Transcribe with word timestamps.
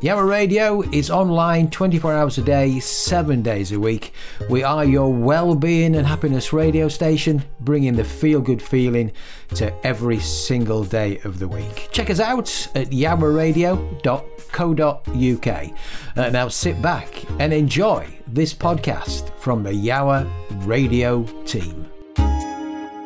Yowah 0.00 0.26
Radio 0.26 0.80
is 0.80 1.10
online 1.10 1.68
24 1.68 2.14
hours 2.14 2.38
a 2.38 2.42
day, 2.42 2.80
7 2.80 3.42
days 3.42 3.70
a 3.70 3.78
week. 3.78 4.14
We 4.48 4.62
are 4.62 4.82
your 4.82 5.12
well-being 5.12 5.94
and 5.94 6.06
happiness 6.06 6.54
radio 6.54 6.88
station, 6.88 7.44
bringing 7.60 7.96
the 7.96 8.04
feel-good 8.04 8.62
feeling 8.62 9.12
to 9.56 9.70
every 9.86 10.18
single 10.18 10.84
day 10.84 11.18
of 11.24 11.38
the 11.38 11.46
week. 11.46 11.90
Check 11.92 12.08
us 12.08 12.18
out 12.18 12.48
at 12.74 12.88
yowahradio.co.uk. 12.88 15.70
Uh, 16.16 16.30
now 16.30 16.48
sit 16.48 16.80
back 16.80 17.24
and 17.38 17.52
enjoy 17.52 18.08
this 18.26 18.54
podcast 18.54 19.38
from 19.38 19.62
the 19.62 19.72
Yowah 19.72 20.26
Radio 20.66 21.24
team. 21.44 21.90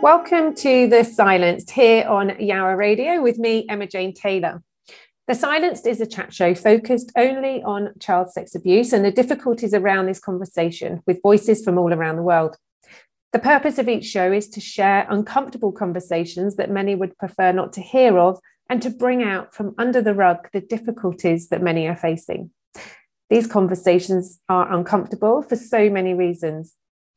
Welcome 0.00 0.54
to 0.54 0.88
The 0.88 1.02
Silenced 1.02 1.72
here 1.72 2.06
on 2.06 2.28
Yowah 2.28 2.76
Radio 2.76 3.20
with 3.20 3.38
me, 3.38 3.66
Emma 3.68 3.88
Jane 3.88 4.14
Taylor. 4.14 4.62
The 5.26 5.34
Silenced 5.34 5.86
is 5.86 6.02
a 6.02 6.06
chat 6.06 6.34
show 6.34 6.54
focused 6.54 7.10
only 7.16 7.62
on 7.62 7.94
child 7.98 8.30
sex 8.30 8.54
abuse 8.54 8.92
and 8.92 9.02
the 9.02 9.10
difficulties 9.10 9.72
around 9.72 10.04
this 10.04 10.20
conversation 10.20 11.02
with 11.06 11.22
voices 11.22 11.64
from 11.64 11.78
all 11.78 11.94
around 11.94 12.16
the 12.16 12.22
world. 12.22 12.58
The 13.32 13.38
purpose 13.38 13.78
of 13.78 13.88
each 13.88 14.04
show 14.04 14.30
is 14.30 14.50
to 14.50 14.60
share 14.60 15.06
uncomfortable 15.08 15.72
conversations 15.72 16.56
that 16.56 16.70
many 16.70 16.94
would 16.94 17.16
prefer 17.16 17.52
not 17.52 17.72
to 17.72 17.80
hear 17.80 18.18
of 18.18 18.38
and 18.68 18.82
to 18.82 18.90
bring 18.90 19.22
out 19.22 19.54
from 19.54 19.74
under 19.78 20.02
the 20.02 20.14
rug 20.14 20.48
the 20.52 20.60
difficulties 20.60 21.48
that 21.48 21.62
many 21.62 21.88
are 21.88 21.96
facing. 21.96 22.50
These 23.30 23.46
conversations 23.46 24.40
are 24.50 24.70
uncomfortable 24.70 25.40
for 25.40 25.56
so 25.56 25.88
many 25.88 26.12
reasons, 26.12 26.74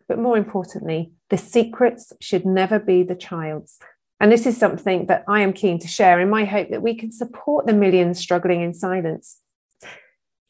but 0.08 0.18
more 0.18 0.38
importantly, 0.38 1.12
the 1.30 1.38
secrets 1.38 2.14
should 2.22 2.46
never 2.46 2.80
be 2.80 3.04
the 3.04 3.16
child's. 3.16 3.80
And 4.20 4.32
this 4.32 4.48
is 4.48 4.58
something 4.58 5.06
that 5.08 5.24
I 5.28 5.42
am 5.42 5.54
keen 5.54 5.78
to 5.80 5.88
share 5.88 6.20
in 6.20 6.30
my 6.30 6.46
hope 6.46 6.70
that 6.70 6.82
we 6.82 6.96
can 6.96 7.12
support 7.12 7.68
the 7.68 7.74
millions 7.74 8.20
struggling 8.20 8.62
in 8.62 8.74
silence. 8.74 9.38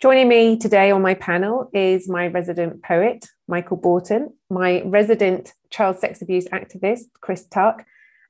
Joining 0.01 0.29
me 0.29 0.57
today 0.57 0.91
on 0.91 1.01
my 1.01 1.15
panel 1.15 1.69
is 1.73 2.07
my 2.07 2.27
resident 2.27 2.81
poet, 2.83 3.25
Michael 3.47 3.77
Borton, 3.77 4.33
my 4.49 4.83
resident 4.85 5.53
child 5.69 5.99
sex 5.99 6.21
abuse 6.21 6.45
activist, 6.49 7.05
Chris 7.19 7.45
Tuck, 7.45 7.83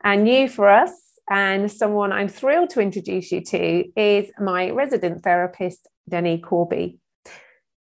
and 0.04 0.24
new 0.24 0.48
for 0.48 0.70
us, 0.70 0.92
and 1.30 1.72
someone 1.72 2.12
I'm 2.12 2.30
thrilled 2.30 2.70
to 2.72 2.80
introduce 2.80 3.32
you 3.32 3.42
to 3.42 3.84
is 4.00 4.32
my 4.40 4.72
resident 4.72 5.24
therapist, 5.24 5.88
Denny 6.10 6.40
Corby. 6.40 7.00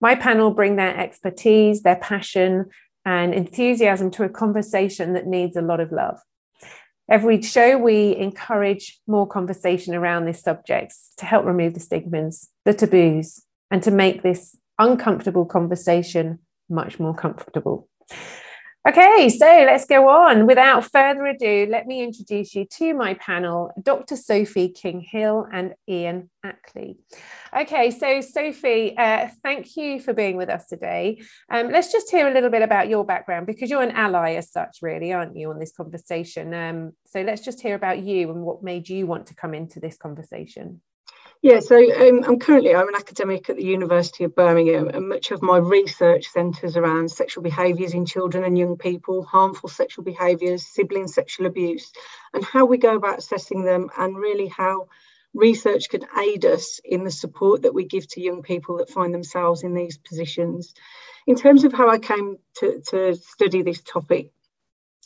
My 0.02 0.16
panel 0.16 0.52
bring 0.52 0.78
their 0.78 0.98
expertise, 0.98 1.82
their 1.82 1.98
passion, 1.98 2.70
and 3.04 3.34
enthusiasm 3.34 4.10
to 4.12 4.24
a 4.24 4.30
conversation 4.30 5.14
that 5.14 5.28
needs 5.28 5.56
a 5.56 5.62
lot 5.62 5.80
of 5.80 5.92
love. 5.92 6.18
Every 7.08 7.42
show, 7.42 7.78
we 7.78 8.16
encourage 8.16 9.00
more 9.06 9.28
conversation 9.28 9.94
around 9.94 10.26
these 10.26 10.42
subjects 10.42 11.12
to 11.18 11.26
help 11.26 11.46
remove 11.46 11.76
the 11.76 11.80
stigmas, 11.80 12.50
the 12.66 12.74
taboos, 12.74 13.44
and 13.70 13.84
to 13.84 13.92
make 13.92 14.24
this 14.24 14.58
uncomfortable 14.80 15.46
conversation 15.46 16.40
much 16.68 17.00
more 17.00 17.14
comfortable. 17.14 17.88
Okay, 18.88 19.30
so 19.30 19.48
let's 19.48 19.86
go 19.86 20.08
on. 20.10 20.46
Without 20.46 20.86
further 20.92 21.26
ado, 21.26 21.66
let 21.72 21.88
me 21.88 22.04
introduce 22.04 22.54
you 22.54 22.66
to 22.66 22.94
my 22.94 23.16
panel, 23.16 23.72
Dr. 23.82 24.16
Sophie 24.16 24.70
King 24.70 25.02
Hill 25.02 25.48
and 25.52 25.74
Ian 25.90 26.30
Ackley. 26.44 27.00
Okay, 27.52 27.90
so 27.90 28.22
Sophie, 28.22 28.96
uh, 28.96 29.30
thank 29.42 29.76
you 29.76 30.00
for 30.00 30.14
being 30.14 30.38
with 30.38 30.50
us 30.50 30.68
today. 30.68 31.20
Um, 31.50 31.72
let's 31.72 31.92
just 31.92 32.12
hear 32.12 32.28
a 32.28 32.32
little 32.32 32.52
bit 32.52 32.62
about 32.62 32.88
your 32.88 33.04
background 33.04 33.48
because 33.48 33.72
you're 33.72 33.82
an 33.82 33.90
ally 33.90 34.36
as 34.36 34.52
such, 34.52 34.78
really, 34.84 35.12
aren't 35.12 35.36
you, 35.36 35.50
on 35.50 35.58
this 35.58 35.72
conversation? 35.76 36.54
Um, 36.54 36.92
so 37.08 37.24
let's 37.24 37.42
just 37.42 37.62
hear 37.62 37.74
about 37.74 38.04
you 38.04 38.30
and 38.30 38.44
what 38.44 38.62
made 38.62 38.88
you 38.88 39.08
want 39.08 39.26
to 39.28 39.34
come 39.36 39.56
into 39.56 39.80
this 39.80 39.98
conversation. 39.98 40.80
Yeah, 41.46 41.60
so 41.60 41.78
um, 41.78 42.24
I'm 42.24 42.40
currently 42.40 42.74
I'm 42.74 42.88
an 42.88 42.96
academic 42.96 43.52
at 43.52 43.58
the 43.58 43.64
University 43.64 44.24
of 44.24 44.34
Birmingham, 44.34 44.88
and 44.88 45.08
much 45.08 45.30
of 45.30 45.44
my 45.44 45.58
research 45.58 46.26
centres 46.26 46.76
around 46.76 47.12
sexual 47.12 47.44
behaviours 47.44 47.94
in 47.94 48.08
children 48.08 48.44
and 48.44 48.58
young 48.58 48.78
people, 48.78 49.24
harmful 49.24 49.70
sexual 49.70 50.04
behaviours, 50.04 50.66
sibling 50.66 51.08
sexual 51.08 51.46
abuse, 51.46 51.92
and 52.34 52.44
how 52.44 52.66
we 52.66 52.80
go 52.80 52.96
about 52.96 53.20
assessing 53.20 53.64
them, 53.64 53.92
and 53.96 54.18
really 54.18 54.48
how 54.48 54.88
research 55.36 55.90
can 55.90 56.08
aid 56.18 56.46
us 56.46 56.82
in 56.84 57.04
the 57.04 57.12
support 57.12 57.62
that 57.62 57.76
we 57.76 57.86
give 57.86 58.08
to 58.08 58.22
young 58.22 58.42
people 58.42 58.78
that 58.78 58.90
find 58.90 59.14
themselves 59.14 59.62
in 59.62 59.76
these 59.76 60.00
positions. 60.00 60.74
In 61.28 61.36
terms 61.36 61.64
of 61.64 61.74
how 61.74 61.92
I 61.92 62.00
came 62.00 62.38
to, 62.56 62.82
to 62.90 63.14
study 63.14 63.62
this 63.62 63.84
topic, 63.84 64.32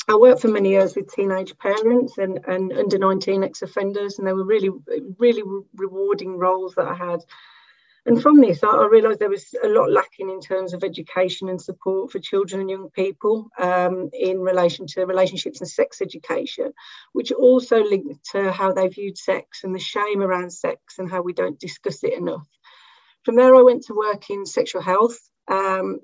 I 0.10 0.16
worked 0.16 0.42
for 0.42 0.48
many 0.48 0.70
years 0.70 0.96
with 0.96 1.14
teenage 1.14 1.56
parents 1.60 2.18
and, 2.18 2.40
and 2.48 2.74
under 2.74 2.98
19 2.98 3.44
ex 3.44 3.62
offenders, 3.62 4.18
and 4.18 4.28
they 4.28 4.34
were 4.34 4.44
really, 4.44 4.72
really 5.20 5.44
rewarding 5.76 6.38
roles 6.38 6.74
that 6.76 6.88
I 6.88 6.96
had. 6.96 7.20
And 8.08 8.20
from 8.20 8.42
this, 8.42 8.64
I, 8.64 8.88
realised 8.88 9.20
there 9.20 9.30
was 9.30 9.54
a 9.64 9.68
lot 9.68 9.92
lacking 9.92 10.32
in 10.32 10.42
terms 10.42 10.74
of 10.74 10.84
education 10.84 11.48
and 11.48 11.62
support 11.62 12.12
for 12.12 12.18
children 12.18 12.62
and 12.62 12.70
young 12.70 12.90
people 12.90 13.50
um, 13.60 14.10
in 14.12 14.40
relation 14.40 14.88
to 14.88 15.06
relationships 15.06 15.62
and 15.62 15.70
sex 15.70 16.02
education, 16.02 16.74
which 17.14 17.32
also 17.32 17.84
linked 17.84 18.32
to 18.32 18.52
how 18.52 18.74
they 18.74 18.88
viewed 18.88 19.18
sex 19.18 19.64
and 19.64 19.76
the 19.76 19.80
shame 19.80 20.24
around 20.24 20.52
sex 20.52 20.98
and 20.98 21.12
how 21.12 21.22
we 21.22 21.34
don't 21.34 21.60
discuss 21.60 22.04
it 22.04 22.18
enough. 22.18 22.48
From 23.26 23.36
there, 23.36 23.54
I 23.54 23.62
went 23.62 23.84
to 23.84 23.94
work 23.94 24.32
in 24.32 24.48
sexual 24.48 24.82
health 24.82 25.20
um, 25.48 26.00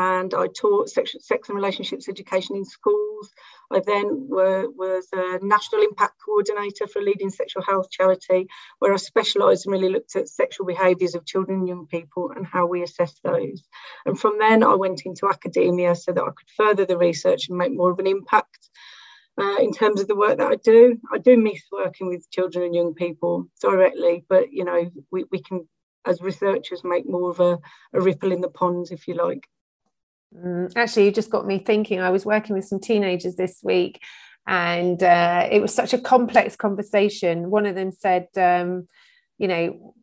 and 0.00 0.32
I 0.32 0.46
taught 0.46 0.88
sex, 0.88 1.14
sex 1.20 1.50
and 1.50 1.56
relationships 1.56 2.08
education 2.08 2.56
in 2.56 2.64
schools. 2.64 3.30
I 3.70 3.82
then 3.86 4.28
were, 4.30 4.70
was 4.70 5.06
a 5.12 5.38
national 5.42 5.82
impact 5.82 6.14
coordinator 6.24 6.86
for 6.86 7.00
a 7.00 7.02
leading 7.02 7.28
sexual 7.28 7.62
health 7.62 7.90
charity, 7.90 8.48
where 8.78 8.94
I 8.94 8.96
specialised 8.96 9.66
and 9.66 9.74
really 9.74 9.90
looked 9.90 10.16
at 10.16 10.26
sexual 10.28 10.64
behaviours 10.64 11.14
of 11.14 11.26
children 11.26 11.58
and 11.58 11.68
young 11.68 11.86
people 11.86 12.32
and 12.34 12.46
how 12.46 12.64
we 12.64 12.82
assess 12.82 13.20
those. 13.22 13.62
And 14.06 14.18
from 14.18 14.38
then, 14.38 14.64
I 14.64 14.74
went 14.74 15.02
into 15.04 15.28
academia 15.28 15.94
so 15.94 16.12
that 16.12 16.22
I 16.22 16.30
could 16.30 16.48
further 16.56 16.86
the 16.86 16.96
research 16.96 17.50
and 17.50 17.58
make 17.58 17.72
more 17.72 17.90
of 17.90 17.98
an 17.98 18.06
impact. 18.06 18.70
Uh, 19.38 19.56
in 19.56 19.70
terms 19.70 20.00
of 20.00 20.08
the 20.08 20.16
work 20.16 20.38
that 20.38 20.50
I 20.50 20.56
do, 20.56 20.98
I 21.12 21.18
do 21.18 21.36
miss 21.36 21.60
working 21.70 22.08
with 22.08 22.30
children 22.30 22.64
and 22.64 22.74
young 22.74 22.94
people 22.94 23.48
directly, 23.60 24.24
but 24.30 24.50
you 24.50 24.64
know, 24.64 24.90
we, 25.10 25.24
we 25.30 25.42
can, 25.42 25.68
as 26.06 26.22
researchers, 26.22 26.84
make 26.84 27.06
more 27.06 27.28
of 27.28 27.40
a, 27.40 27.58
a 27.92 28.00
ripple 28.00 28.32
in 28.32 28.40
the 28.40 28.48
pond, 28.48 28.88
if 28.90 29.06
you 29.06 29.12
like. 29.12 29.46
Mm, 30.36 30.72
actually, 30.76 31.06
you 31.06 31.12
just 31.12 31.30
got 31.30 31.46
me 31.46 31.58
thinking. 31.58 32.00
I 32.00 32.10
was 32.10 32.24
working 32.24 32.54
with 32.54 32.64
some 32.64 32.80
teenagers 32.80 33.36
this 33.36 33.60
week, 33.62 34.00
and 34.46 35.02
uh, 35.02 35.48
it 35.50 35.60
was 35.60 35.74
such 35.74 35.92
a 35.92 35.98
complex 35.98 36.56
conversation. 36.56 37.50
One 37.50 37.66
of 37.66 37.74
them 37.74 37.92
said, 37.92 38.28
um, 38.36 38.86
you 39.38 39.48
know, 39.48 39.94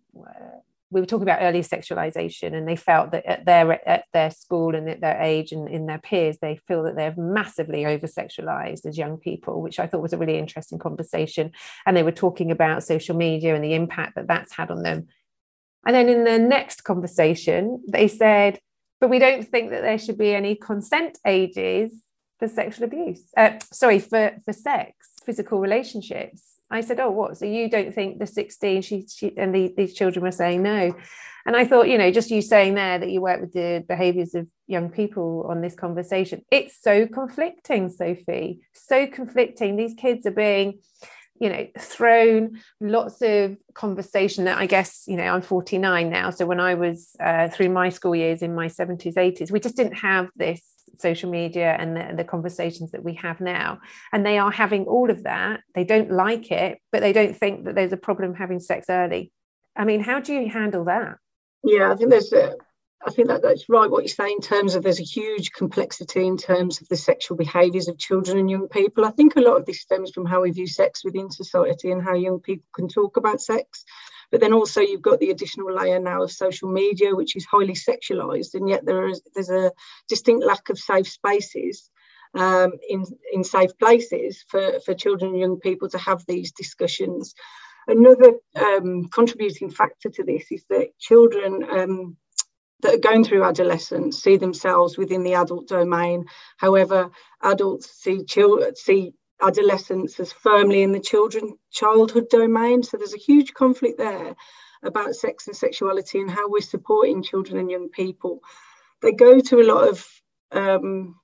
we 0.89 1.01
were 1.01 1.07
talking 1.07 1.23
about 1.23 1.41
early 1.41 1.61
sexualization, 1.61 2.53
and 2.53 2.67
they 2.67 2.75
felt 2.75 3.11
that 3.11 3.25
at 3.25 3.45
their 3.45 3.88
at 3.88 4.05
their 4.13 4.31
school 4.31 4.75
and 4.75 4.89
at 4.89 5.01
their 5.01 5.21
age 5.21 5.51
and 5.51 5.69
in 5.69 5.85
their 5.85 5.99
peers, 5.99 6.38
they 6.41 6.59
feel 6.67 6.83
that 6.83 6.95
they're 6.95 7.15
massively 7.17 7.85
over 7.85 8.07
sexualized 8.07 8.85
as 8.85 8.97
young 8.97 9.17
people, 9.17 9.61
which 9.61 9.79
I 9.79 9.88
thought 9.88 10.01
was 10.01 10.13
a 10.13 10.17
really 10.17 10.38
interesting 10.38 10.79
conversation. 10.79 11.51
And 11.85 11.95
they 11.95 12.03
were 12.03 12.11
talking 12.11 12.51
about 12.51 12.83
social 12.83 13.15
media 13.15 13.55
and 13.55 13.63
the 13.63 13.75
impact 13.75 14.15
that 14.15 14.27
that's 14.27 14.53
had 14.53 14.71
on 14.71 14.83
them. 14.83 15.07
And 15.85 15.95
then 15.95 16.09
in 16.09 16.25
the 16.25 16.39
next 16.39 16.83
conversation, 16.83 17.81
they 17.88 18.09
said, 18.09 18.59
but 19.00 19.09
we 19.09 19.19
don't 19.19 19.47
think 19.47 19.69
that 19.69 19.81
there 19.81 20.00
should 20.00 20.18
be 20.18 20.34
any 20.34 20.56
consent 20.56 21.18
ages 21.25 22.03
for 22.40 22.47
sexual 22.47 22.85
abuse. 22.85 23.22
Uh, 23.35 23.52
sorry, 23.72 24.00
for, 24.00 24.35
for 24.46 24.53
sex, 24.53 24.94
physical 25.25 25.59
relationships. 25.59 26.59
I 26.69 26.81
said, 26.81 27.00
oh, 27.00 27.12
what? 27.12 27.38
So 27.38 27.46
you 27.46 27.69
don't 27.69 27.94
think 27.94 28.19
the 28.19 28.28
16, 28.28 28.81
she, 28.81 29.06
she 29.07 29.38
and 29.38 29.56
the, 29.56 29.74
these 29.75 29.94
children 29.94 30.24
were 30.24 30.31
saying 30.31 30.63
no. 30.63 30.95
And 31.45 31.56
I 31.56 31.63
thought, 31.63 31.88
you 31.88 31.98
know, 31.98 32.12
just 32.12 32.30
you 32.30 32.42
saying 32.42 32.75
there 32.75 33.00
that 33.00 33.10
you 33.10 33.21
work 33.21 33.39
with 33.39 33.54
the 33.54 33.86
behaviors 33.88 34.36
of 34.36 34.48
young 34.68 34.89
people 34.89 35.48
on 35.50 35.62
this 35.62 35.75
conversation, 35.75 36.44
it's 36.51 36.77
so 36.81 37.07
conflicting, 37.07 37.89
Sophie, 37.89 38.60
so 38.74 39.07
conflicting. 39.07 39.77
These 39.77 39.94
kids 39.94 40.25
are 40.25 40.31
being 40.31 40.80
you 41.39 41.50
know 41.50 41.68
thrown 41.78 42.60
lots 42.81 43.22
of 43.22 43.57
conversation 43.74 44.45
that 44.45 44.57
i 44.57 44.66
guess 44.66 45.04
you 45.07 45.18
know 45.18 45.24
i'm 45.24 45.42
49 45.42 46.10
now. 46.10 46.30
So 46.30 46.45
when 46.45 46.60
i 46.60 46.74
was 46.74 47.16
uh, 47.19 47.50
through 47.50 47.69
my 47.69 47.89
school 47.89 48.16
years 48.16 48.42
in 48.42 48.56
my 48.56 48.68
70s 48.68 49.16
80s 49.16 49.51
we 49.51 49.60
just 49.60 49.75
didn't 49.75 49.98
have 49.98 50.30
this 50.36 50.62
social 50.98 51.30
media 51.30 51.75
and 51.78 51.95
the, 51.95 52.16
the, 52.16 52.24
conversations 52.24 52.92
that 52.92 53.04
we 53.04 53.13
have 53.16 53.39
now. 53.39 53.80
And 54.12 54.25
they 54.25 54.39
are 54.39 54.50
having 54.50 54.86
all 54.86 55.12
of 55.12 55.24
that. 55.24 55.60
They 55.75 55.84
don't 55.84 56.12
like 56.12 56.50
it 56.51 56.80
but 56.92 57.01
they 57.01 57.13
don't 57.13 57.36
think 57.36 57.66
that 57.66 57.75
there's 57.75 57.94
a 57.94 57.98
problem 57.98 58.33
having 58.33 58.60
sex 58.60 58.88
early. 58.90 59.31
I 59.75 59.86
mean 59.86 60.01
how 60.01 60.19
do 60.19 60.33
you 60.33 60.50
handle 60.50 60.86
that? 60.86 61.18
Yeah 61.63 61.92
i 61.92 61.95
think 61.95 62.10
there's 62.10 62.31
a 62.33 62.56
I 63.05 63.11
think 63.11 63.27
that 63.27 63.44
that's 63.44 63.69
right 63.69 63.89
what 63.89 64.03
you 64.03 64.09
say 64.09 64.31
in 64.31 64.41
terms 64.41 64.75
of 64.75 64.83
there's 64.83 64.99
a 64.99 65.03
huge 65.03 65.51
complexity 65.51 66.25
in 66.25 66.35
terms 66.35 66.81
of 66.81 66.88
the 66.88 66.97
sexual 66.97 67.38
behaviours 67.38 67.88
of 67.88 67.99
children 67.99 68.39
and 68.39 68.49
young 68.49 68.67
people. 68.67 69.05
I 69.05 69.11
think 69.11 69.35
a 69.35 69.41
lot 69.41 69.57
of 69.57 69.65
this 69.65 69.81
stems 69.81 70.11
from 70.11 70.25
how 70.25 70.41
we 70.41 70.51
view 70.51 70.67
sex 70.67 71.03
within 71.05 71.29
society 71.29 71.91
and 71.91 72.01
how 72.01 72.15
young 72.15 72.39
people 72.39 72.65
can 72.73 72.88
talk 72.88 73.17
about 73.17 73.39
sex. 73.39 73.85
But 74.31 74.41
then 74.41 74.51
also 74.51 74.81
you've 74.81 75.01
got 75.01 75.19
the 75.19 75.29
additional 75.29 75.73
layer 75.73 75.99
now 75.99 76.23
of 76.23 76.31
social 76.31 76.69
media, 76.69 77.15
which 77.15 77.35
is 77.35 77.45
highly 77.45 77.75
sexualised, 77.75 78.55
and 78.55 78.67
yet 78.67 78.85
there 78.85 79.07
is 79.07 79.21
there's 79.33 79.49
a 79.49 79.71
distinct 80.09 80.45
lack 80.45 80.69
of 80.69 80.79
safe 80.79 81.07
spaces 81.07 81.89
um, 82.33 82.73
in 82.89 83.05
in 83.31 83.44
safe 83.44 83.77
places 83.77 84.44
for 84.49 84.79
for 84.85 84.94
children 84.94 85.31
and 85.31 85.39
young 85.39 85.59
people 85.59 85.88
to 85.89 85.97
have 85.97 86.25
these 86.27 86.51
discussions. 86.51 87.35
Another 87.88 88.33
um, 88.55 89.05
contributing 89.05 89.69
factor 89.69 90.09
to 90.09 90.23
this 90.23 90.51
is 90.51 90.65
that 90.69 90.97
children 90.99 91.63
um, 91.63 92.17
that 92.81 92.95
are 92.95 93.09
going 93.09 93.24
through 93.24 93.44
adolescence 93.44 94.21
see 94.21 94.38
themselves 94.38 94.97
within 94.97 95.24
the 95.24 95.33
adult 95.33 95.68
domain. 95.68 96.25
However, 96.57 97.09
adults 97.41 97.91
see 97.91 98.24
children 98.24 98.75
see 98.75 99.13
adolescence 99.41 100.19
as 100.19 100.31
firmly 100.31 100.81
in 100.81 100.91
the 100.91 101.00
children 101.00 101.53
childhood 101.71 102.29
domain. 102.29 102.83
So 102.83 102.97
there's 102.97 103.13
a 103.13 103.18
huge 103.18 103.53
conflict 103.53 103.97
there 103.97 104.35
about 104.83 105.15
sex 105.15 105.47
and 105.47 105.56
sexuality 105.56 106.19
and 106.19 106.29
how 106.29 106.50
we're 106.50 106.62
supporting 106.62 107.24
children 107.24 107.59
and 107.59 107.69
young 107.69 107.89
people. 107.89 108.41
They 109.01 109.12
go 109.12 109.39
to 109.39 109.59
a 109.59 109.69
lot 109.71 109.88
of 109.88 110.07
um, 110.51 111.15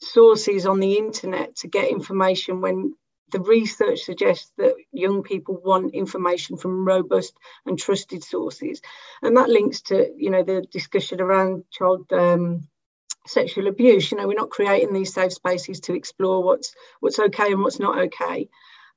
sources 0.00 0.66
on 0.66 0.80
the 0.80 0.98
internet 0.98 1.56
to 1.56 1.68
get 1.68 1.90
information 1.90 2.60
when 2.60 2.94
the 3.32 3.40
research 3.40 4.00
suggests 4.00 4.52
that 4.58 4.74
young 4.92 5.22
people 5.22 5.60
want 5.64 5.94
information 5.94 6.56
from 6.56 6.86
robust 6.86 7.34
and 7.66 7.78
trusted 7.78 8.22
sources. 8.22 8.80
And 9.22 9.36
that 9.36 9.48
links 9.48 9.80
to 9.82 10.12
you 10.16 10.30
know 10.30 10.44
the 10.44 10.62
discussion 10.70 11.20
around 11.20 11.64
child 11.70 12.12
um, 12.12 12.68
sexual 13.26 13.66
abuse. 13.66 14.12
You 14.12 14.18
know 14.18 14.28
we're 14.28 14.34
not 14.34 14.50
creating 14.50 14.92
these 14.92 15.14
safe 15.14 15.32
spaces 15.32 15.80
to 15.80 15.94
explore 15.94 16.44
what's 16.44 16.74
what's 17.00 17.18
okay 17.18 17.52
and 17.52 17.62
what's 17.62 17.80
not 17.80 17.98
okay. 17.98 18.48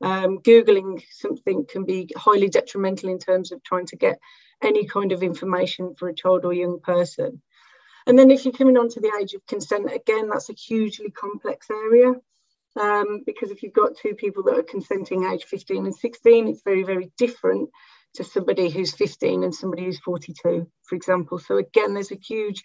Um, 0.01 0.39
googling 0.39 1.01
something 1.09 1.65
can 1.65 1.85
be 1.85 2.09
highly 2.17 2.49
detrimental 2.49 3.09
in 3.09 3.17
terms 3.17 3.53
of 3.53 3.63
trying 3.63 3.85
to 3.87 3.95
get 3.95 4.19
any 4.61 4.85
kind 4.85 5.13
of 5.13 5.23
information 5.23 5.95
for 5.95 6.09
a 6.09 6.13
child 6.13 6.43
or 6.43 6.53
young 6.53 6.81
person. 6.81 7.41
And 8.05 8.19
then 8.19 8.29
if 8.29 8.43
you're 8.43 8.53
coming 8.53 8.77
on 8.77 8.89
to 8.89 8.99
the 8.99 9.17
age 9.19 9.33
of 9.33 9.45
consent 9.47 9.91
again 9.91 10.29
that's 10.29 10.49
a 10.49 10.53
hugely 10.53 11.11
complex 11.11 11.69
area 11.71 12.13
um, 12.79 13.21
because 13.25 13.51
if 13.51 13.63
you've 13.63 13.73
got 13.73 13.97
two 13.97 14.15
people 14.15 14.43
that 14.43 14.57
are 14.57 14.63
consenting 14.63 15.25
age 15.25 15.45
15 15.45 15.85
and 15.85 15.95
16, 15.95 16.47
it's 16.47 16.61
very, 16.63 16.83
very 16.83 17.11
different 17.17 17.69
to 18.15 18.23
somebody 18.23 18.69
who's 18.69 18.93
15 18.93 19.43
and 19.43 19.53
somebody 19.53 19.85
who's 19.85 19.99
42, 19.99 20.67
for 20.83 20.95
example. 20.95 21.39
So 21.39 21.57
again, 21.57 21.93
there's 21.93 22.11
a 22.11 22.15
huge, 22.15 22.63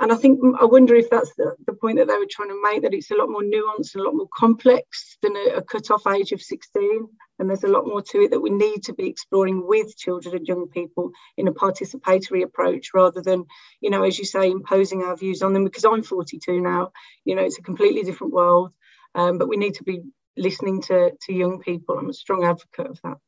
and 0.00 0.12
I 0.12 0.16
think 0.16 0.40
I 0.60 0.64
wonder 0.64 0.94
if 0.94 1.10
that's 1.10 1.34
the, 1.36 1.54
the 1.66 1.72
point 1.72 1.98
that 1.98 2.08
they 2.08 2.16
were 2.16 2.26
trying 2.28 2.48
to 2.48 2.60
make, 2.62 2.82
that 2.82 2.94
it's 2.94 3.10
a 3.10 3.16
lot 3.16 3.28
more 3.28 3.42
nuanced 3.42 3.94
and 3.94 4.02
a 4.02 4.04
lot 4.04 4.14
more 4.14 4.28
complex 4.34 5.18
than 5.22 5.36
a, 5.36 5.56
a 5.56 5.62
cut-off 5.62 6.06
age 6.06 6.32
of 6.32 6.42
16. 6.42 7.08
And 7.38 7.48
there's 7.48 7.64
a 7.64 7.68
lot 7.68 7.86
more 7.86 8.02
to 8.02 8.22
it 8.22 8.30
that 8.30 8.40
we 8.40 8.50
need 8.50 8.84
to 8.84 8.92
be 8.92 9.08
exploring 9.08 9.66
with 9.66 9.96
children 9.96 10.36
and 10.36 10.46
young 10.46 10.68
people 10.68 11.10
in 11.36 11.48
a 11.48 11.52
participatory 11.52 12.42
approach 12.42 12.90
rather 12.94 13.22
than, 13.22 13.44
you 13.80 13.90
know, 13.90 14.02
as 14.02 14.18
you 14.18 14.24
say, 14.24 14.50
imposing 14.50 15.02
our 15.02 15.16
views 15.16 15.42
on 15.42 15.52
them. 15.52 15.64
Because 15.64 15.84
I'm 15.84 16.02
42 16.02 16.60
now, 16.60 16.92
you 17.24 17.34
know, 17.34 17.42
it's 17.42 17.58
a 17.58 17.62
completely 17.62 18.02
different 18.02 18.32
world. 18.32 18.72
Um, 19.14 19.38
but 19.38 19.48
we 19.48 19.56
need 19.56 19.74
to 19.74 19.84
be 19.84 20.02
listening 20.36 20.82
to, 20.82 21.12
to 21.22 21.32
young 21.32 21.60
people. 21.60 21.98
I'm 21.98 22.10
a 22.10 22.14
strong 22.14 22.44
advocate 22.44 22.86
of 22.86 23.00
that. 23.02 23.18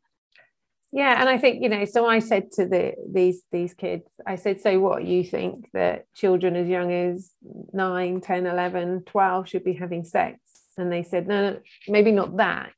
Yeah, 0.93 1.21
and 1.21 1.29
I 1.29 1.37
think 1.37 1.63
you 1.63 1.69
know. 1.69 1.85
So 1.85 2.07
I 2.07 2.21
said 2.21 2.53
to 2.53 2.67
the 2.67 2.95
these 3.13 3.43
these 3.51 3.75
kids, 3.75 4.11
I 4.27 4.37
said, 4.37 4.61
"So 4.61 4.79
what? 4.79 5.05
You 5.05 5.25
think 5.25 5.69
that 5.75 6.07
children 6.15 6.57
as 6.57 6.69
young 6.69 6.93
as 6.93 7.33
9, 7.73 8.21
10, 8.21 8.47
11, 8.47 9.03
12 9.05 9.49
should 9.49 9.65
be 9.65 9.75
having 9.75 10.05
sex?" 10.05 10.39
And 10.79 10.91
they 10.93 11.03
said, 11.03 11.27
"No, 11.27 11.51
no 11.51 11.59
maybe 11.89 12.13
not 12.13 12.37
that." 12.37 12.73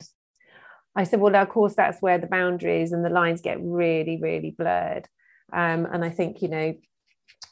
I 0.97 1.05
said, 1.05 1.21
"Well, 1.21 1.37
of 1.37 1.49
course, 1.49 1.75
that's 1.75 2.01
where 2.01 2.19
the 2.19 2.27
boundaries 2.27 2.93
and 2.93 3.05
the 3.05 3.11
lines 3.11 3.43
get 3.43 3.59
really, 3.61 4.19
really 4.21 4.51
blurred." 4.51 5.07
Um, 5.53 5.87
and 5.87 6.05
I 6.05 6.11
think 6.11 6.43
you 6.43 6.49
know 6.49 6.75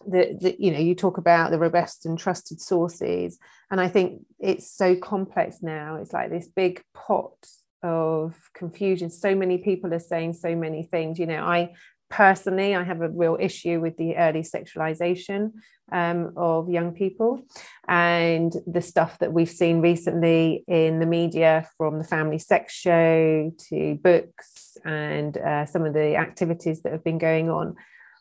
the, 0.06 0.37
the, 0.41 0.56
you 0.59 0.71
know 0.71 0.79
you 0.79 0.94
talk 0.94 1.19
about 1.19 1.50
the 1.50 1.59
robust 1.59 2.06
and 2.06 2.19
trusted 2.19 2.61
sources 2.61 3.38
and 3.71 3.81
i 3.81 3.88
think 3.88 4.23
it's 4.38 4.71
so 4.71 4.94
complex 4.94 5.59
now. 5.62 5.97
It's 5.97 6.12
like 6.12 6.31
this 6.31 6.47
big 6.47 6.83
pot 6.94 7.47
of 7.83 8.35
confusion. 8.55 9.11
So 9.11 9.35
many 9.35 9.59
people 9.59 9.93
are 9.94 9.99
saying 9.99 10.35
so 10.35 10.55
many 10.55 10.83
things. 10.83 11.19
You 11.19 11.27
know 11.27 11.44
i 11.44 11.73
personally 12.09 12.73
i 12.73 12.85
have 12.85 13.00
a 13.00 13.09
real 13.09 13.37
issue 13.41 13.81
with 13.81 13.97
the 13.97 14.17
early 14.17 14.43
sexualization 14.43 15.50
um, 15.91 16.33
of 16.37 16.71
young 16.71 16.93
people 16.93 17.43
and 17.88 18.55
the 18.65 18.81
stuff 18.81 19.19
that 19.19 19.33
we've 19.33 19.50
seen 19.50 19.81
recently 19.81 20.62
in 20.69 21.00
the 21.00 21.06
media 21.06 21.69
from 21.77 21.99
the 21.99 22.05
family 22.05 22.38
sex 22.38 22.73
show 22.73 23.53
to 23.59 23.97
books 23.97 24.77
and 24.85 25.37
uh, 25.38 25.67
some 25.67 25.85
of 25.85 25.94
the 25.94 26.15
activities 26.15 26.83
that 26.83 26.93
have 26.93 27.03
been 27.03 27.19
going 27.19 27.50
on 27.50 27.75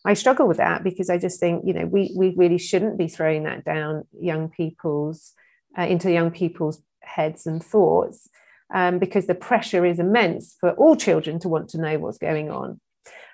I 0.05 0.13
struggle 0.13 0.47
with 0.47 0.57
that 0.57 0.83
because 0.83 1.09
I 1.09 1.17
just 1.17 1.39
think, 1.39 1.63
you 1.65 1.73
know, 1.73 1.85
we, 1.85 2.13
we 2.15 2.33
really 2.37 2.57
shouldn't 2.57 2.97
be 2.97 3.07
throwing 3.07 3.43
that 3.43 3.65
down 3.65 4.03
young 4.19 4.49
people's, 4.49 5.33
uh, 5.77 5.83
into 5.83 6.11
young 6.11 6.31
people's 6.31 6.81
heads 7.01 7.47
and 7.47 7.63
thoughts 7.63 8.29
um, 8.73 8.99
because 8.99 9.27
the 9.27 9.35
pressure 9.35 9.85
is 9.85 9.99
immense 9.99 10.55
for 10.59 10.71
all 10.71 10.95
children 10.95 11.39
to 11.39 11.49
want 11.49 11.69
to 11.69 11.79
know 11.79 11.97
what's 11.99 12.17
going 12.17 12.49
on. 12.49 12.79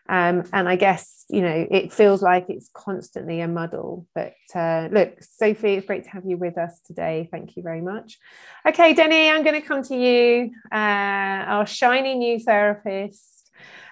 Um, 0.09 0.43
and 0.51 0.67
I 0.67 0.75
guess, 0.75 1.25
you 1.29 1.41
know, 1.41 1.67
it 1.71 1.93
feels 1.93 2.21
like 2.21 2.47
it's 2.49 2.69
constantly 2.73 3.39
a 3.39 3.47
muddle. 3.47 4.07
But 4.13 4.33
uh, 4.53 4.89
look, 4.91 5.17
Sophie, 5.21 5.75
it's 5.75 5.87
great 5.87 6.03
to 6.05 6.09
have 6.09 6.25
you 6.25 6.37
with 6.37 6.57
us 6.57 6.81
today. 6.85 7.29
Thank 7.31 7.55
you 7.55 7.63
very 7.63 7.81
much. 7.81 8.17
Okay, 8.67 8.93
Denny, 8.93 9.29
I'm 9.29 9.43
going 9.43 9.61
to 9.61 9.65
come 9.65 9.83
to 9.83 9.95
you, 9.95 10.51
uh, 10.71 10.75
our 10.75 11.65
shiny 11.65 12.15
new 12.15 12.39
therapist. 12.39 13.40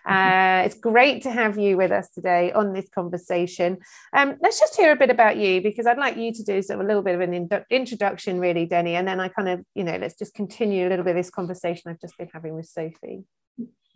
Uh, 0.06 0.64
it's 0.66 0.76
great 0.76 1.24
to 1.24 1.32
have 1.32 1.58
you 1.58 1.78
with 1.78 1.92
us 1.92 2.10
today 2.10 2.52
on 2.52 2.74
this 2.74 2.90
conversation. 2.90 3.78
Um, 4.14 4.36
let's 4.42 4.60
just 4.60 4.76
hear 4.76 4.92
a 4.92 4.96
bit 4.96 5.10
about 5.10 5.38
you 5.38 5.62
because 5.62 5.86
I'd 5.86 5.98
like 5.98 6.18
you 6.18 6.34
to 6.34 6.44
do 6.44 6.62
sort 6.62 6.80
of 6.80 6.86
a 6.86 6.88
little 6.88 7.04
bit 7.04 7.16
of 7.16 7.22
an 7.22 7.34
in- 7.34 7.66
introduction, 7.70 8.40
really, 8.40 8.66
Denny, 8.66 8.96
and 8.96 9.08
then 9.08 9.20
I 9.20 9.28
kind 9.30 9.50
of, 9.50 9.64
you 9.76 9.84
know, 9.84 9.98
let's 9.98 10.16
just 10.16 10.34
continue 10.34 10.88
a 10.88 10.90
little 10.90 11.06
bit 11.06 11.12
of 11.12 11.18
this 11.18 11.30
conversation 11.30 11.90
I've 11.90 12.02
just 12.02 12.18
been 12.18 12.30
having 12.34 12.56
with 12.56 12.68
Sophie. 12.68 13.24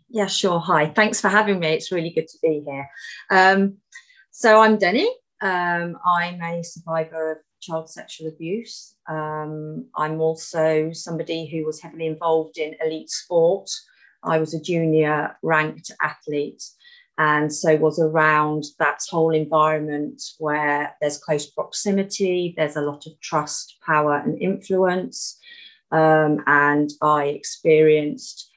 Yeah, 0.08 0.26
sure. 0.26 0.60
Hi, 0.60 0.86
thanks 0.86 1.20
for 1.20 1.28
having 1.28 1.58
me. 1.58 1.68
It's 1.68 1.90
really 1.90 2.10
good 2.10 2.28
to 2.28 2.38
be 2.42 2.62
here. 2.64 2.88
Um, 3.30 3.78
so 4.30 4.60
I'm 4.60 4.78
Denny. 4.78 5.08
Um, 5.40 5.96
I'm 6.06 6.40
a 6.40 6.62
survivor 6.62 7.32
of 7.32 7.38
child 7.60 7.90
sexual 7.90 8.28
abuse. 8.28 8.94
Um, 9.08 9.86
I'm 9.96 10.20
also 10.20 10.90
somebody 10.92 11.46
who 11.46 11.64
was 11.64 11.80
heavily 11.80 12.06
involved 12.06 12.58
in 12.58 12.74
elite 12.84 13.10
sport. 13.10 13.68
I 14.24 14.38
was 14.38 14.54
a 14.54 14.60
junior 14.60 15.36
ranked 15.42 15.90
athlete 16.02 16.62
and 17.16 17.52
so 17.52 17.76
was 17.76 18.00
around 18.00 18.64
that 18.78 19.00
whole 19.08 19.30
environment 19.30 20.20
where 20.38 20.96
there's 21.00 21.18
close 21.18 21.46
proximity, 21.46 22.54
there's 22.56 22.76
a 22.76 22.82
lot 22.82 23.06
of 23.06 23.18
trust, 23.20 23.76
power, 23.86 24.16
and 24.16 24.40
influence. 24.40 25.38
Um, 25.92 26.42
and 26.46 26.90
I 27.00 27.26
experienced 27.26 28.50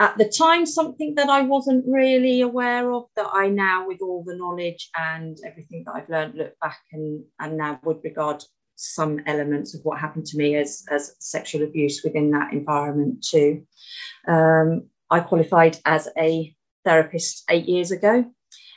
at 0.00 0.16
the 0.18 0.28
time 0.28 0.66
something 0.66 1.14
that 1.16 1.28
I 1.28 1.42
wasn't 1.42 1.84
really 1.86 2.40
aware 2.40 2.92
of 2.92 3.06
that 3.16 3.28
I 3.32 3.48
now, 3.48 3.86
with 3.86 4.00
all 4.00 4.24
the 4.24 4.36
knowledge 4.36 4.90
and 4.96 5.38
everything 5.44 5.84
that 5.86 5.92
I've 5.92 6.08
learned, 6.08 6.34
look 6.34 6.58
back 6.60 6.78
and, 6.92 7.24
and 7.38 7.56
now 7.56 7.80
would 7.84 8.02
regard 8.02 8.42
some 8.80 9.20
elements 9.26 9.74
of 9.74 9.80
what 9.82 9.98
happened 9.98 10.24
to 10.24 10.38
me 10.38 10.54
as, 10.54 10.84
as 10.88 11.16
sexual 11.18 11.64
abuse 11.64 12.02
within 12.04 12.30
that 12.30 12.52
environment 12.52 13.24
too. 13.28 13.66
Um, 14.28 14.88
I 15.10 15.18
qualified 15.18 15.78
as 15.84 16.08
a 16.16 16.54
therapist 16.84 17.42
eight 17.50 17.68
years 17.68 17.90
ago, 17.90 18.24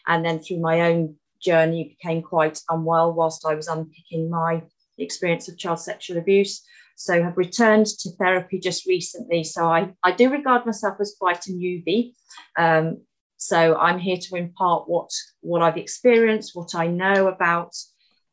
and 0.08 0.26
then 0.26 0.40
through 0.40 0.60
my 0.60 0.82
own 0.82 1.18
journey 1.40 1.96
became 1.96 2.24
quite 2.24 2.60
unwell 2.68 3.14
whilst 3.14 3.46
I 3.46 3.54
was 3.54 3.68
unpicking 3.68 4.30
my 4.30 4.64
experience 4.98 5.48
of 5.48 5.60
child 5.60 5.80
sexual 5.80 6.18
abuse. 6.18 6.66
So 6.96 7.22
have 7.22 7.38
returned 7.38 7.86
to 7.86 8.12
therapy 8.14 8.60
just 8.60 8.88
recently. 8.88 9.44
So 9.44 9.68
I, 9.68 9.94
I 10.04 10.14
do 10.14 10.32
regard 10.32 10.66
myself 10.66 10.98
as 11.00 11.16
quite 11.20 11.46
a 11.46 11.52
newbie. 11.52 12.14
Um, 12.58 13.02
so 13.38 13.76
I'm 13.76 14.00
here 14.00 14.18
to 14.18 14.36
impart 14.36 14.90
what, 14.90 15.12
what 15.42 15.62
I've 15.62 15.78
experienced, 15.78 16.56
what 16.56 16.74
I 16.74 16.88
know 16.88 17.28
about 17.28 17.76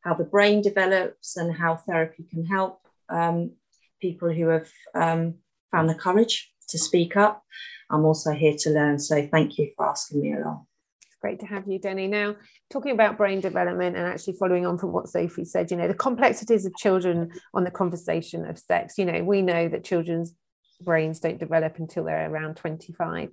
how 0.03 0.15
the 0.15 0.25
brain 0.25 0.63
develops 0.63 1.37
and 1.37 1.55
how 1.55 1.77
therapy 1.77 2.25
can 2.31 2.45
help 2.47 2.81
um, 3.09 3.53
people 4.01 4.33
who 4.33 4.49
have 4.49 4.69
um, 4.95 5.35
found 5.73 5.89
the 5.89 5.95
courage 5.95 6.51
to 6.69 6.79
speak 6.79 7.17
up. 7.17 7.43
I'm 7.91 8.05
also 8.05 8.33
here 8.33 8.55
to 8.59 8.71
learn. 8.71 8.99
So 8.99 9.27
thank 9.27 9.59
you 9.59 9.73
for 9.77 9.89
asking 9.89 10.21
me 10.21 10.35
along. 10.35 10.67
It's 11.03 11.17
great 11.21 11.41
to 11.41 11.47
have 11.47 11.67
you, 11.67 11.79
Denny. 11.79 12.07
Now, 12.07 12.37
talking 12.71 12.93
about 12.93 13.17
brain 13.17 13.41
development 13.41 13.97
and 13.97 14.07
actually 14.07 14.35
following 14.35 14.67
on 14.67 14.79
from 14.79 14.93
what 14.93 15.09
Sophie 15.09 15.45
said, 15.45 15.71
you 15.71 15.77
know, 15.77 15.89
the 15.89 15.95
complexities 15.95 16.67
of 16.67 16.77
children 16.77 17.33
on 17.55 17.65
the 17.65 17.71
conversation 17.71 18.45
of 18.45 18.59
sex, 18.59 18.99
you 18.99 19.05
know, 19.05 19.25
we 19.25 19.43
know 19.43 19.69
that 19.69 19.85
children's 19.85 20.35
brains 20.81 21.21
don't 21.21 21.39
develop 21.39 21.79
until 21.79 22.05
they're 22.05 22.31
around 22.31 22.57
25. 22.57 23.31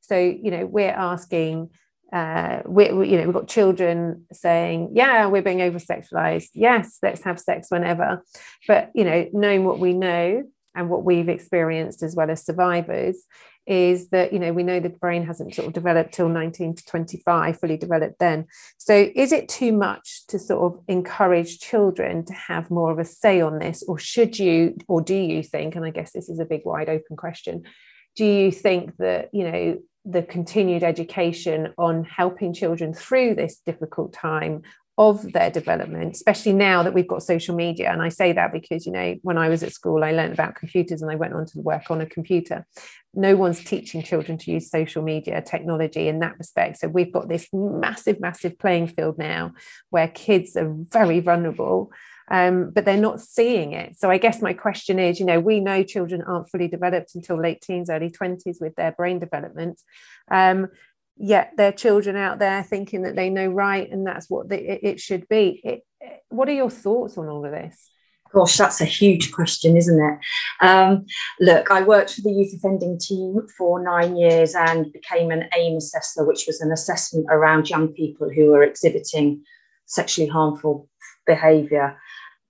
So, 0.00 0.18
you 0.18 0.50
know, 0.50 0.64
we're 0.64 0.88
asking 0.90 1.70
uh, 2.12 2.62
we, 2.64 2.90
we, 2.92 3.10
you 3.10 3.18
know, 3.18 3.24
we've 3.24 3.34
got 3.34 3.48
children 3.48 4.26
saying, 4.32 4.90
"Yeah, 4.94 5.26
we're 5.26 5.42
being 5.42 5.62
over 5.62 5.78
sexualized. 5.78 6.50
Yes, 6.54 6.98
let's 7.02 7.22
have 7.24 7.38
sex 7.38 7.70
whenever." 7.70 8.24
But 8.66 8.90
you 8.94 9.04
know, 9.04 9.28
knowing 9.32 9.64
what 9.64 9.78
we 9.78 9.92
know 9.92 10.44
and 10.74 10.88
what 10.88 11.04
we've 11.04 11.28
experienced 11.28 12.02
as 12.02 12.14
well 12.14 12.30
as 12.30 12.44
survivors 12.44 13.24
is 13.66 14.08
that 14.08 14.32
you 14.32 14.38
know 14.38 14.52
we 14.52 14.62
know 14.62 14.80
the 14.80 14.88
brain 14.88 15.26
hasn't 15.26 15.54
sort 15.54 15.68
of 15.68 15.74
developed 15.74 16.14
till 16.14 16.28
19 16.28 16.74
to 16.74 16.86
25 16.86 17.60
fully 17.60 17.76
developed 17.76 18.18
then 18.18 18.46
so 18.78 19.10
is 19.14 19.30
it 19.30 19.48
too 19.48 19.72
much 19.72 20.26
to 20.26 20.38
sort 20.38 20.72
of 20.72 20.80
encourage 20.88 21.60
children 21.60 22.24
to 22.24 22.32
have 22.32 22.70
more 22.70 22.90
of 22.90 22.98
a 22.98 23.04
say 23.04 23.42
on 23.42 23.58
this 23.58 23.82
or 23.86 23.98
should 23.98 24.38
you 24.38 24.74
or 24.88 25.02
do 25.02 25.14
you 25.14 25.42
think 25.42 25.76
and 25.76 25.84
i 25.84 25.90
guess 25.90 26.12
this 26.12 26.30
is 26.30 26.38
a 26.38 26.46
big 26.46 26.62
wide 26.64 26.88
open 26.88 27.14
question 27.16 27.62
do 28.16 28.24
you 28.24 28.50
think 28.50 28.96
that 28.96 29.28
you 29.34 29.50
know 29.50 29.78
the 30.10 30.22
continued 30.22 30.82
education 30.82 31.74
on 31.76 32.04
helping 32.04 32.54
children 32.54 32.94
through 32.94 33.34
this 33.34 33.60
difficult 33.66 34.12
time 34.12 34.62
of 34.96 35.32
their 35.32 35.48
development, 35.48 36.16
especially 36.16 36.52
now 36.52 36.82
that 36.82 36.92
we've 36.92 37.06
got 37.06 37.22
social 37.22 37.54
media. 37.54 37.92
And 37.92 38.02
I 38.02 38.08
say 38.08 38.32
that 38.32 38.52
because, 38.52 38.84
you 38.84 38.90
know, 38.90 39.14
when 39.22 39.38
I 39.38 39.48
was 39.48 39.62
at 39.62 39.72
school, 39.72 40.02
I 40.02 40.10
learned 40.10 40.32
about 40.32 40.56
computers 40.56 41.02
and 41.02 41.10
I 41.10 41.14
went 41.14 41.34
on 41.34 41.46
to 41.46 41.60
work 41.60 41.88
on 41.90 42.00
a 42.00 42.06
computer. 42.06 42.66
No 43.14 43.36
one's 43.36 43.62
teaching 43.62 44.02
children 44.02 44.38
to 44.38 44.50
use 44.50 44.70
social 44.70 45.02
media 45.02 45.40
technology 45.40 46.08
in 46.08 46.18
that 46.18 46.36
respect. 46.36 46.78
So 46.78 46.88
we've 46.88 47.12
got 47.12 47.28
this 47.28 47.46
massive, 47.52 48.18
massive 48.20 48.58
playing 48.58 48.88
field 48.88 49.18
now 49.18 49.52
where 49.90 50.08
kids 50.08 50.56
are 50.56 50.74
very 50.92 51.20
vulnerable. 51.20 51.92
Um, 52.30 52.70
but 52.70 52.84
they're 52.84 52.96
not 52.96 53.20
seeing 53.20 53.72
it. 53.72 53.96
So 53.98 54.10
I 54.10 54.18
guess 54.18 54.42
my 54.42 54.52
question 54.52 54.98
is, 54.98 55.18
you 55.18 55.26
know, 55.26 55.40
we 55.40 55.60
know 55.60 55.82
children 55.82 56.22
aren't 56.22 56.50
fully 56.50 56.68
developed 56.68 57.14
until 57.14 57.40
late 57.40 57.62
teens, 57.62 57.88
early 57.88 58.10
20s 58.10 58.60
with 58.60 58.74
their 58.74 58.92
brain 58.92 59.18
development. 59.18 59.80
Um, 60.30 60.68
yet 61.16 61.52
there 61.56 61.68
are 61.68 61.72
children 61.72 62.16
out 62.16 62.38
there 62.38 62.62
thinking 62.62 63.02
that 63.02 63.16
they 63.16 63.30
know 63.30 63.48
right 63.48 63.90
and 63.90 64.06
that's 64.06 64.28
what 64.28 64.48
the, 64.48 64.88
it, 64.88 65.00
should 65.00 65.28
be. 65.28 65.60
It, 65.64 65.86
what 66.28 66.48
are 66.48 66.52
your 66.52 66.70
thoughts 66.70 67.18
on 67.18 67.28
all 67.28 67.44
of 67.44 67.50
this? 67.50 67.90
Gosh, 68.32 68.58
that's 68.58 68.80
a 68.80 68.86
huge 68.86 69.32
question, 69.32 69.76
isn't 69.76 70.00
it? 70.00 70.18
Um, 70.64 71.06
look, 71.40 71.70
I 71.70 71.82
worked 71.82 72.12
for 72.12 72.20
the 72.20 72.30
youth 72.30 72.52
offending 72.54 72.98
team 72.98 73.40
for 73.56 73.82
nine 73.82 74.16
years 74.16 74.54
and 74.54 74.92
became 74.92 75.30
an 75.30 75.48
AIM 75.56 75.78
assessor, 75.78 76.26
which 76.26 76.44
was 76.46 76.60
an 76.60 76.70
assessment 76.70 77.26
around 77.30 77.70
young 77.70 77.88
people 77.88 78.28
who 78.28 78.48
were 78.48 78.62
exhibiting 78.62 79.42
sexually 79.86 80.28
harmful 80.28 80.88
behaviour. 81.26 81.98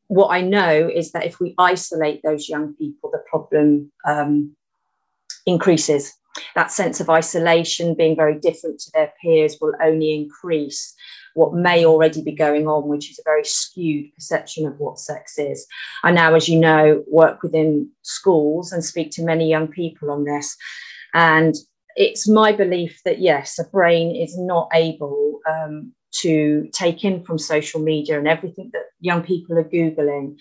What 0.09 0.29
I 0.29 0.41
know 0.41 0.91
is 0.93 1.13
that 1.13 1.27
if 1.27 1.39
we 1.41 1.55
isolate 1.59 2.23
those 2.23 2.49
young 2.49 2.75
people, 2.75 3.11
the 3.11 3.23
problem 3.31 3.93
um, 4.07 4.57
increases 5.47 6.15
that 6.55 6.71
sense 6.71 7.01
of 7.01 7.11
isolation, 7.11 7.95
being 7.95 8.17
very 8.17 8.39
different 8.39 8.81
to 8.81 8.91
their 8.93 9.13
peers, 9.21 9.57
will 9.61 9.73
only 9.83 10.15
increase 10.15 10.95
what 11.35 11.55
may 11.55 11.85
already 11.85 12.23
be 12.23 12.33
going 12.33 12.67
on, 12.67 12.89
which 12.89 13.11
is 13.11 13.19
a 13.19 13.25
very 13.25 13.45
skewed 13.45 14.13
perception 14.15 14.67
of 14.67 14.79
what 14.79 14.99
sex 14.99 15.39
is. 15.39 15.67
I 16.03 16.11
now, 16.11 16.35
as 16.35 16.49
you 16.49 16.59
know, 16.59 17.05
work 17.09 17.43
within 17.43 17.91
schools 18.03 18.73
and 18.73 18.85
speak 18.85 19.11
to 19.13 19.25
many 19.25 19.49
young 19.49 19.69
people 19.69 20.11
on 20.11 20.25
this. 20.25 20.57
And 21.15 21.55
it's 21.97 22.29
my 22.29 22.53
belief 22.53 23.01
that 23.05 23.21
yes, 23.21 23.59
a 23.59 23.65
brain 23.65 24.15
is 24.15 24.37
not 24.39 24.69
able 24.75 25.41
um, 25.49 25.93
to 26.11 26.69
take 26.73 27.05
in 27.05 27.23
from 27.23 27.39
social 27.39 27.81
media 27.81 28.19
and 28.19 28.29
everything 28.29 28.71
that 28.73 28.85
young 29.01 29.23
people 29.23 29.59
are 29.59 29.65
Googling 29.65 30.39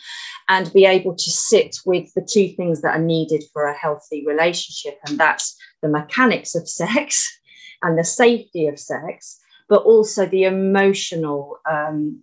and 0.47 0.71
be 0.73 0.85
able 0.85 1.15
to 1.15 1.31
sit 1.31 1.77
with 1.85 2.13
the 2.13 2.21
two 2.21 2.49
things 2.49 2.81
that 2.81 2.95
are 2.95 3.01
needed 3.01 3.43
for 3.53 3.65
a 3.65 3.77
healthy 3.77 4.25
relationship. 4.25 4.99
And 5.07 5.17
that's 5.17 5.57
the 5.81 5.89
mechanics 5.89 6.55
of 6.55 6.67
sex 6.67 7.39
and 7.81 7.97
the 7.97 8.05
safety 8.05 8.67
of 8.67 8.79
sex, 8.79 9.39
but 9.69 9.83
also 9.83 10.25
the 10.25 10.45
emotional 10.45 11.59
um, 11.69 12.21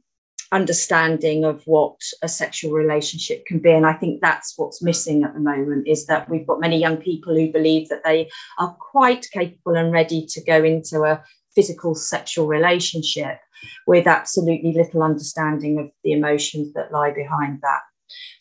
understanding 0.53 1.45
of 1.45 1.63
what 1.67 1.99
a 2.23 2.29
sexual 2.29 2.73
relationship 2.73 3.45
can 3.45 3.59
be 3.59 3.73
and 3.73 3.85
i 3.85 3.93
think 3.93 4.21
that's 4.21 4.55
what's 4.57 4.83
missing 4.83 5.25
at 5.25 5.35
the 5.35 5.41
moment 5.41 5.89
is 5.89 6.07
that 6.07 6.29
we've 6.29 6.47
got 6.47 6.61
many 6.61 6.79
young 6.79 6.97
people 6.97 7.35
who 7.35 7.51
believe 7.51 7.89
that 7.89 8.05
they 8.05 8.31
are 8.59 8.77
quite 8.79 9.27
capable 9.33 9.75
and 9.75 9.91
ready 9.91 10.25
to 10.25 10.41
go 10.45 10.63
into 10.63 11.03
a 11.03 11.21
physical 11.55 11.95
sexual 11.95 12.47
relationship 12.47 13.39
with 13.87 14.07
absolutely 14.07 14.73
little 14.73 15.03
understanding 15.03 15.79
of 15.79 15.91
the 16.03 16.13
emotions 16.13 16.73
that 16.75 16.93
lie 16.93 17.13
behind 17.13 17.61
that. 17.63 17.81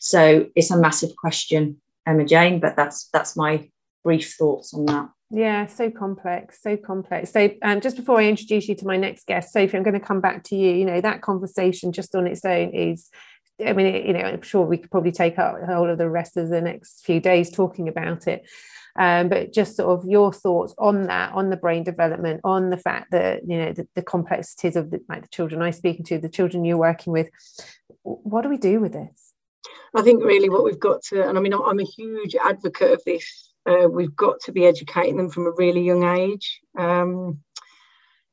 So 0.00 0.46
it's 0.54 0.70
a 0.70 0.78
massive 0.78 1.16
question, 1.16 1.80
Emma 2.06 2.24
Jane, 2.24 2.60
but 2.60 2.76
that's 2.76 3.08
that's 3.12 3.36
my 3.36 3.68
brief 4.02 4.34
thoughts 4.34 4.74
on 4.74 4.86
that. 4.86 5.08
Yeah, 5.30 5.66
so 5.66 5.90
complex, 5.90 6.62
so 6.62 6.76
complex. 6.76 7.32
So, 7.32 7.50
um, 7.62 7.80
just 7.80 7.96
before 7.96 8.20
I 8.20 8.26
introduce 8.26 8.68
you 8.68 8.74
to 8.76 8.86
my 8.86 8.96
next 8.96 9.26
guest, 9.26 9.52
Sophie, 9.52 9.76
I'm 9.76 9.82
going 9.82 9.98
to 9.98 10.06
come 10.06 10.20
back 10.20 10.44
to 10.44 10.56
you. 10.56 10.70
You 10.70 10.84
know, 10.84 11.00
that 11.00 11.22
conversation 11.22 11.90
just 11.90 12.14
on 12.14 12.26
its 12.26 12.44
own 12.44 12.70
is, 12.72 13.08
I 13.64 13.72
mean, 13.72 14.06
you 14.06 14.12
know, 14.12 14.20
I'm 14.20 14.42
sure 14.42 14.64
we 14.64 14.76
could 14.76 14.90
probably 14.90 15.10
take 15.10 15.38
up 15.38 15.56
all 15.68 15.90
of 15.90 15.98
the 15.98 16.08
rest 16.08 16.36
of 16.36 16.50
the 16.50 16.60
next 16.60 17.04
few 17.04 17.20
days 17.20 17.50
talking 17.50 17.88
about 17.88 18.28
it. 18.28 18.48
Um, 18.96 19.28
but 19.28 19.52
just 19.52 19.76
sort 19.76 19.98
of 19.98 20.08
your 20.08 20.32
thoughts 20.32 20.74
on 20.78 21.08
that, 21.08 21.32
on 21.32 21.50
the 21.50 21.56
brain 21.56 21.82
development, 21.82 22.40
on 22.44 22.70
the 22.70 22.76
fact 22.76 23.10
that 23.10 23.42
you 23.46 23.58
know 23.58 23.72
the, 23.72 23.88
the 23.96 24.02
complexities 24.02 24.76
of 24.76 24.90
the, 24.90 25.00
like 25.08 25.22
the 25.22 25.28
children 25.28 25.62
I'm 25.62 25.72
speaking 25.72 26.04
to, 26.06 26.18
the 26.18 26.28
children 26.28 26.64
you're 26.64 26.76
working 26.76 27.12
with. 27.12 27.28
What 28.02 28.42
do 28.42 28.48
we 28.48 28.56
do 28.56 28.80
with 28.80 28.92
this? 28.92 29.32
I 29.96 30.02
think 30.02 30.22
really 30.22 30.48
what 30.48 30.64
we've 30.64 30.78
got 30.78 31.02
to, 31.04 31.28
and 31.28 31.36
I 31.36 31.40
mean, 31.40 31.54
I'm 31.54 31.80
a 31.80 31.84
huge 31.84 32.36
advocate 32.36 32.92
of 32.92 33.02
this. 33.04 33.52
Uh, 33.66 33.88
we've 33.88 34.14
got 34.14 34.40
to 34.40 34.52
be 34.52 34.66
educating 34.66 35.16
them 35.16 35.30
from 35.30 35.46
a 35.46 35.52
really 35.56 35.82
young 35.82 36.04
age, 36.04 36.60
um, 36.78 37.40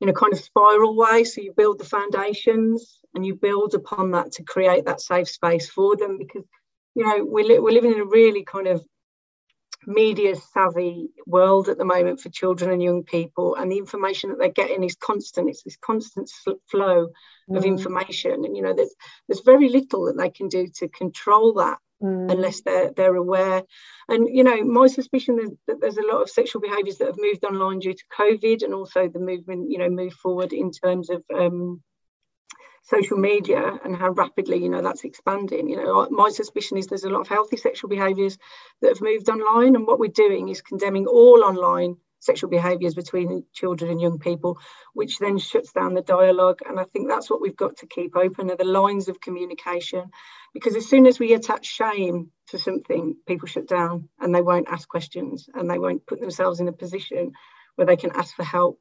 in 0.02 0.10
a 0.10 0.14
kind 0.14 0.34
of 0.34 0.40
spiral 0.40 0.96
way. 0.96 1.24
So 1.24 1.42
you 1.42 1.54
build 1.56 1.80
the 1.80 1.86
foundations 1.86 3.00
and 3.14 3.26
you 3.26 3.36
build 3.36 3.74
upon 3.74 4.12
that 4.12 4.32
to 4.34 4.44
create 4.44 4.86
that 4.86 5.02
safe 5.02 5.30
space 5.30 5.70
for 5.70 5.96
them 5.96 6.18
because 6.18 6.44
you 6.96 7.04
know 7.04 7.24
we're, 7.24 7.46
li- 7.46 7.60
we're 7.60 7.74
living 7.74 7.94
in 7.94 8.02
a 8.02 8.06
really 8.06 8.44
kind 8.44 8.68
of 8.68 8.84
media 9.88 10.36
savvy 10.36 11.10
world 11.26 11.68
at 11.68 11.78
the 11.78 11.86
moment 11.86 12.20
for 12.20 12.30
children 12.30 12.72
and 12.72 12.84
young 12.84 13.04
people 13.04 13.56
and 13.56 13.72
the 13.72 13.78
information 13.78 14.30
that 14.30 14.40
they're 14.40 14.50
getting 14.50 14.84
is 14.84 14.96
constant 14.96 15.50
it's 15.50 15.64
this 15.64 15.78
constant 15.78 16.30
flow 16.70 17.08
mm. 17.50 17.58
of 17.58 17.66
information 17.66 18.46
and 18.46 18.56
you 18.56 18.62
know 18.62 18.74
there's 18.74 18.94
there's 19.28 19.42
very 19.42 19.70
little 19.70 20.06
that 20.06 20.18
they 20.18 20.30
can 20.30 20.48
do 20.48 20.68
to 20.68 20.88
control 20.90 21.54
that 21.54 21.80
mm. 22.02 22.32
unless 22.32 22.62
they're 22.62 22.92
they're 22.96 23.16
aware 23.16 23.64
and 24.08 24.28
you 24.30 24.44
know 24.44 24.64
my 24.64 24.88
suspicion 24.88 25.40
is 25.40 25.50
that 25.68 25.82
there's 25.82 25.98
a 25.98 26.08
lot 26.12 26.22
of 26.22 26.30
sexual 26.30 26.62
behaviors 26.62 26.98
that 26.98 27.08
have 27.08 27.18
moved 27.18 27.44
online 27.44 27.80
due 27.80 27.94
to 27.94 28.04
covid 28.16 28.64
and 28.64 28.74
also 28.74 29.08
the 29.08 29.20
movement 29.20 29.72
you 29.72 29.80
know 29.80 29.90
move 29.90 30.14
forward 30.14 30.54
in 30.54 30.72
terms 30.72 31.10
of 31.10 31.24
um, 31.36 31.82
social 32.84 33.18
media 33.18 33.80
and 33.84 33.96
how 33.96 34.10
rapidly 34.12 34.58
you 34.58 34.70
know 34.70 34.82
that's 34.82 35.04
expanding. 35.04 35.70
You 35.70 35.78
know 35.78 36.08
my 36.10 36.30
suspicion 36.30 36.78
is 36.78 36.88
there's 36.88 37.04
a 37.04 37.10
lot 37.10 37.22
of 37.22 37.28
healthy 37.28 37.58
sexual 37.58 37.90
behaviors 37.90 38.38
that 38.82 38.90
have 38.90 39.02
moved 39.02 39.30
online 39.30 39.76
and 39.76 39.86
what 39.86 40.00
we're 40.00 40.10
doing 40.10 40.50
is 40.50 40.62
condemning 40.62 41.06
all 41.08 41.44
online 41.44 41.98
sexual 42.20 42.50
behaviors 42.52 42.94
between 42.94 43.44
children 43.52 43.90
and 43.92 44.00
young 44.00 44.20
people 44.20 44.60
which 44.94 45.18
then 45.18 45.40
shuts 45.40 45.72
down 45.72 45.94
the 45.94 46.02
dialogue. 46.02 46.60
And 46.68 46.80
i 46.80 46.86
think 46.86 47.08
that's 47.08 47.30
what 47.30 47.42
we've 47.42 47.56
got 47.56 47.78
to 47.78 47.88
keep 47.88 48.16
open 48.16 48.52
are 48.52 48.58
the 48.58 48.64
lines 48.64 49.08
of 49.08 49.22
communication 49.22 50.10
because 50.54 50.76
as 50.76 50.88
soon 50.88 51.06
as 51.06 51.20
we 51.20 51.34
attach 51.34 51.66
shame 51.66 52.32
to 52.48 52.60
something 52.60 53.16
people 53.28 53.48
shut 53.48 53.68
down 53.68 54.10
and 54.20 54.34
they 54.34 54.42
won't 54.42 54.70
ask 54.70 54.88
questions 54.88 55.48
and 55.54 55.70
they 55.70 55.80
won't 55.80 56.06
put 56.06 56.20
themselves 56.20 56.60
in 56.60 56.68
a 56.68 56.74
position 56.74 57.32
where 57.76 57.88
they 57.88 57.96
can 57.96 58.12
ask 58.16 58.36
for 58.36 58.44
help 58.44 58.80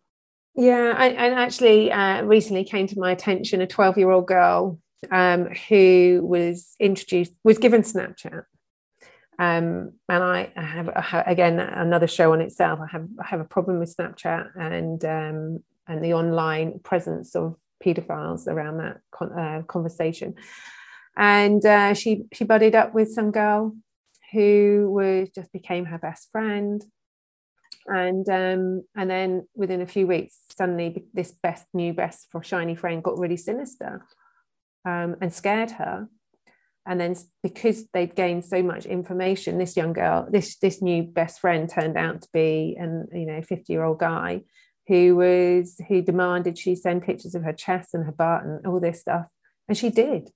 yeah, 0.61 0.95
I, 0.95 1.09
and 1.09 1.35
actually, 1.35 1.91
uh, 1.91 2.23
recently 2.23 2.65
came 2.65 2.87
to 2.89 2.99
my 2.99 3.13
attention 3.13 3.63
a 3.63 3.67
12 3.67 3.97
year 3.97 4.11
old 4.11 4.27
girl 4.27 4.79
um, 5.11 5.47
who 5.69 6.21
was 6.23 6.75
introduced, 6.79 7.33
was 7.43 7.57
given 7.57 7.81
Snapchat. 7.81 8.43
Um, 9.39 9.93
and 10.07 10.23
I, 10.23 10.53
have, 10.55 10.91
again 11.27 11.59
another 11.59 12.07
show 12.07 12.35
on 12.35 12.43
itself. 12.43 12.79
I 12.79 12.89
have 12.93 13.09
I 13.19 13.27
have 13.27 13.41
a 13.41 13.45
problem 13.45 13.79
with 13.79 13.97
Snapchat 13.97 14.51
and 14.55 15.03
um, 15.03 15.65
and 15.89 16.05
the 16.05 16.13
online 16.13 16.79
presence 16.81 17.35
of 17.35 17.57
paedophiles 17.83 18.47
around 18.47 18.77
that 18.79 19.01
con- 19.11 19.33
uh, 19.33 19.63
conversation. 19.67 20.35
And 21.17 21.65
uh, 21.65 21.95
she 21.95 22.25
she 22.35 22.45
buddied 22.45 22.75
up 22.75 22.93
with 22.93 23.15
some 23.15 23.31
girl 23.31 23.75
who 24.33 24.91
was 24.93 25.31
just 25.31 25.51
became 25.53 25.87
her 25.87 25.99
best 25.99 26.29
friend 26.31 26.85
and 27.87 28.29
um, 28.29 28.83
and 28.97 29.11
then 29.11 29.47
within 29.55 29.83
a 29.83 29.87
few 29.87 30.07
weeks, 30.07 30.39
suddenly 30.57 31.05
this 31.13 31.33
best 31.43 31.67
new 31.73 31.93
best 31.93 32.29
for 32.31 32.43
shiny 32.43 32.75
friend 32.75 33.03
got 33.03 33.19
really 33.19 33.37
sinister 33.37 34.07
um, 34.85 35.17
and 35.21 35.33
scared 35.33 35.73
her. 35.73 36.09
And 36.87 37.01
then 37.01 37.15
because 37.43 37.87
they'd 37.89 38.15
gained 38.15 38.45
so 38.45 38.63
much 38.63 38.87
information, 38.87 39.59
this 39.59 39.77
young 39.77 39.93
girl, 39.93 40.27
this 40.31 40.57
this 40.59 40.81
new 40.83 41.03
best 41.03 41.41
friend 41.41 41.69
turned 41.69 41.97
out 41.97 42.23
to 42.23 42.29
be 42.33 42.77
an 42.79 43.09
you 43.13 43.27
know 43.27 43.43
50 43.43 43.73
year 43.73 43.85
old 43.85 43.99
guy 43.99 44.43
who 44.87 45.17
was 45.17 45.81
who 45.89 46.03
demanded 46.03 46.59
she 46.59 46.75
send 46.75 47.03
pictures 47.03 47.35
of 47.35 47.45
her 47.45 47.53
chest 47.53 47.95
and 47.95 48.05
her 48.05 48.13
butt 48.13 48.45
and 48.45 48.67
all 48.67 48.81
this 48.81 49.01
stuff, 49.01 49.27
and 49.69 49.77
she 49.77 49.91
did. 49.91 50.31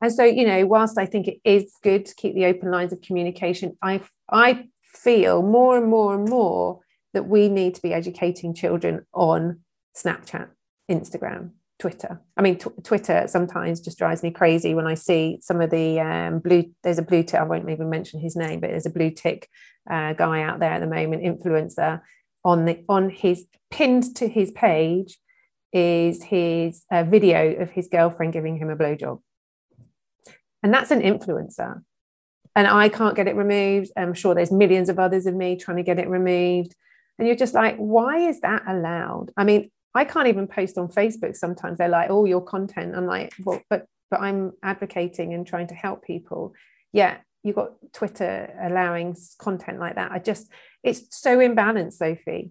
And 0.00 0.12
so, 0.12 0.24
you 0.24 0.44
know, 0.44 0.66
whilst 0.66 0.98
I 0.98 1.06
think 1.06 1.28
it 1.28 1.38
is 1.44 1.74
good 1.80 2.06
to 2.06 2.14
keep 2.16 2.34
the 2.34 2.46
open 2.46 2.72
lines 2.72 2.92
of 2.92 3.00
communication, 3.00 3.78
I 3.80 4.00
I 4.30 4.68
feel 4.92 5.42
more 5.42 5.76
and 5.76 5.88
more 5.88 6.14
and 6.14 6.28
more 6.28 6.80
that 7.14 7.28
we 7.28 7.48
need 7.48 7.74
to 7.74 7.82
be 7.82 7.92
educating 7.92 8.54
children 8.54 9.06
on 9.12 9.60
Snapchat, 9.96 10.48
Instagram, 10.90 11.50
Twitter. 11.78 12.20
I 12.36 12.42
mean, 12.42 12.58
t- 12.58 12.70
Twitter 12.82 13.24
sometimes 13.26 13.80
just 13.80 13.98
drives 13.98 14.22
me 14.22 14.30
crazy 14.30 14.74
when 14.74 14.86
I 14.86 14.94
see 14.94 15.38
some 15.42 15.60
of 15.60 15.70
the 15.70 16.00
um, 16.00 16.38
blue. 16.38 16.70
There's 16.82 16.98
a 16.98 17.02
blue 17.02 17.22
tick. 17.22 17.40
I 17.40 17.44
won't 17.44 17.68
even 17.68 17.90
mention 17.90 18.20
his 18.20 18.36
name, 18.36 18.60
but 18.60 18.70
there's 18.70 18.86
a 18.86 18.90
blue 18.90 19.10
tick 19.10 19.48
uh, 19.90 20.12
guy 20.12 20.42
out 20.42 20.60
there 20.60 20.72
at 20.72 20.80
the 20.80 20.86
moment, 20.86 21.22
influencer, 21.22 22.00
on 22.44 22.64
the 22.64 22.84
on 22.88 23.10
his 23.10 23.46
pinned 23.70 24.16
to 24.16 24.28
his 24.28 24.50
page 24.52 25.18
is 25.72 26.22
his 26.24 26.84
uh, 26.90 27.02
video 27.04 27.54
of 27.54 27.70
his 27.70 27.88
girlfriend 27.88 28.32
giving 28.32 28.58
him 28.58 28.70
a 28.70 28.76
blowjob, 28.76 29.20
and 30.62 30.72
that's 30.72 30.90
an 30.90 31.00
influencer. 31.00 31.82
And 32.54 32.66
I 32.66 32.88
can't 32.88 33.16
get 33.16 33.28
it 33.28 33.36
removed. 33.36 33.90
I'm 33.96 34.14
sure 34.14 34.34
there's 34.34 34.52
millions 34.52 34.88
of 34.88 34.98
others 34.98 35.26
of 35.26 35.34
me 35.34 35.56
trying 35.56 35.78
to 35.78 35.82
get 35.82 35.98
it 35.98 36.08
removed. 36.08 36.74
And 37.18 37.26
you're 37.26 37.36
just 37.36 37.54
like, 37.54 37.76
why 37.76 38.28
is 38.28 38.40
that 38.40 38.62
allowed? 38.66 39.30
I 39.36 39.44
mean, 39.44 39.70
I 39.94 40.04
can't 40.04 40.28
even 40.28 40.46
post 40.46 40.78
on 40.78 40.88
Facebook 40.88 41.36
sometimes. 41.36 41.78
They're 41.78 41.88
like, 41.88 42.10
oh, 42.10 42.24
your 42.24 42.42
content. 42.42 42.94
I'm 42.96 43.06
like, 43.06 43.32
well, 43.44 43.60
but 43.70 43.86
but 44.12 44.20
I'm 44.20 44.52
advocating 44.62 45.32
and 45.32 45.46
trying 45.46 45.68
to 45.68 45.74
help 45.74 46.04
people. 46.04 46.52
Yeah, 46.92 47.16
you've 47.42 47.56
got 47.56 47.72
Twitter 47.94 48.54
allowing 48.60 49.16
content 49.38 49.80
like 49.80 49.94
that. 49.94 50.12
I 50.12 50.18
just, 50.18 50.50
it's 50.82 51.18
so 51.18 51.38
imbalanced, 51.38 51.94
Sophie. 51.94 52.50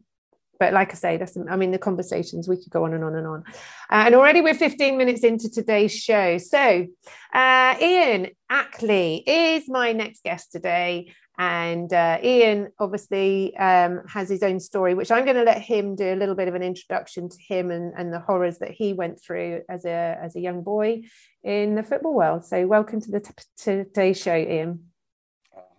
But 0.62 0.74
like 0.74 0.92
I 0.92 0.94
say, 0.94 1.18
that's 1.18 1.36
I 1.50 1.56
mean 1.56 1.72
the 1.72 1.80
conversations 1.80 2.48
we 2.48 2.56
could 2.56 2.70
go 2.70 2.86
on 2.86 2.94
and 2.94 3.04
on 3.04 3.16
and 3.16 3.26
on. 3.26 3.44
Uh, 3.90 4.04
and 4.06 4.14
already 4.14 4.42
we're 4.42 4.54
15 4.54 4.96
minutes 4.96 5.24
into 5.24 5.50
today's 5.50 5.92
show. 5.92 6.38
So 6.38 6.86
uh, 7.34 7.76
Ian 7.82 8.28
Ackley 8.48 9.24
is 9.26 9.68
my 9.68 9.92
next 9.92 10.24
guest 10.24 10.52
today. 10.52 11.14
And 11.40 11.92
uh, 11.92 12.20
Ian 12.24 12.74
obviously 12.78 13.58
um, 13.58 14.04
has 14.08 14.30
his 14.30 14.44
own 14.44 14.60
story, 14.60 14.94
which 14.94 15.10
I'm 15.10 15.26
going 15.26 15.38
to 15.38 15.44
let 15.44 15.64
him 15.64 15.96
do 15.96 16.14
a 16.14 16.16
little 16.16 16.36
bit 16.36 16.48
of 16.48 16.54
an 16.54 16.62
introduction 16.62 17.28
to 17.28 17.38
him 17.42 17.72
and, 17.72 17.92
and 17.98 18.14
the 18.14 18.20
horrors 18.20 18.60
that 18.60 18.70
he 18.70 18.94
went 18.94 19.20
through 19.20 19.64
as 19.68 19.84
a, 19.84 20.20
as 20.22 20.36
a 20.36 20.40
young 20.40 20.62
boy 20.62 21.02
in 21.44 21.74
the 21.74 21.82
football 21.82 22.14
world. 22.14 22.46
So, 22.46 22.68
welcome 22.68 23.02
to 23.02 23.10
the 23.10 23.22
t- 23.22 23.34
today's 23.58 24.22
show, 24.22 24.36
Ian. 24.36 24.92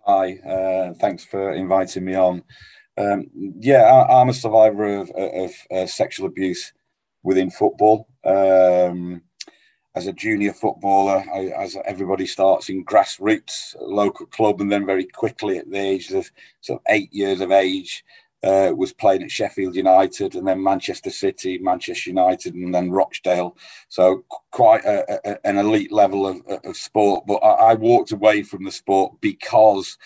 Hi, 0.05 0.33
uh, 0.39 0.93
thanks 0.95 1.23
for 1.23 1.53
inviting 1.53 2.03
me 2.03 2.15
on. 2.15 2.43
Um, 2.97 3.27
yeah, 3.59 3.81
I, 3.81 4.21
am 4.21 4.29
a 4.29 4.33
survivor 4.33 5.01
of, 5.01 5.11
of, 5.11 5.89
sexual 5.89 6.27
abuse 6.27 6.73
within 7.23 7.49
football. 7.49 8.07
Um, 8.23 9.23
as 9.95 10.07
a 10.07 10.13
junior 10.13 10.53
footballer, 10.53 11.23
I, 11.33 11.51
as 11.57 11.77
everybody 11.85 12.25
starts 12.25 12.69
in 12.69 12.85
grassroots, 12.85 13.75
local 13.79 14.25
club, 14.27 14.61
and 14.61 14.71
then 14.71 14.85
very 14.85 15.05
quickly 15.05 15.57
at 15.57 15.69
the 15.69 15.77
age 15.77 16.11
of 16.11 16.29
sort 16.61 16.79
of 16.79 16.85
eight 16.89 17.11
years 17.13 17.41
of 17.41 17.51
age, 17.51 18.03
uh, 18.43 18.71
was 18.75 18.91
playing 18.91 19.23
at 19.23 19.31
Sheffield 19.31 19.75
United 19.75 20.35
and 20.35 20.45
then 20.45 20.61
Manchester 20.61 21.09
City, 21.09 21.57
Manchester 21.59 22.09
United, 22.09 22.53
and 22.55 22.75
then 22.75 22.91
Rochdale. 22.91 23.55
So 23.87 24.25
quite 24.51 24.83
a, 24.83 25.31
a, 25.31 25.47
an 25.47 25.57
elite 25.57 25.91
level 25.91 26.27
of, 26.27 26.41
of 26.47 26.75
sport. 26.75 27.25
But 27.25 27.37
I, 27.37 27.71
I 27.71 27.73
walked 27.75 28.11
away 28.11 28.43
from 28.43 28.65
the 28.65 28.71
sport 28.71 29.13
because 29.21 29.97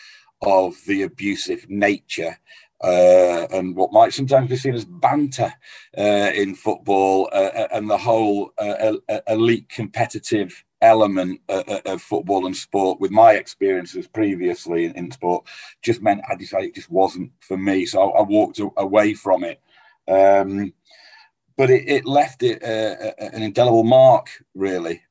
of 0.43 0.75
the 0.85 1.01
abusive 1.01 1.67
nature 1.67 2.37
uh, 2.83 3.47
and 3.51 3.75
what 3.75 3.91
might 3.91 4.13
sometimes 4.13 4.49
be 4.49 4.55
seen 4.55 4.75
as 4.75 4.85
banter 4.85 5.51
uh, 5.97 6.31
in 6.35 6.53
football 6.53 7.29
uh, 7.33 7.49
uh 7.55 7.67
and 7.73 7.89
the 7.89 7.97
whole 7.97 8.51
uh, 8.59 8.93
elite 9.27 9.67
competitive 9.69 10.63
element 10.81 11.41
uh, 11.49 11.63
of 11.85 12.01
football 12.01 12.45
and 12.45 12.55
sport 12.55 12.99
with 12.99 13.09
my 13.09 13.33
experiences 13.33 14.07
previously 14.07 14.85
in, 14.85 15.11
sport 15.11 15.43
just 15.81 16.03
meant 16.03 16.21
I 16.29 16.35
decided 16.35 16.69
it 16.69 16.75
just 16.75 16.91
wasn't 16.91 17.31
for 17.39 17.57
me. 17.57 17.85
So 17.87 18.11
I, 18.11 18.19
I 18.19 18.21
walked 18.21 18.59
away 18.77 19.15
from 19.15 19.43
it. 19.43 19.59
Um, 20.07 20.73
but 21.57 21.71
it, 21.71 21.89
it, 21.89 22.05
left 22.05 22.43
it 22.43 22.61
an 22.61 23.41
indelible 23.41 23.83
mark, 23.83 24.29
really, 24.53 25.01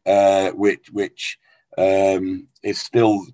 which 0.55 0.89
which 0.93 1.41
um, 1.77 2.49
is 2.63 2.81
still 2.81 3.27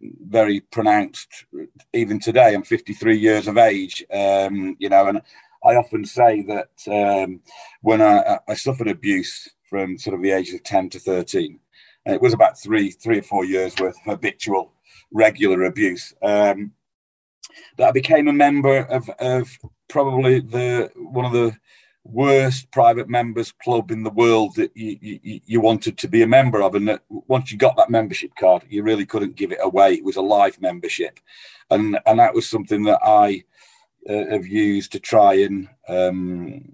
very 0.00 0.60
pronounced 0.60 1.46
even 1.92 2.20
today. 2.20 2.54
I'm 2.54 2.62
53 2.62 3.16
years 3.16 3.48
of 3.48 3.58
age, 3.58 4.04
um, 4.12 4.76
you 4.78 4.88
know, 4.88 5.06
and 5.06 5.22
I 5.64 5.74
often 5.74 6.04
say 6.04 6.42
that 6.42 6.70
um, 6.86 7.40
when 7.82 8.00
I, 8.00 8.38
I, 8.46 8.54
suffered 8.54 8.88
abuse 8.88 9.48
from 9.68 9.98
sort 9.98 10.14
of 10.14 10.22
the 10.22 10.30
age 10.30 10.52
of 10.52 10.62
10 10.62 10.90
to 10.90 11.00
13, 11.00 11.58
and 12.06 12.14
it 12.14 12.22
was 12.22 12.32
about 12.32 12.58
three, 12.58 12.90
three 12.90 13.18
or 13.18 13.22
four 13.22 13.44
years 13.44 13.74
worth 13.80 13.96
of 13.96 14.12
habitual, 14.12 14.72
regular 15.12 15.64
abuse. 15.64 16.14
Um, 16.22 16.72
that 17.76 17.88
I 17.88 17.92
became 17.92 18.28
a 18.28 18.32
member 18.32 18.78
of, 18.78 19.08
of 19.18 19.48
probably 19.88 20.40
the 20.40 20.90
one 20.96 21.24
of 21.24 21.32
the 21.32 21.56
worst 22.10 22.70
private 22.70 23.08
members 23.08 23.52
club 23.52 23.90
in 23.90 24.02
the 24.02 24.10
world 24.10 24.54
that 24.56 24.74
you, 24.74 24.98
you, 25.00 25.40
you, 25.44 25.60
wanted 25.60 25.98
to 25.98 26.08
be 26.08 26.22
a 26.22 26.26
member 26.26 26.62
of. 26.62 26.74
And 26.74 26.88
that 26.88 27.02
once 27.08 27.52
you 27.52 27.58
got 27.58 27.76
that 27.76 27.90
membership 27.90 28.34
card, 28.36 28.64
you 28.68 28.82
really 28.82 29.06
couldn't 29.06 29.36
give 29.36 29.52
it 29.52 29.58
away. 29.60 29.94
It 29.94 30.04
was 30.04 30.16
a 30.16 30.22
life 30.22 30.60
membership. 30.60 31.20
And, 31.70 31.98
and 32.06 32.18
that 32.18 32.34
was 32.34 32.48
something 32.48 32.84
that 32.84 33.00
I 33.04 33.44
uh, 34.08 34.30
have 34.30 34.46
used 34.46 34.92
to 34.92 35.00
try 35.00 35.34
and 35.34 35.68
um, 35.88 36.72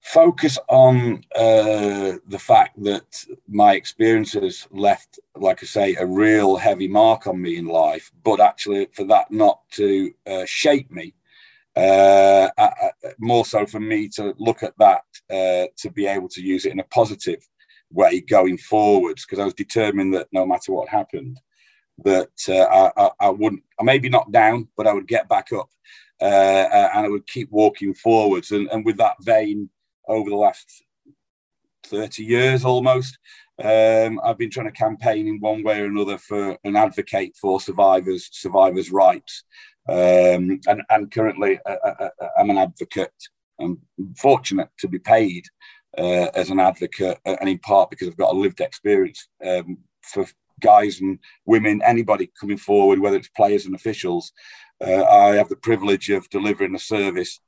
focus 0.00 0.58
on 0.68 1.24
uh, 1.36 2.18
the 2.26 2.38
fact 2.38 2.82
that 2.82 3.24
my 3.48 3.74
experiences 3.74 4.66
left, 4.70 5.20
like 5.36 5.62
I 5.62 5.66
say, 5.66 5.94
a 5.94 6.04
real 6.04 6.56
heavy 6.56 6.88
mark 6.88 7.26
on 7.26 7.40
me 7.40 7.56
in 7.56 7.66
life, 7.66 8.10
but 8.24 8.40
actually 8.40 8.88
for 8.92 9.04
that 9.04 9.30
not 9.30 9.60
to 9.72 10.12
uh, 10.26 10.44
shape 10.44 10.90
me 10.90 11.14
uh, 11.76 12.48
more 13.18 13.44
so 13.44 13.64
for 13.66 13.80
me 13.80 14.08
to 14.08 14.34
look 14.38 14.62
at 14.62 14.74
that 14.78 15.02
uh, 15.30 15.66
to 15.76 15.90
be 15.90 16.06
able 16.06 16.28
to 16.28 16.42
use 16.42 16.66
it 16.66 16.72
in 16.72 16.80
a 16.80 16.84
positive 16.84 17.38
way 17.90 18.20
going 18.20 18.58
forwards 18.58 19.24
because 19.24 19.38
I 19.38 19.44
was 19.44 19.54
determined 19.54 20.14
that 20.14 20.28
no 20.32 20.46
matter 20.46 20.72
what 20.72 20.88
happened, 20.88 21.40
that 22.04 22.30
uh, 22.48 22.90
I, 22.96 23.10
I, 23.20 23.30
wouldn't, 23.30 23.62
I 23.78 23.84
may 23.84 23.98
be 23.98 24.08
knocked 24.08 24.32
down, 24.32 24.68
but 24.76 24.86
I 24.86 24.92
would 24.92 25.06
get 25.06 25.28
back 25.28 25.52
up 25.52 25.68
uh, 26.20 26.88
and 26.94 27.06
I 27.06 27.08
would 27.08 27.26
keep 27.26 27.50
walking 27.50 27.94
forwards. 27.94 28.50
And, 28.50 28.68
and 28.70 28.84
with 28.84 28.96
that 28.98 29.16
vein, 29.20 29.68
over 30.08 30.30
the 30.30 30.36
last 30.36 30.82
30 31.84 32.24
years 32.24 32.64
almost, 32.64 33.18
um, 33.62 34.20
I've 34.24 34.38
been 34.38 34.50
trying 34.50 34.66
to 34.66 34.72
campaign 34.72 35.28
in 35.28 35.38
one 35.38 35.62
way 35.62 35.80
or 35.80 35.86
another 35.86 36.18
for 36.18 36.56
and 36.64 36.76
advocate 36.76 37.36
for 37.40 37.60
survivors, 37.60 38.28
survivors' 38.32 38.90
rights. 38.90 39.44
Um, 39.88 40.60
and, 40.66 40.82
and 40.90 41.10
currently, 41.10 41.58
uh, 41.66 41.76
uh, 41.84 42.08
uh, 42.20 42.28
I'm 42.38 42.50
an 42.50 42.58
advocate. 42.58 43.12
I'm 43.60 43.78
fortunate 44.16 44.68
to 44.78 44.88
be 44.88 44.98
paid 44.98 45.44
uh, 45.98 46.28
as 46.34 46.50
an 46.50 46.60
advocate, 46.60 47.18
and 47.24 47.48
in 47.48 47.58
part 47.58 47.90
because 47.90 48.08
I've 48.08 48.16
got 48.16 48.34
a 48.34 48.38
lived 48.38 48.60
experience 48.60 49.28
um, 49.44 49.78
for 50.02 50.26
guys 50.60 51.00
and 51.00 51.18
women, 51.44 51.82
anybody 51.84 52.30
coming 52.40 52.56
forward, 52.56 53.00
whether 53.00 53.16
it's 53.16 53.28
players 53.28 53.66
and 53.66 53.74
officials. 53.74 54.32
Uh, 54.84 55.04
I 55.04 55.34
have 55.34 55.48
the 55.48 55.56
privilege 55.56 56.10
of 56.10 56.28
delivering 56.30 56.74
a 56.74 56.78
service 56.78 57.40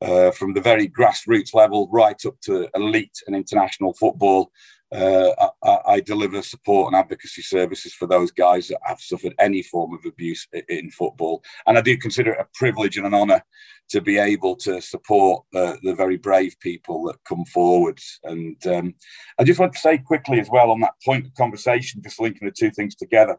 uh, 0.00 0.30
from 0.30 0.54
the 0.54 0.60
very 0.60 0.88
grassroots 0.88 1.54
level 1.54 1.88
right 1.92 2.20
up 2.26 2.40
to 2.42 2.68
elite 2.74 3.18
and 3.26 3.36
international 3.36 3.92
football 3.94 4.50
uh, 4.92 5.50
I, 5.62 5.78
I, 5.86 6.00
deliver 6.00 6.42
support 6.42 6.88
and 6.88 6.96
advocacy 6.96 7.42
services 7.42 7.94
for 7.94 8.06
those 8.06 8.32
guys 8.32 8.68
that 8.68 8.80
have 8.84 9.00
suffered 9.00 9.34
any 9.38 9.62
form 9.62 9.94
of 9.94 10.04
abuse 10.04 10.48
in 10.68 10.90
football. 10.90 11.44
And 11.66 11.78
I 11.78 11.80
do 11.80 11.96
consider 11.96 12.32
it 12.32 12.40
a 12.40 12.48
privilege 12.54 12.96
and 12.96 13.06
an 13.06 13.14
honour 13.14 13.42
to 13.90 14.00
be 14.00 14.18
able 14.18 14.56
to 14.56 14.80
support 14.80 15.44
uh, 15.54 15.76
the 15.82 15.94
very 15.94 16.16
brave 16.16 16.58
people 16.60 17.04
that 17.04 17.22
come 17.24 17.44
forwards. 17.44 18.18
And 18.24 18.56
um, 18.66 18.94
I 19.38 19.44
just 19.44 19.60
want 19.60 19.74
to 19.74 19.78
say 19.78 19.98
quickly 19.98 20.40
as 20.40 20.48
well 20.50 20.70
on 20.70 20.80
that 20.80 20.94
point 21.04 21.26
of 21.26 21.34
conversation, 21.34 22.02
just 22.02 22.20
linking 22.20 22.46
the 22.46 22.54
two 22.56 22.70
things 22.70 22.96
together. 22.96 23.38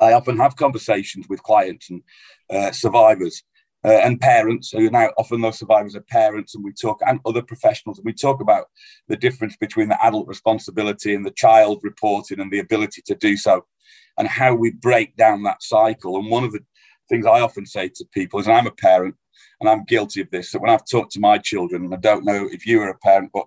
I 0.00 0.12
often 0.12 0.36
have 0.38 0.56
conversations 0.56 1.26
with 1.28 1.42
clients 1.42 1.88
and 1.88 2.02
uh, 2.50 2.72
survivors 2.72 3.42
uh, 3.86 4.00
and 4.04 4.20
parents. 4.20 4.72
Who 4.72 4.86
are 4.86 4.90
now 4.90 5.10
often 5.16 5.40
those 5.40 5.58
survivors 5.58 5.96
are 5.96 6.00
parents 6.00 6.54
and 6.54 6.64
we 6.64 6.72
talk 6.72 7.00
and 7.06 7.20
other 7.24 7.42
professionals 7.42 7.98
and 7.98 8.04
we 8.04 8.12
talk 8.12 8.40
about 8.40 8.66
the 9.08 9.16
difference 9.16 9.56
between 9.56 9.88
the 9.88 10.04
adult 10.04 10.26
responsibility 10.26 11.14
and 11.14 11.24
the 11.24 11.30
child 11.30 11.80
reporting 11.82 12.40
and 12.40 12.50
the 12.50 12.58
ability 12.58 13.02
to 13.06 13.14
do 13.14 13.36
so 13.36 13.64
and 14.18 14.28
how 14.28 14.54
we 14.54 14.72
break 14.72 15.16
down 15.16 15.42
that 15.42 15.62
cycle. 15.62 16.16
And 16.16 16.30
one 16.30 16.44
of 16.44 16.52
the 16.52 16.60
things 17.08 17.26
i 17.26 17.40
often 17.40 17.66
say 17.66 17.88
to 17.88 18.04
people 18.12 18.40
is 18.40 18.46
and 18.46 18.56
i'm 18.56 18.66
a 18.66 18.70
parent 18.72 19.14
and 19.60 19.68
i'm 19.68 19.84
guilty 19.84 20.20
of 20.20 20.30
this 20.30 20.50
that 20.50 20.60
when 20.60 20.70
i've 20.70 20.86
talked 20.86 21.12
to 21.12 21.20
my 21.20 21.38
children 21.38 21.84
and 21.84 21.94
i 21.94 21.98
don't 21.98 22.24
know 22.24 22.48
if 22.50 22.66
you 22.66 22.80
are 22.80 22.90
a 22.90 22.98
parent 22.98 23.30
but 23.32 23.46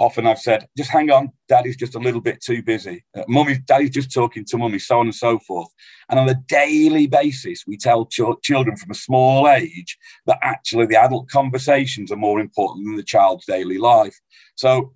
often 0.00 0.26
I've 0.26 0.38
said, 0.38 0.66
just 0.78 0.90
hang 0.90 1.10
on, 1.10 1.30
daddy's 1.46 1.76
just 1.76 1.94
a 1.94 1.98
little 1.98 2.22
bit 2.22 2.42
too 2.42 2.62
busy. 2.62 3.04
Uh, 3.14 3.22
mummy, 3.28 3.58
daddy's 3.66 3.90
just 3.90 4.12
talking 4.12 4.46
to 4.46 4.56
mummy, 4.56 4.78
so 4.78 4.98
on 4.98 5.06
and 5.06 5.14
so 5.14 5.38
forth. 5.38 5.68
And 6.08 6.18
on 6.18 6.28
a 6.28 6.42
daily 6.48 7.06
basis, 7.06 7.64
we 7.66 7.76
tell 7.76 8.06
ch- 8.06 8.42
children 8.42 8.76
from 8.76 8.90
a 8.90 8.94
small 8.94 9.46
age 9.46 9.98
that 10.24 10.38
actually 10.42 10.86
the 10.86 11.00
adult 11.00 11.28
conversations 11.28 12.10
are 12.10 12.16
more 12.16 12.40
important 12.40 12.86
than 12.86 12.96
the 12.96 13.02
child's 13.02 13.44
daily 13.44 13.76
life. 13.76 14.18
So 14.54 14.94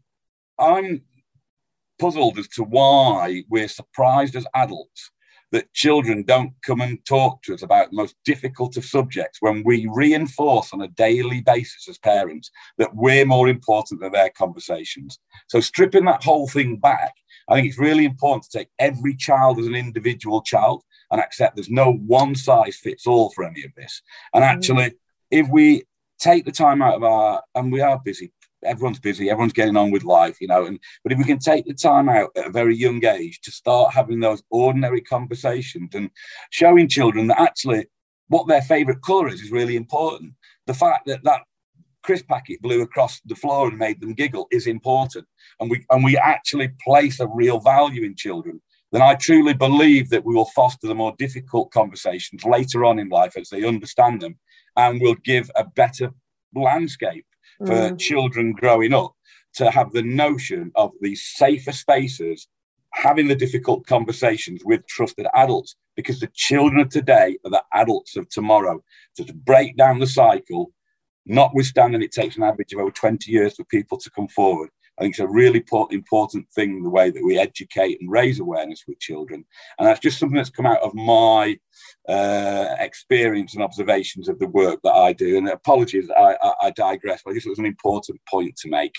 I'm 0.59 1.03
puzzled 1.99 2.39
as 2.39 2.49
to 2.49 2.65
why 2.65 3.45
we're 3.51 3.69
surprised 3.69 4.35
as 4.37 4.47
adults 4.55 5.11
that 5.55 5.73
children 5.73 6.25
don't 6.25 6.53
come 6.67 6.81
and 6.81 6.99
talk 7.05 7.41
to 7.43 7.55
us 7.55 7.63
about 7.63 7.91
the 7.91 7.97
most 7.97 8.17
difficult 8.25 8.77
of 8.77 8.85
subjects 8.85 9.39
when 9.41 9.63
we 9.65 9.89
reinforce 9.95 10.73
on 10.73 10.83
a 10.83 10.89
daily 10.89 11.41
basis 11.43 11.89
as 11.89 11.97
parents 11.97 12.51
that 12.77 12.93
we're 12.93 13.25
more 13.25 13.47
important 13.49 14.01
than 14.01 14.11
their 14.11 14.31
conversations. 14.31 15.21
So, 15.47 15.61
stripping 15.61 16.07
that 16.07 16.25
whole 16.25 16.49
thing 16.49 16.79
back, 16.79 17.15
I 17.49 17.55
think 17.55 17.69
it's 17.69 17.79
really 17.79 18.05
important 18.05 18.51
to 18.51 18.59
take 18.59 18.69
every 18.81 19.15
child 19.15 19.61
as 19.61 19.67
an 19.67 19.77
individual 19.77 20.43
child 20.43 20.83
and 21.13 21.21
accept 21.21 21.55
there's 21.55 21.71
no 21.71 21.93
one 21.93 22.35
size 22.35 22.77
fits 22.77 23.07
all 23.07 23.31
for 23.31 23.45
any 23.45 23.63
of 23.63 23.71
this. 23.77 24.03
And 24.35 24.43
mm. 24.43 24.49
actually, 24.49 24.93
if 25.31 25.49
we 25.49 25.85
take 26.19 26.45
the 26.45 26.53
time 26.53 26.83
out 26.83 26.95
of 26.95 27.05
our, 27.05 27.43
and 27.55 27.71
we 27.71 27.81
are 27.81 28.01
busy 28.05 28.33
everyone's 28.65 29.01
busy, 29.01 29.31
everyone's 29.31 29.53
getting 29.53 29.77
on 29.77 29.91
with 29.91 30.05
life, 30.05 30.41
you 30.41 30.49
know. 30.49 30.65
And 30.65 30.79
but 31.03 31.13
if 31.13 31.19
we 31.19 31.25
can 31.25 31.39
take 31.39 31.67
the 31.67 31.75
time 31.75 32.09
out 32.09 32.31
at 32.37 32.47
a 32.47 32.51
very 32.51 32.77
young 32.77 33.05
age 33.05 33.41
to 33.43 33.51
start 33.51 33.95
having 33.95 34.21
those 34.21 34.43
ordinary 34.51 35.01
conversations 35.01 35.95
and 35.95 36.11
showing 36.51 36.89
children 36.89 37.27
that 37.29 37.41
actually 37.41 37.87
what 38.29 38.49
their 38.49 38.63
favorite 38.63 39.03
color 39.03 39.29
is 39.29 39.41
is 39.41 39.51
really 39.51 39.77
important. 39.77 40.35
The 40.67 40.75
fact 40.75 41.07
that 41.07 41.23
that 41.25 41.43
crisp 42.03 42.29
packet 42.29 42.61
blew 42.61 42.83
across 42.83 43.21
the 43.25 43.35
floor 43.35 43.69
and 43.69 43.79
made 43.79 44.01
them 44.01 44.15
giggle 44.15 44.47
is 44.51 44.67
important, 44.67 45.27
and 45.61 45.71
we 45.71 45.85
and 45.91 46.05
we 46.05 46.17
actually 46.17 46.71
place 46.85 47.21
a 47.21 47.27
real 47.29 47.61
value 47.61 48.05
in 48.05 48.15
children. 48.15 48.61
Then 48.93 49.03
I 49.03 49.15
truly 49.17 49.55
believe 49.55 50.11
that 50.11 50.25
we 50.25 50.35
will 50.35 50.51
foster 50.55 50.87
the 50.87 50.95
more 50.95 51.15
difficult 51.19 51.73
conversations 51.73 52.45
later 52.45 52.85
on 52.85 53.01
in 53.01 53.09
life 53.09 53.37
as 53.37 53.49
they 53.49 53.65
understand 53.65 54.21
them, 54.21 54.39
and 54.77 55.01
will 55.01 55.17
give 55.25 55.51
a 55.57 55.65
better 55.65 56.13
landscape 56.55 57.27
for 57.59 57.67
mm. 57.67 57.99
children 57.99 58.53
growing 58.53 58.93
up 58.93 59.13
to 59.55 59.71
have 59.71 59.93
the 59.93 60.03
notion 60.03 60.73
of 60.75 60.93
these 61.01 61.23
safer 61.37 61.73
spaces, 61.73 62.49
having 62.93 63.29
the 63.29 63.37
difficult 63.37 63.87
conversations 63.87 64.63
with 64.65 64.87
trusted 64.87 65.27
adults, 65.35 65.77
because 65.97 66.21
the 66.21 66.31
children 66.35 66.81
of 66.81 66.89
today 66.89 67.37
are 67.45 67.51
the 67.51 67.63
adults 67.73 68.17
of 68.17 68.29
tomorrow. 68.29 68.83
So 69.15 69.25
to 69.25 69.33
break 69.33 69.77
down 69.77 70.01
the 70.01 70.07
cycle, 70.07 70.73
notwithstanding 71.27 72.03
it 72.03 72.13
takes 72.13 72.37
an 72.37 72.43
average 72.43 72.73
of 72.73 72.81
over 72.81 72.91
20 72.91 73.31
years 73.31 73.55
for 73.55 73.65
people 73.65 73.99
to 73.99 74.11
come 74.11 74.29
forward, 74.29 74.71
I 74.99 75.03
think 75.03 75.15
it's 75.15 75.21
a 75.21 75.27
really 75.27 75.65
important 75.91 76.49
thing 76.51 76.83
the 76.83 76.91
way 76.91 77.11
that 77.11 77.25
we 77.25 77.39
educate 77.39 78.01
and 78.01 78.11
raise 78.11 78.39
awareness 78.39 78.85
with 78.87 79.01
children. 79.01 79.45
And 79.79 79.89
that's 79.89 80.01
just 80.01 80.19
something 80.19 80.37
that's 80.37 80.51
come 80.51 80.67
out 80.67 80.83
of 80.83 80.95
my 80.95 81.59
uh, 82.09 82.77
experience 82.79 83.55
and 83.55 83.63
observations 83.63 84.29
of 84.29 84.39
the 84.39 84.47
work 84.47 84.81
that 84.85 84.93
I 84.93 85.13
do. 85.13 85.37
And 85.37 85.49
apologies, 85.49 86.09
I, 86.17 86.37
I, 86.41 86.53
I 86.63 86.71
digress, 86.71 87.23
but 87.25 87.33
I 87.33 87.35
guess 87.35 87.47
it 87.47 87.51
was 87.51 87.59
an 87.59 87.67
important 87.67 88.21
point 88.29 88.57
to 88.59 88.69
make. 88.69 88.95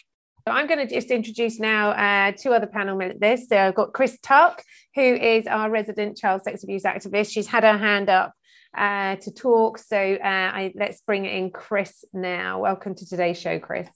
I'm 0.47 0.67
going 0.67 0.85
to 0.85 0.93
just 0.93 1.09
introduce 1.09 1.59
now 1.59 1.91
uh, 1.91 2.31
two 2.37 2.53
other 2.53 2.67
panel 2.67 2.97
members. 2.97 3.47
So 3.47 3.57
I've 3.57 3.73
got 3.73 3.93
Chris 3.93 4.19
Tuck, 4.21 4.61
who 4.93 5.01
is 5.01 5.47
our 5.47 5.71
resident 5.71 6.17
child 6.17 6.43
sex 6.43 6.63
abuse 6.63 6.83
activist. 6.83 7.31
She's 7.31 7.47
had 7.47 7.63
her 7.63 7.77
hand 7.77 8.09
up 8.09 8.33
uh, 8.77 9.15
to 9.15 9.31
talk. 9.31 9.79
So 9.79 9.97
uh, 9.97 10.19
I, 10.23 10.73
let's 10.75 11.01
bring 11.01 11.25
in 11.25 11.49
Chris 11.49 12.03
now. 12.13 12.59
Welcome 12.59 12.93
to 12.95 13.07
today's 13.07 13.39
show, 13.39 13.57
Chris. 13.57 13.87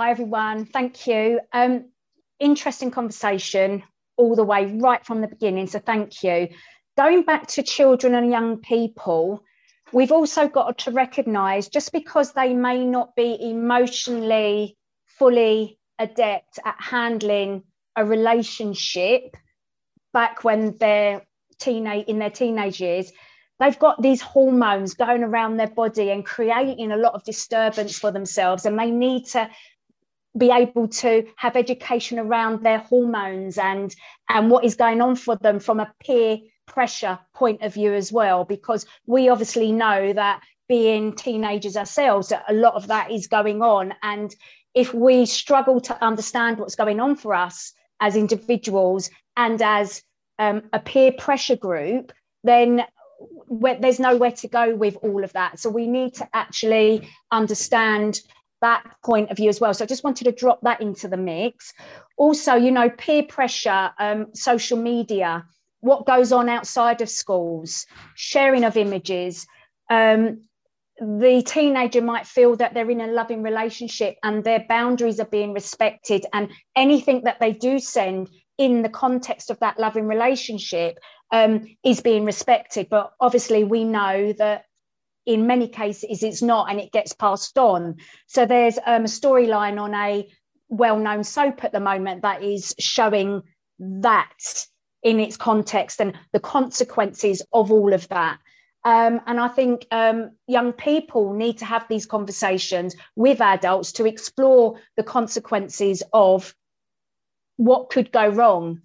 Hi, 0.00 0.12
everyone. 0.12 0.64
Thank 0.64 1.06
you. 1.06 1.40
Um, 1.52 1.90
interesting 2.38 2.90
conversation 2.90 3.82
all 4.16 4.34
the 4.34 4.42
way 4.42 4.64
right 4.64 5.04
from 5.04 5.20
the 5.20 5.28
beginning. 5.28 5.66
So, 5.66 5.78
thank 5.78 6.22
you. 6.22 6.48
Going 6.96 7.22
back 7.24 7.48
to 7.48 7.62
children 7.62 8.14
and 8.14 8.30
young 8.30 8.62
people, 8.62 9.44
we've 9.92 10.10
also 10.10 10.48
got 10.48 10.78
to 10.78 10.90
recognize 10.90 11.68
just 11.68 11.92
because 11.92 12.32
they 12.32 12.54
may 12.54 12.82
not 12.82 13.14
be 13.14 13.36
emotionally 13.42 14.78
fully 15.18 15.78
adept 15.98 16.58
at 16.64 16.76
handling 16.78 17.64
a 17.94 18.02
relationship 18.02 19.36
back 20.14 20.44
when 20.44 20.78
they're 20.78 21.26
teenage 21.58 22.06
in 22.06 22.18
their 22.18 22.30
teenage 22.30 22.80
years 22.80 23.12
they've 23.60 23.78
got 23.78 24.00
these 24.02 24.20
hormones 24.20 24.94
going 24.94 25.22
around 25.22 25.58
their 25.58 25.68
body 25.68 26.10
and 26.10 26.24
creating 26.24 26.90
a 26.90 26.96
lot 26.96 27.14
of 27.14 27.22
disturbance 27.24 27.96
for 27.98 28.10
themselves 28.10 28.64
and 28.64 28.78
they 28.78 28.90
need 28.90 29.26
to 29.26 29.48
be 30.36 30.50
able 30.50 30.88
to 30.88 31.26
have 31.36 31.56
education 31.56 32.18
around 32.18 32.62
their 32.62 32.78
hormones 32.78 33.58
and 33.58 33.94
and 34.28 34.50
what 34.50 34.64
is 34.64 34.76
going 34.76 35.00
on 35.00 35.16
for 35.16 35.36
them 35.36 35.58
from 35.58 35.80
a 35.80 35.92
peer 36.04 36.38
pressure 36.66 37.18
point 37.34 37.62
of 37.62 37.74
view 37.74 37.92
as 37.92 38.12
well 38.12 38.44
because 38.44 38.86
we 39.06 39.28
obviously 39.28 39.72
know 39.72 40.12
that 40.12 40.40
being 40.68 41.12
teenagers 41.16 41.76
ourselves 41.76 42.32
a 42.32 42.54
lot 42.54 42.74
of 42.74 42.86
that 42.86 43.10
is 43.10 43.26
going 43.26 43.60
on. 43.60 43.92
And 44.04 44.32
if 44.72 44.94
we 44.94 45.26
struggle 45.26 45.80
to 45.80 46.04
understand 46.04 46.58
what's 46.58 46.76
going 46.76 47.00
on 47.00 47.16
for 47.16 47.34
us 47.34 47.72
as 47.98 48.14
individuals 48.14 49.10
and 49.36 49.60
as 49.60 50.02
um, 50.38 50.62
a 50.72 50.78
peer 50.78 51.10
pressure 51.10 51.56
group 51.56 52.12
then 52.44 52.84
there's 53.80 54.00
nowhere 54.00 54.32
to 54.32 54.48
go 54.48 54.74
with 54.74 54.96
all 55.02 55.24
of 55.24 55.32
that. 55.34 55.58
So 55.58 55.68
we 55.68 55.86
need 55.86 56.14
to 56.14 56.28
actually 56.32 57.08
understand 57.30 58.20
that 58.60 58.84
point 59.04 59.30
of 59.30 59.36
view 59.36 59.48
as 59.48 59.60
well. 59.60 59.72
So 59.74 59.84
I 59.84 59.86
just 59.86 60.04
wanted 60.04 60.24
to 60.24 60.32
drop 60.32 60.60
that 60.62 60.80
into 60.80 61.08
the 61.08 61.16
mix. 61.16 61.72
Also, 62.16 62.54
you 62.54 62.70
know, 62.70 62.90
peer 62.90 63.22
pressure, 63.22 63.90
um, 63.98 64.26
social 64.34 64.78
media, 64.78 65.44
what 65.80 66.06
goes 66.06 66.32
on 66.32 66.48
outside 66.48 67.00
of 67.00 67.08
schools, 67.08 67.86
sharing 68.14 68.64
of 68.64 68.76
images. 68.76 69.46
Um, 69.88 70.42
the 71.00 71.42
teenager 71.46 72.02
might 72.02 72.26
feel 72.26 72.56
that 72.56 72.74
they're 72.74 72.90
in 72.90 73.00
a 73.00 73.06
loving 73.06 73.42
relationship 73.42 74.16
and 74.22 74.44
their 74.44 74.64
boundaries 74.68 75.18
are 75.18 75.24
being 75.24 75.54
respected, 75.54 76.26
and 76.34 76.50
anything 76.76 77.22
that 77.24 77.40
they 77.40 77.52
do 77.52 77.78
send 77.78 78.28
in 78.58 78.82
the 78.82 78.90
context 78.90 79.50
of 79.50 79.58
that 79.60 79.78
loving 79.78 80.06
relationship 80.06 80.98
um, 81.32 81.66
is 81.82 82.02
being 82.02 82.26
respected. 82.26 82.88
But 82.90 83.12
obviously, 83.18 83.64
we 83.64 83.84
know 83.84 84.34
that 84.34 84.64
in 85.26 85.46
many 85.46 85.68
cases 85.68 86.22
it's 86.22 86.42
not 86.42 86.70
and 86.70 86.80
it 86.80 86.92
gets 86.92 87.12
passed 87.12 87.58
on 87.58 87.96
so 88.26 88.46
there's 88.46 88.78
um, 88.86 89.04
a 89.04 89.08
storyline 89.08 89.80
on 89.80 89.94
a 89.94 90.26
well-known 90.68 91.24
soap 91.24 91.64
at 91.64 91.72
the 91.72 91.80
moment 91.80 92.22
that 92.22 92.42
is 92.42 92.74
showing 92.78 93.42
that 93.78 94.66
in 95.02 95.18
its 95.18 95.36
context 95.36 96.00
and 96.00 96.14
the 96.32 96.40
consequences 96.40 97.42
of 97.52 97.70
all 97.70 97.92
of 97.92 98.06
that 98.08 98.38
um, 98.84 99.20
and 99.26 99.38
I 99.38 99.48
think 99.48 99.86
um, 99.90 100.30
young 100.46 100.72
people 100.72 101.34
need 101.34 101.58
to 101.58 101.66
have 101.66 101.86
these 101.88 102.06
conversations 102.06 102.96
with 103.14 103.40
adults 103.40 103.92
to 103.92 104.06
explore 104.06 104.80
the 104.96 105.02
consequences 105.02 106.02
of 106.14 106.54
what 107.56 107.90
could 107.90 108.10
go 108.10 108.28
wrong. 108.28 108.80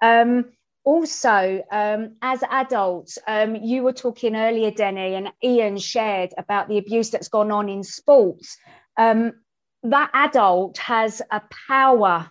Um, 0.00 0.46
also, 0.84 1.64
um, 1.72 2.16
as 2.22 2.42
adults, 2.48 3.18
um, 3.26 3.56
you 3.56 3.82
were 3.82 3.92
talking 3.92 4.36
earlier, 4.36 4.70
Denny, 4.70 5.14
and 5.14 5.32
Ian 5.42 5.78
shared 5.78 6.34
about 6.36 6.68
the 6.68 6.78
abuse 6.78 7.10
that's 7.10 7.28
gone 7.28 7.50
on 7.50 7.68
in 7.68 7.82
sports. 7.82 8.58
Um, 8.96 9.32
that 9.82 10.10
adult 10.12 10.78
has 10.78 11.20
a 11.30 11.42
power 11.68 12.30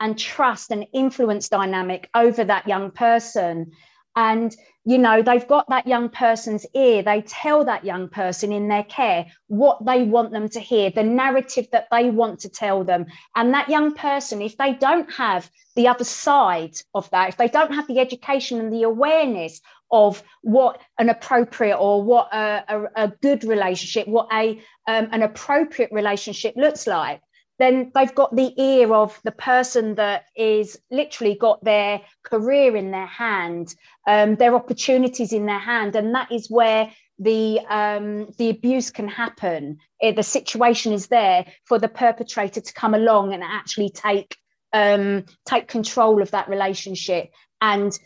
and 0.00 0.18
trust 0.18 0.70
and 0.70 0.86
influence 0.92 1.48
dynamic 1.48 2.10
over 2.14 2.44
that 2.44 2.68
young 2.68 2.90
person. 2.90 3.72
And 4.16 4.54
you 4.84 4.98
know 4.98 5.22
they've 5.22 5.48
got 5.48 5.68
that 5.70 5.86
young 5.86 6.10
person's 6.10 6.66
ear. 6.74 7.02
They 7.02 7.22
tell 7.22 7.64
that 7.64 7.84
young 7.84 8.08
person 8.08 8.52
in 8.52 8.68
their 8.68 8.84
care 8.84 9.26
what 9.46 9.84
they 9.84 10.02
want 10.02 10.32
them 10.32 10.48
to 10.50 10.60
hear 10.60 10.90
the 10.90 11.02
narrative 11.02 11.68
that 11.72 11.88
they 11.90 12.10
want 12.10 12.40
to 12.40 12.48
tell 12.48 12.84
them. 12.84 13.06
And 13.34 13.54
that 13.54 13.68
young 13.68 13.94
person 13.94 14.42
if 14.42 14.56
they 14.56 14.74
don't 14.74 15.10
have 15.14 15.50
the 15.74 15.88
other 15.88 16.04
side 16.04 16.76
of 16.94 17.08
that 17.10 17.30
if 17.30 17.36
they 17.36 17.48
don't 17.48 17.74
have 17.74 17.86
the 17.86 17.98
education 17.98 18.60
and 18.60 18.72
the 18.72 18.82
awareness 18.84 19.60
of 19.90 20.22
what 20.42 20.80
an 20.98 21.08
appropriate 21.08 21.76
or 21.76 22.02
what 22.02 22.32
a, 22.32 22.64
a, 22.68 23.04
a 23.04 23.08
good 23.22 23.44
relationship 23.44 24.06
what 24.06 24.28
a 24.32 24.58
um, 24.86 25.08
an 25.12 25.22
appropriate 25.22 25.90
relationship 25.92 26.54
looks 26.56 26.86
like 26.86 27.20
then 27.58 27.92
they've 27.94 28.14
got 28.14 28.34
the 28.34 28.52
ear 28.60 28.92
of 28.92 29.18
the 29.24 29.32
person 29.32 29.94
that 29.94 30.24
is 30.36 30.78
literally 30.90 31.36
got 31.36 31.62
their 31.62 32.00
career 32.24 32.76
in 32.76 32.90
their 32.90 33.06
hand, 33.06 33.74
um, 34.06 34.34
their 34.36 34.54
opportunities 34.54 35.32
in 35.32 35.46
their 35.46 35.58
hand, 35.58 35.94
and 35.94 36.14
that 36.14 36.32
is 36.32 36.50
where 36.50 36.90
the 37.18 37.60
um, 37.68 38.28
the 38.38 38.50
abuse 38.50 38.90
can 38.90 39.06
happen. 39.06 39.78
Eh, 40.02 40.12
the 40.12 40.22
situation 40.22 40.92
is 40.92 41.06
there 41.06 41.46
for 41.64 41.78
the 41.78 41.88
perpetrator 41.88 42.60
to 42.60 42.72
come 42.72 42.94
along 42.94 43.32
and 43.32 43.44
actually 43.44 43.90
take 43.90 44.36
um, 44.72 45.24
take 45.44 45.68
control 45.68 46.22
of 46.22 46.32
that 46.32 46.48
relationship, 46.48 47.30
and 47.60 47.96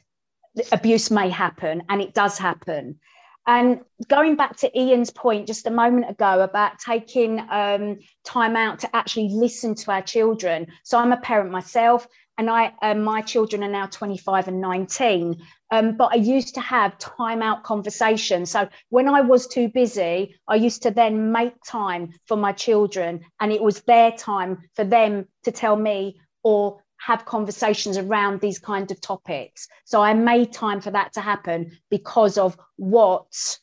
abuse 0.73 1.11
may 1.11 1.31
happen, 1.31 1.83
and 1.89 2.03
it 2.03 2.13
does 2.13 2.37
happen. 2.37 3.01
And 3.49 3.81
going 4.09 4.37
back 4.37 4.59
to 4.59 4.79
Ian's 4.79 5.09
point 5.09 5.47
just 5.47 5.67
a 5.67 5.71
moment 5.71 6.11
ago 6.11 6.43
about 6.43 6.79
taking 6.79 7.41
um, 7.49 7.99
time 8.23 8.57
out 8.57 8.81
to 8.81 8.95
actually 8.95 9.31
listen 9.31 9.75
to 9.77 9.91
our 9.91 10.03
children. 10.03 10.67
So 10.85 10.99
I'm 10.99 11.13
a 11.13 11.17
parent 11.17 11.51
myself, 11.51 12.07
and 12.37 12.51
I 12.51 12.75
um, 12.83 13.01
my 13.01 13.23
children 13.23 13.65
are 13.65 13.71
now 13.71 13.87
25 13.87 14.49
and 14.49 14.61
19. 14.61 15.41
Um, 15.71 15.97
but 15.97 16.13
I 16.13 16.17
used 16.17 16.57
to 16.57 16.61
have 16.61 16.99
time 16.99 17.41
out 17.41 17.63
conversations. 17.63 18.51
So 18.51 18.69
when 18.91 19.09
I 19.09 19.23
was 19.23 19.47
too 19.47 19.71
busy, 19.71 20.37
I 20.47 20.57
used 20.57 20.83
to 20.83 20.91
then 20.91 21.33
make 21.33 21.55
time 21.67 22.13
for 22.27 22.37
my 22.37 22.53
children, 22.53 23.25
and 23.41 23.51
it 23.51 23.63
was 23.63 23.81
their 23.81 24.13
time 24.13 24.59
for 24.77 24.85
them 24.85 25.27
to 25.45 25.53
tell 25.53 25.75
me 25.75 26.21
or 26.43 26.83
have 26.99 27.25
conversations 27.25 27.97
around 27.97 28.41
these 28.41 28.59
kind 28.59 28.91
of 28.91 29.01
topics. 29.01 29.69
So 29.85 30.03
I 30.03 30.15
made 30.15 30.53
time 30.53 30.81
for 30.81 30.91
that 30.91 31.13
to 31.15 31.21
happen 31.21 31.79
because 31.91 32.39
of 32.39 32.57
what 32.77 33.59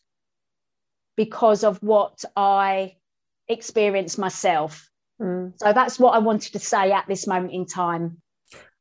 because 1.16 1.64
of 1.64 1.78
what 1.78 2.26
I 2.36 2.96
experienced 3.48 4.18
myself. 4.18 4.90
Mm. 5.22 5.54
So 5.58 5.72
that's 5.72 5.98
what 5.98 6.14
I 6.14 6.20
wanted 6.20 6.54
to 6.54 6.60
say 6.60 6.92
at 6.92 7.08
this 7.08 7.26
moment 7.26 7.54
in 7.54 7.66
time. 7.66 8.22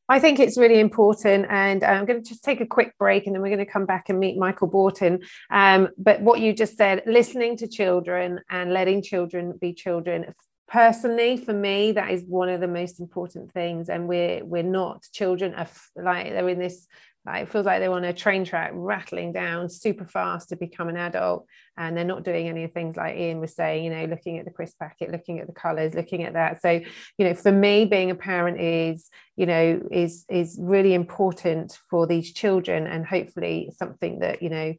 I 0.06 0.18
think 0.18 0.38
it's 0.38 0.58
really 0.58 0.80
important, 0.80 1.46
and 1.48 1.82
uh, 1.82 1.86
I'm 1.86 2.04
going 2.04 2.22
to 2.22 2.28
just 2.28 2.44
take 2.44 2.60
a 2.60 2.66
quick 2.66 2.92
break, 2.98 3.26
and 3.26 3.34
then 3.34 3.40
we're 3.40 3.48
going 3.48 3.64
to 3.64 3.72
come 3.72 3.86
back 3.86 4.10
and 4.10 4.20
meet 4.20 4.36
Michael 4.36 4.66
Borton. 4.66 5.20
Um, 5.50 5.88
but 5.96 6.20
what 6.20 6.40
you 6.40 6.52
just 6.52 6.76
said, 6.76 7.02
listening 7.06 7.56
to 7.58 7.66
children 7.66 8.40
and 8.50 8.72
letting 8.72 9.02
children 9.02 9.56
be 9.58 9.72
children, 9.72 10.26
personally 10.66 11.36
for 11.36 11.52
me 11.52 11.92
that 11.92 12.10
is 12.10 12.24
one 12.26 12.48
of 12.48 12.60
the 12.60 12.68
most 12.68 12.98
important 13.00 13.52
things 13.52 13.88
and 13.88 14.08
we're 14.08 14.44
we're 14.44 14.62
not 14.62 15.02
children 15.12 15.54
are 15.54 15.68
like 15.96 16.30
they're 16.30 16.48
in 16.48 16.58
this 16.58 16.86
like 17.26 17.44
it 17.44 17.50
feels 17.50 17.64
like 17.64 17.80
they're 17.80 17.92
on 17.92 18.04
a 18.04 18.12
train 18.12 18.44
track 18.44 18.70
rattling 18.74 19.32
down 19.32 19.68
super 19.68 20.04
fast 20.06 20.50
to 20.50 20.56
become 20.56 20.88
an 20.88 20.96
adult 20.96 21.46
and 21.76 21.96
they're 21.96 22.04
not 22.04 22.24
doing 22.24 22.48
any 22.48 22.64
of 22.64 22.72
things 22.72 22.96
like 22.96 23.16
ian 23.16 23.40
was 23.40 23.54
saying 23.54 23.84
you 23.84 23.90
know 23.90 24.04
looking 24.06 24.38
at 24.38 24.44
the 24.44 24.50
crisp 24.50 24.78
packet 24.78 25.10
looking 25.10 25.38
at 25.38 25.46
the 25.46 25.52
colors 25.52 25.94
looking 25.94 26.22
at 26.22 26.34
that. 26.34 26.60
So 26.60 26.80
you 27.18 27.26
know 27.26 27.34
for 27.34 27.52
me 27.52 27.84
being 27.84 28.10
a 28.10 28.14
parent 28.14 28.60
is 28.60 29.08
you 29.36 29.46
know 29.46 29.80
is 29.90 30.24
is 30.28 30.58
really 30.60 30.94
important 30.94 31.78
for 31.90 32.06
these 32.06 32.32
children 32.32 32.86
and 32.86 33.06
hopefully 33.06 33.70
something 33.76 34.20
that 34.20 34.42
you 34.42 34.50
know 34.50 34.74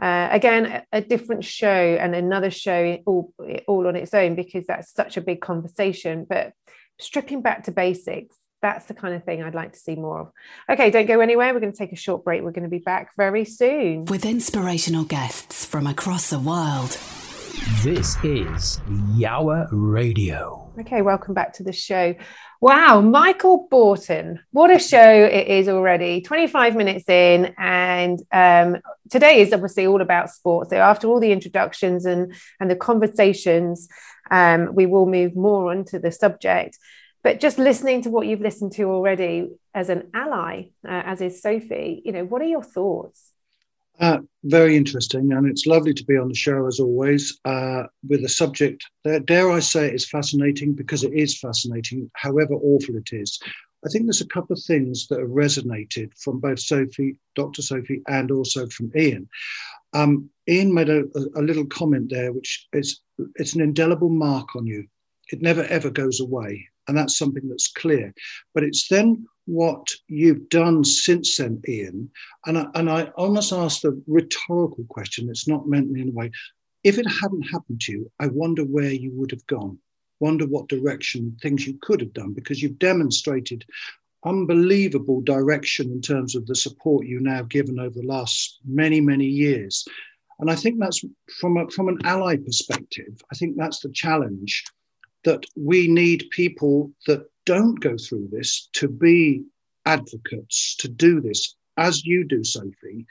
uh, 0.00 0.28
again, 0.30 0.66
a, 0.66 0.84
a, 0.92 1.00
different 1.02 1.44
show 1.44 1.68
and 1.68 2.14
another 2.14 2.50
show 2.50 2.98
all, 3.06 3.34
all 3.68 3.86
on 3.86 3.96
its 3.96 4.14
own 4.14 4.34
because 4.34 4.66
that's 4.66 4.92
such 4.92 5.18
a 5.18 5.20
big 5.20 5.40
conversation. 5.40 6.26
But 6.28 6.54
stripping 6.98 7.42
back 7.42 7.64
to 7.64 7.70
basics, 7.70 8.36
that's 8.62 8.86
the 8.86 8.94
kind 8.94 9.14
of 9.14 9.24
thing 9.24 9.42
I'd 9.42 9.54
like 9.54 9.72
to 9.74 9.78
see 9.78 9.96
more 9.96 10.20
of. 10.20 10.32
Okay, 10.70 10.90
don't 10.90 11.06
go 11.06 11.20
anywhere. 11.20 11.52
We're 11.52 11.60
going 11.60 11.72
to 11.72 11.78
take 11.78 11.92
a 11.92 11.96
short 11.96 12.24
break. 12.24 12.42
We're 12.42 12.50
going 12.50 12.64
to 12.64 12.70
be 12.70 12.78
back 12.78 13.10
very 13.16 13.44
soon. 13.44 14.06
With 14.06 14.24
inspirational 14.24 15.04
guests 15.04 15.66
from 15.66 15.86
across 15.86 16.30
the 16.30 16.38
world. 16.38 16.96
This 17.82 18.16
is 18.24 18.80
Yowah 18.88 19.68
Radio. 19.70 20.70
Okay, 20.80 21.02
welcome 21.02 21.34
back 21.34 21.52
to 21.54 21.62
the 21.62 21.72
show. 21.72 22.14
Wow, 22.62 23.00
Michael 23.00 23.68
Borton. 23.70 24.40
What 24.50 24.70
a 24.70 24.78
show 24.78 25.00
it 25.00 25.46
is 25.46 25.66
already. 25.66 26.20
25 26.20 26.76
minutes 26.76 27.08
in, 27.08 27.54
and 27.56 28.20
um, 28.32 28.76
today 29.08 29.40
is 29.40 29.54
obviously 29.54 29.86
all 29.86 30.02
about 30.02 30.28
sports. 30.28 30.68
So, 30.68 30.76
after 30.76 31.08
all 31.08 31.20
the 31.20 31.32
introductions 31.32 32.04
and, 32.04 32.34
and 32.60 32.70
the 32.70 32.76
conversations, 32.76 33.88
um, 34.30 34.74
we 34.74 34.84
will 34.84 35.06
move 35.06 35.34
more 35.34 35.70
onto 35.70 35.98
the 35.98 36.12
subject. 36.12 36.78
But 37.22 37.40
just 37.40 37.58
listening 37.58 38.02
to 38.02 38.10
what 38.10 38.26
you've 38.26 38.42
listened 38.42 38.72
to 38.72 38.84
already 38.90 39.48
as 39.72 39.88
an 39.88 40.10
ally, 40.12 40.64
uh, 40.86 41.02
as 41.06 41.22
is 41.22 41.40
Sophie, 41.40 42.02
you 42.04 42.12
know, 42.12 42.24
what 42.26 42.42
are 42.42 42.46
your 42.46 42.62
thoughts? 42.62 43.29
Uh, 44.00 44.18
very 44.44 44.76
interesting, 44.78 45.32
and 45.32 45.46
it's 45.46 45.66
lovely 45.66 45.92
to 45.92 46.04
be 46.04 46.16
on 46.16 46.28
the 46.28 46.34
show 46.34 46.66
as 46.66 46.80
always 46.80 47.38
uh, 47.44 47.82
with 48.08 48.24
a 48.24 48.28
subject 48.28 48.82
that, 49.04 49.26
dare 49.26 49.50
I 49.50 49.60
say, 49.60 49.92
is 49.92 50.08
fascinating 50.08 50.72
because 50.72 51.04
it 51.04 51.12
is 51.12 51.38
fascinating, 51.38 52.10
however 52.14 52.54
awful 52.54 52.96
it 52.96 53.10
is. 53.12 53.38
I 53.84 53.90
think 53.90 54.04
there's 54.06 54.22
a 54.22 54.26
couple 54.26 54.54
of 54.54 54.62
things 54.62 55.06
that 55.08 55.20
have 55.20 55.28
resonated 55.28 56.12
from 56.16 56.40
both 56.40 56.60
Sophie, 56.60 57.16
Dr. 57.34 57.60
Sophie, 57.60 58.00
and 58.08 58.30
also 58.30 58.66
from 58.68 58.90
Ian. 58.96 59.28
Um, 59.92 60.30
Ian 60.48 60.72
made 60.72 60.88
a, 60.88 61.04
a, 61.36 61.42
little 61.42 61.66
comment 61.66 62.10
there, 62.10 62.32
which 62.32 62.68
is 62.72 63.00
it's 63.36 63.54
an 63.54 63.60
indelible 63.60 64.08
mark 64.10 64.56
on 64.56 64.66
you. 64.66 64.86
It 65.30 65.42
never 65.42 65.64
ever 65.64 65.90
goes 65.90 66.20
away, 66.20 66.68
and 66.88 66.96
that's 66.96 67.18
something 67.18 67.48
that's 67.48 67.68
clear. 67.68 68.14
But 68.54 68.64
it's 68.64 68.88
then 68.88 69.26
what 69.50 69.88
you've 70.06 70.48
done 70.48 70.84
since 70.84 71.36
then, 71.38 71.60
Ian. 71.68 72.10
And 72.46 72.56
I, 72.56 72.66
and 72.74 72.88
I 72.88 73.04
almost 73.16 73.52
asked 73.52 73.84
a 73.84 73.98
rhetorical 74.06 74.84
question. 74.88 75.28
It's 75.28 75.48
not 75.48 75.66
meant 75.66 75.96
in 75.96 76.10
a 76.10 76.12
way. 76.12 76.30
If 76.84 76.98
it 76.98 77.06
hadn't 77.20 77.42
happened 77.42 77.80
to 77.82 77.92
you, 77.92 78.10
I 78.20 78.28
wonder 78.28 78.62
where 78.62 78.92
you 78.92 79.10
would 79.14 79.32
have 79.32 79.46
gone. 79.46 79.78
Wonder 80.20 80.46
what 80.46 80.68
direction 80.68 81.36
things 81.42 81.66
you 81.66 81.78
could 81.82 82.00
have 82.00 82.12
done 82.12 82.32
because 82.32 82.62
you've 82.62 82.78
demonstrated 82.78 83.64
unbelievable 84.24 85.20
direction 85.22 85.90
in 85.90 86.00
terms 86.00 86.36
of 86.36 86.46
the 86.46 86.54
support 86.54 87.06
you 87.06 87.20
now 87.20 87.42
given 87.42 87.80
over 87.80 87.98
the 87.98 88.06
last 88.06 88.60
many, 88.64 89.00
many 89.00 89.26
years. 89.26 89.84
And 90.38 90.50
I 90.50 90.54
think 90.54 90.78
that's 90.78 91.04
from 91.40 91.56
a, 91.56 91.68
from 91.70 91.88
an 91.88 91.98
ally 92.04 92.36
perspective, 92.36 93.20
I 93.32 93.34
think 93.34 93.56
that's 93.56 93.80
the 93.80 93.90
challenge 93.90 94.64
that 95.24 95.44
we 95.56 95.88
need 95.88 96.30
people 96.30 96.92
that 97.06 97.26
don't 97.50 97.80
go 97.80 97.96
through 97.96 98.28
this 98.30 98.68
to 98.74 98.86
be 98.86 99.42
advocates, 99.84 100.76
to 100.76 100.86
do 100.86 101.20
this 101.20 101.56
as 101.76 102.04
you 102.04 102.24
do, 102.24 102.44
Sophie, 102.44 103.04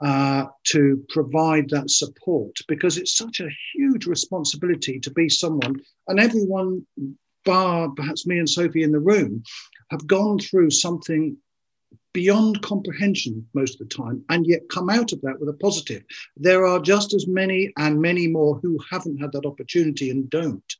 uh, 0.00 0.46
to 0.64 1.04
provide 1.10 1.70
that 1.70 1.88
support 1.90 2.56
because 2.66 2.98
it's 2.98 3.14
such 3.14 3.38
a 3.38 3.56
huge 3.72 4.06
responsibility 4.06 4.98
to 4.98 5.10
be 5.12 5.28
someone, 5.28 5.76
and 6.08 6.18
everyone, 6.18 6.84
bar 7.44 7.88
perhaps 7.94 8.26
me 8.26 8.38
and 8.40 8.50
Sophie 8.50 8.82
in 8.82 8.90
the 8.90 9.06
room, 9.12 9.44
have 9.92 10.04
gone 10.08 10.40
through 10.40 10.70
something 10.70 11.36
beyond 12.12 12.62
comprehension 12.62 13.46
most 13.54 13.80
of 13.80 13.88
the 13.88 13.94
time 13.94 14.24
and 14.30 14.44
yet 14.44 14.68
come 14.70 14.90
out 14.90 15.12
of 15.12 15.20
that 15.20 15.38
with 15.38 15.48
a 15.48 15.58
positive. 15.66 16.02
There 16.36 16.66
are 16.66 16.80
just 16.80 17.14
as 17.14 17.28
many 17.28 17.72
and 17.76 18.00
many 18.00 18.26
more 18.26 18.58
who 18.58 18.76
haven't 18.90 19.18
had 19.18 19.30
that 19.32 19.46
opportunity 19.46 20.10
and 20.10 20.28
don't. 20.30 20.70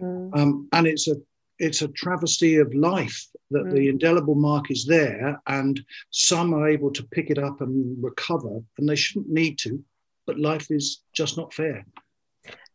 Mm. 0.00 0.36
Um, 0.36 0.68
and 0.72 0.86
it's 0.88 1.06
a 1.06 1.16
it's 1.64 1.82
a 1.82 1.88
travesty 1.88 2.56
of 2.56 2.74
life 2.74 3.26
that 3.50 3.64
mm. 3.64 3.72
the 3.72 3.88
indelible 3.88 4.34
mark 4.34 4.70
is 4.70 4.86
there 4.86 5.40
and 5.46 5.80
some 6.10 6.54
are 6.54 6.68
able 6.68 6.90
to 6.92 7.02
pick 7.04 7.30
it 7.30 7.38
up 7.38 7.60
and 7.60 7.96
recover 8.02 8.60
and 8.78 8.88
they 8.88 8.96
shouldn't 8.96 9.30
need 9.30 9.58
to 9.58 9.82
but 10.26 10.38
life 10.38 10.70
is 10.70 11.02
just 11.12 11.36
not 11.36 11.52
fair. 11.52 11.84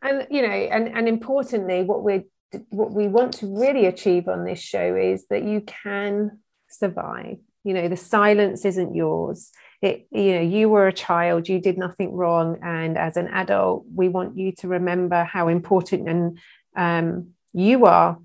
And 0.02 0.28
you 0.30 0.42
know 0.42 0.48
and 0.48 0.88
and 0.88 1.08
importantly 1.08 1.84
what 1.84 2.04
we 2.04 2.24
what 2.70 2.92
we 2.92 3.08
want 3.08 3.34
to 3.36 3.48
really 3.48 3.86
achieve 3.86 4.28
on 4.28 4.46
this 4.46 4.60
show 4.60 4.96
is 4.96 5.28
that 5.30 5.44
you 5.44 5.62
can 5.62 6.40
survive. 6.70 7.38
You 7.64 7.74
know 7.74 7.88
the 7.88 7.98
silence 7.98 8.66
isn't 8.66 8.96
yours. 8.96 9.52
It 9.82 10.08
you 10.12 10.34
know 10.36 10.42
you 10.42 10.70
were 10.70 10.88
a 10.88 10.94
child 10.94 11.50
you 11.50 11.60
did 11.60 11.78
nothing 11.78 12.14
wrong 12.14 12.60
and 12.64 12.98
as 12.98 13.18
an 13.18 13.28
adult 13.28 13.86
we 13.94 14.10
want 14.10 14.38
you 14.38 14.52
to 14.60 14.68
remember 14.68 15.24
how 15.24 15.48
important 15.48 16.10
and 16.10 16.40
um, 16.76 17.30
you 17.54 17.86
are 17.86 18.18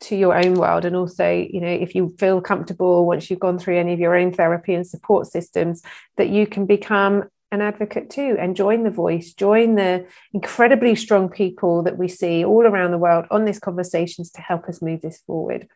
to 0.00 0.16
your 0.16 0.36
own 0.36 0.54
world 0.54 0.84
and 0.84 0.94
also 0.94 1.28
you 1.28 1.60
know 1.60 1.68
if 1.68 1.94
you 1.94 2.14
feel 2.18 2.40
comfortable 2.40 3.06
once 3.06 3.28
you've 3.28 3.40
gone 3.40 3.58
through 3.58 3.76
any 3.76 3.92
of 3.92 3.98
your 3.98 4.16
own 4.16 4.32
therapy 4.32 4.74
and 4.74 4.86
support 4.86 5.26
systems 5.26 5.82
that 6.16 6.28
you 6.28 6.46
can 6.46 6.66
become 6.66 7.24
an 7.50 7.60
advocate 7.60 8.10
too 8.10 8.36
and 8.38 8.54
join 8.54 8.84
the 8.84 8.90
voice 8.90 9.32
join 9.32 9.74
the 9.74 10.06
incredibly 10.32 10.94
strong 10.94 11.28
people 11.28 11.82
that 11.82 11.98
we 11.98 12.06
see 12.06 12.44
all 12.44 12.64
around 12.64 12.90
the 12.90 12.98
world 12.98 13.24
on 13.30 13.44
these 13.44 13.58
conversations 13.58 14.30
to 14.30 14.40
help 14.40 14.68
us 14.68 14.82
move 14.82 15.00
this 15.00 15.18
forward. 15.20 15.66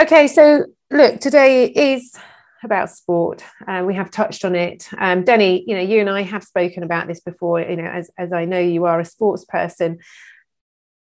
Okay 0.00 0.26
so 0.26 0.64
look 0.90 1.20
today 1.20 1.66
is 1.66 2.16
about 2.64 2.90
sport 2.90 3.44
and 3.68 3.84
uh, 3.84 3.86
we 3.86 3.94
have 3.94 4.10
touched 4.10 4.44
on 4.44 4.56
it. 4.56 4.88
Um, 4.98 5.22
denny 5.22 5.62
you 5.66 5.76
know 5.76 5.82
you 5.82 6.00
and 6.00 6.10
i 6.10 6.22
have 6.22 6.42
spoken 6.42 6.82
about 6.82 7.06
this 7.06 7.20
before 7.20 7.60
you 7.60 7.76
know 7.76 7.84
as, 7.84 8.10
as 8.18 8.32
i 8.32 8.44
know 8.44 8.58
you 8.58 8.86
are 8.86 8.98
a 8.98 9.04
sports 9.04 9.44
person. 9.44 9.98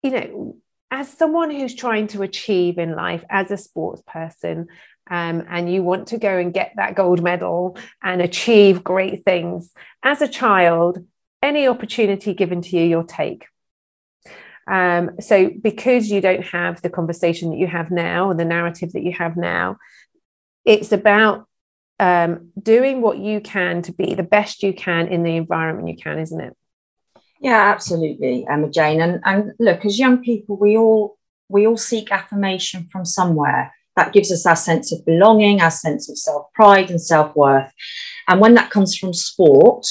You 0.03 0.11
know 0.11 0.57
as 0.91 1.13
someone 1.13 1.51
who's 1.51 1.75
trying 1.75 2.07
to 2.09 2.23
achieve 2.23 2.79
in 2.79 2.95
life 2.95 3.25
as 3.29 3.51
a 3.51 3.57
sports 3.57 4.03
person 4.07 4.69
um, 5.11 5.45
and 5.49 5.73
you 5.73 5.83
want 5.83 6.09
to 6.09 6.19
go 6.19 6.39
and 6.39 6.53
get 6.53 6.73
that 6.77 6.95
gold 6.95 7.23
medal 7.23 7.77
and 8.03 8.21
achieve 8.21 8.85
great 8.85 9.25
things 9.25 9.73
as 10.03 10.23
a 10.23 10.29
child 10.29 11.05
any 11.43 11.69
opportunity 11.69 12.35
given 12.35 12.61
to 12.63 12.77
you 12.77 12.83
you'll 12.83 13.05
take. 13.05 13.47
Um, 14.69 15.21
so 15.21 15.49
because 15.49 16.11
you 16.11 16.21
don't 16.21 16.45
have 16.47 16.83
the 16.83 16.91
conversation 16.91 17.51
that 17.51 17.59
you 17.59 17.69
have 17.69 17.91
now 17.91 18.31
and 18.31 18.41
the 18.41 18.45
narrative 18.45 18.93
that 18.93 19.03
you 19.03 19.13
have 19.13 19.37
now 19.37 19.77
it's 20.65 20.91
about 20.91 21.47
um, 21.99 22.51
doing 22.61 23.01
what 23.01 23.19
you 23.19 23.41
can 23.41 23.81
to 23.83 23.93
be 23.93 24.15
the 24.15 24.23
best 24.23 24.63
you 24.63 24.75
can 24.75 25.07
in 25.07 25.23
the 25.23 25.37
environment 25.37 25.89
you 25.89 25.97
can 25.97 26.19
isn't 26.19 26.41
it 26.41 26.57
yeah, 27.41 27.71
absolutely, 27.73 28.47
Emma 28.49 28.71
Jane. 28.71 29.01
And 29.01 29.21
and 29.25 29.53
look, 29.59 29.85
as 29.85 29.99
young 29.99 30.23
people, 30.23 30.57
we 30.57 30.77
all 30.77 31.19
we 31.49 31.67
all 31.67 31.77
seek 31.77 32.11
affirmation 32.11 32.89
from 32.91 33.05
somewhere. 33.05 33.73
That 33.97 34.13
gives 34.13 34.31
us 34.31 34.45
our 34.45 34.57
sense 34.57 34.93
of 34.93 35.05
belonging, 35.07 35.61
our 35.61 35.71
sense 35.71 36.11
of 36.11 36.19
self 36.19 36.53
pride 36.55 36.91
and 36.91 37.01
self 37.01 37.35
worth. 37.35 37.73
And 38.29 38.41
when 38.41 38.55
that 38.55 38.71
comes 38.71 38.97
from 38.97 39.15
sport, 39.15 39.87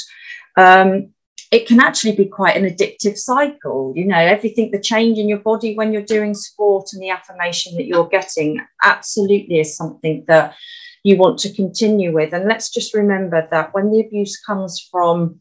um, 0.58 1.10
it 1.52 1.68
can 1.68 1.80
actually 1.80 2.16
be 2.16 2.26
quite 2.26 2.58
an 2.58 2.70
addictive 2.70 3.18
cycle. 3.18 3.94
You 3.96 4.06
know, 4.06 4.18
everything, 4.18 4.72
the 4.72 4.80
change 4.80 5.18
in 5.18 5.30
your 5.30 5.40
body 5.40 5.76
when 5.76 5.94
you're 5.94 6.02
doing 6.02 6.34
sport 6.34 6.90
and 6.94 7.02
the 7.02 7.10
affirmation 7.10 7.76
that 7.76 7.86
you're 7.86 8.08
getting 8.08 8.60
absolutely 8.84 9.60
is 9.60 9.76
something 9.76 10.26
that 10.28 10.56
you 11.04 11.18
want 11.18 11.38
to 11.40 11.54
continue 11.54 12.12
with. 12.14 12.34
And 12.34 12.46
let's 12.46 12.70
just 12.70 12.94
remember 12.94 13.48
that 13.52 13.74
when 13.74 13.92
the 13.92 14.02
abuse 14.02 14.40
comes 14.40 14.88
from 14.92 15.40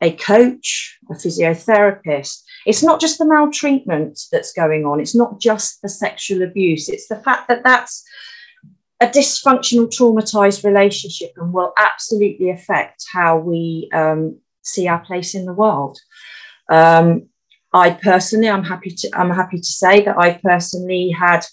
a 0.00 0.12
coach, 0.12 0.98
a 1.10 1.14
physiotherapist. 1.14 2.42
It's 2.66 2.82
not 2.82 3.00
just 3.00 3.18
the 3.18 3.24
maltreatment 3.24 4.20
that's 4.30 4.52
going 4.52 4.84
on. 4.84 5.00
It's 5.00 5.14
not 5.14 5.40
just 5.40 5.80
the 5.82 5.88
sexual 5.88 6.42
abuse. 6.42 6.88
It's 6.88 7.08
the 7.08 7.16
fact 7.16 7.48
that 7.48 7.64
that's 7.64 8.04
a 9.00 9.06
dysfunctional, 9.06 9.88
traumatized 9.88 10.64
relationship 10.64 11.32
and 11.36 11.52
will 11.52 11.72
absolutely 11.78 12.50
affect 12.50 13.04
how 13.12 13.38
we 13.38 13.88
um, 13.92 14.38
see 14.62 14.88
our 14.88 15.00
place 15.00 15.34
in 15.34 15.46
the 15.46 15.52
world. 15.52 15.98
Um, 16.68 17.28
I 17.72 17.90
personally, 17.90 18.48
I'm 18.48 18.64
happy 18.64 18.90
to, 18.90 19.10
I'm 19.14 19.30
happy 19.30 19.58
to 19.58 19.64
say 19.64 20.02
that 20.04 20.16
I 20.18 20.40
personally 20.42 21.10
had 21.10 21.44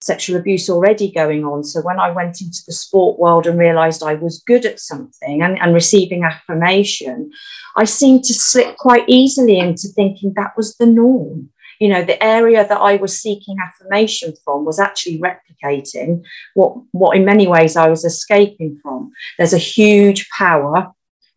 sexual 0.00 0.38
abuse 0.38 0.70
already 0.70 1.10
going 1.10 1.44
on. 1.44 1.64
So 1.64 1.80
when 1.82 1.98
I 1.98 2.10
went 2.10 2.40
into 2.40 2.60
the 2.66 2.72
sport 2.72 3.18
world 3.18 3.46
and 3.46 3.58
realized 3.58 4.02
I 4.02 4.14
was 4.14 4.42
good 4.46 4.64
at 4.64 4.80
something 4.80 5.42
and, 5.42 5.58
and 5.58 5.74
receiving 5.74 6.24
affirmation, 6.24 7.30
I 7.76 7.84
seemed 7.84 8.24
to 8.24 8.34
slip 8.34 8.76
quite 8.76 9.04
easily 9.08 9.58
into 9.58 9.88
thinking 9.88 10.32
that 10.36 10.56
was 10.56 10.76
the 10.76 10.86
norm. 10.86 11.50
You 11.80 11.88
know, 11.88 12.04
the 12.04 12.22
area 12.22 12.66
that 12.66 12.80
I 12.80 12.96
was 12.96 13.20
seeking 13.20 13.56
affirmation 13.64 14.34
from 14.44 14.64
was 14.64 14.80
actually 14.80 15.20
replicating 15.20 16.24
what, 16.54 16.76
what 16.92 17.16
in 17.16 17.24
many 17.24 17.46
ways 17.46 17.76
I 17.76 17.88
was 17.88 18.04
escaping 18.04 18.80
from. 18.82 19.10
There's 19.36 19.52
a 19.52 19.58
huge 19.58 20.28
power, 20.30 20.92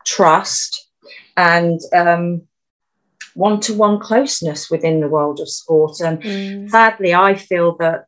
trust, 0.05 0.89
and 1.37 1.79
um, 1.93 2.41
one-to-one 3.35 3.99
closeness 3.99 4.69
within 4.69 4.99
the 4.99 5.07
world 5.07 5.39
of 5.39 5.49
sport. 5.49 5.99
And 5.99 6.21
mm. 6.21 6.69
sadly, 6.69 7.13
I 7.13 7.35
feel 7.35 7.77
that 7.77 8.05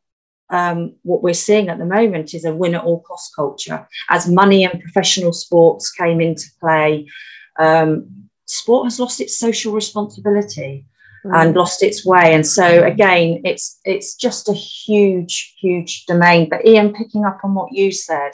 um, 0.50 0.96
what 1.04 1.24
we're 1.24 1.34
seeing 1.34 1.70
at 1.70 1.80
the 1.80 1.86
moment 1.86 2.34
is 2.34 2.46
a 2.46 2.54
win 2.54 2.76
at 2.76 2.84
all 2.84 3.02
cost 3.02 3.36
culture. 3.36 3.88
As 4.10 4.30
money 4.30 4.64
and 4.64 4.82
professional 4.82 5.34
sports 5.34 5.92
came 5.92 6.22
into 6.22 6.46
play, 6.60 7.08
um, 7.60 8.08
sport 8.46 8.86
has 8.86 9.00
lost 9.00 9.22
its 9.22 9.38
social 9.38 9.74
responsibility 9.74 10.86
mm. 11.26 11.36
and 11.36 11.56
lost 11.56 11.84
its 11.84 12.06
way. 12.06 12.34
And 12.34 12.46
so 12.46 12.84
again, 12.84 13.42
it's 13.44 13.80
it's 13.86 14.16
just 14.16 14.50
a 14.50 14.54
huge, 14.54 15.56
huge 15.60 16.06
domain. 16.06 16.50
But 16.50 16.66
Ian, 16.66 16.94
picking 16.94 17.26
up 17.26 17.40
on 17.44 17.54
what 17.56 17.72
you 17.72 17.92
said, 17.92 18.32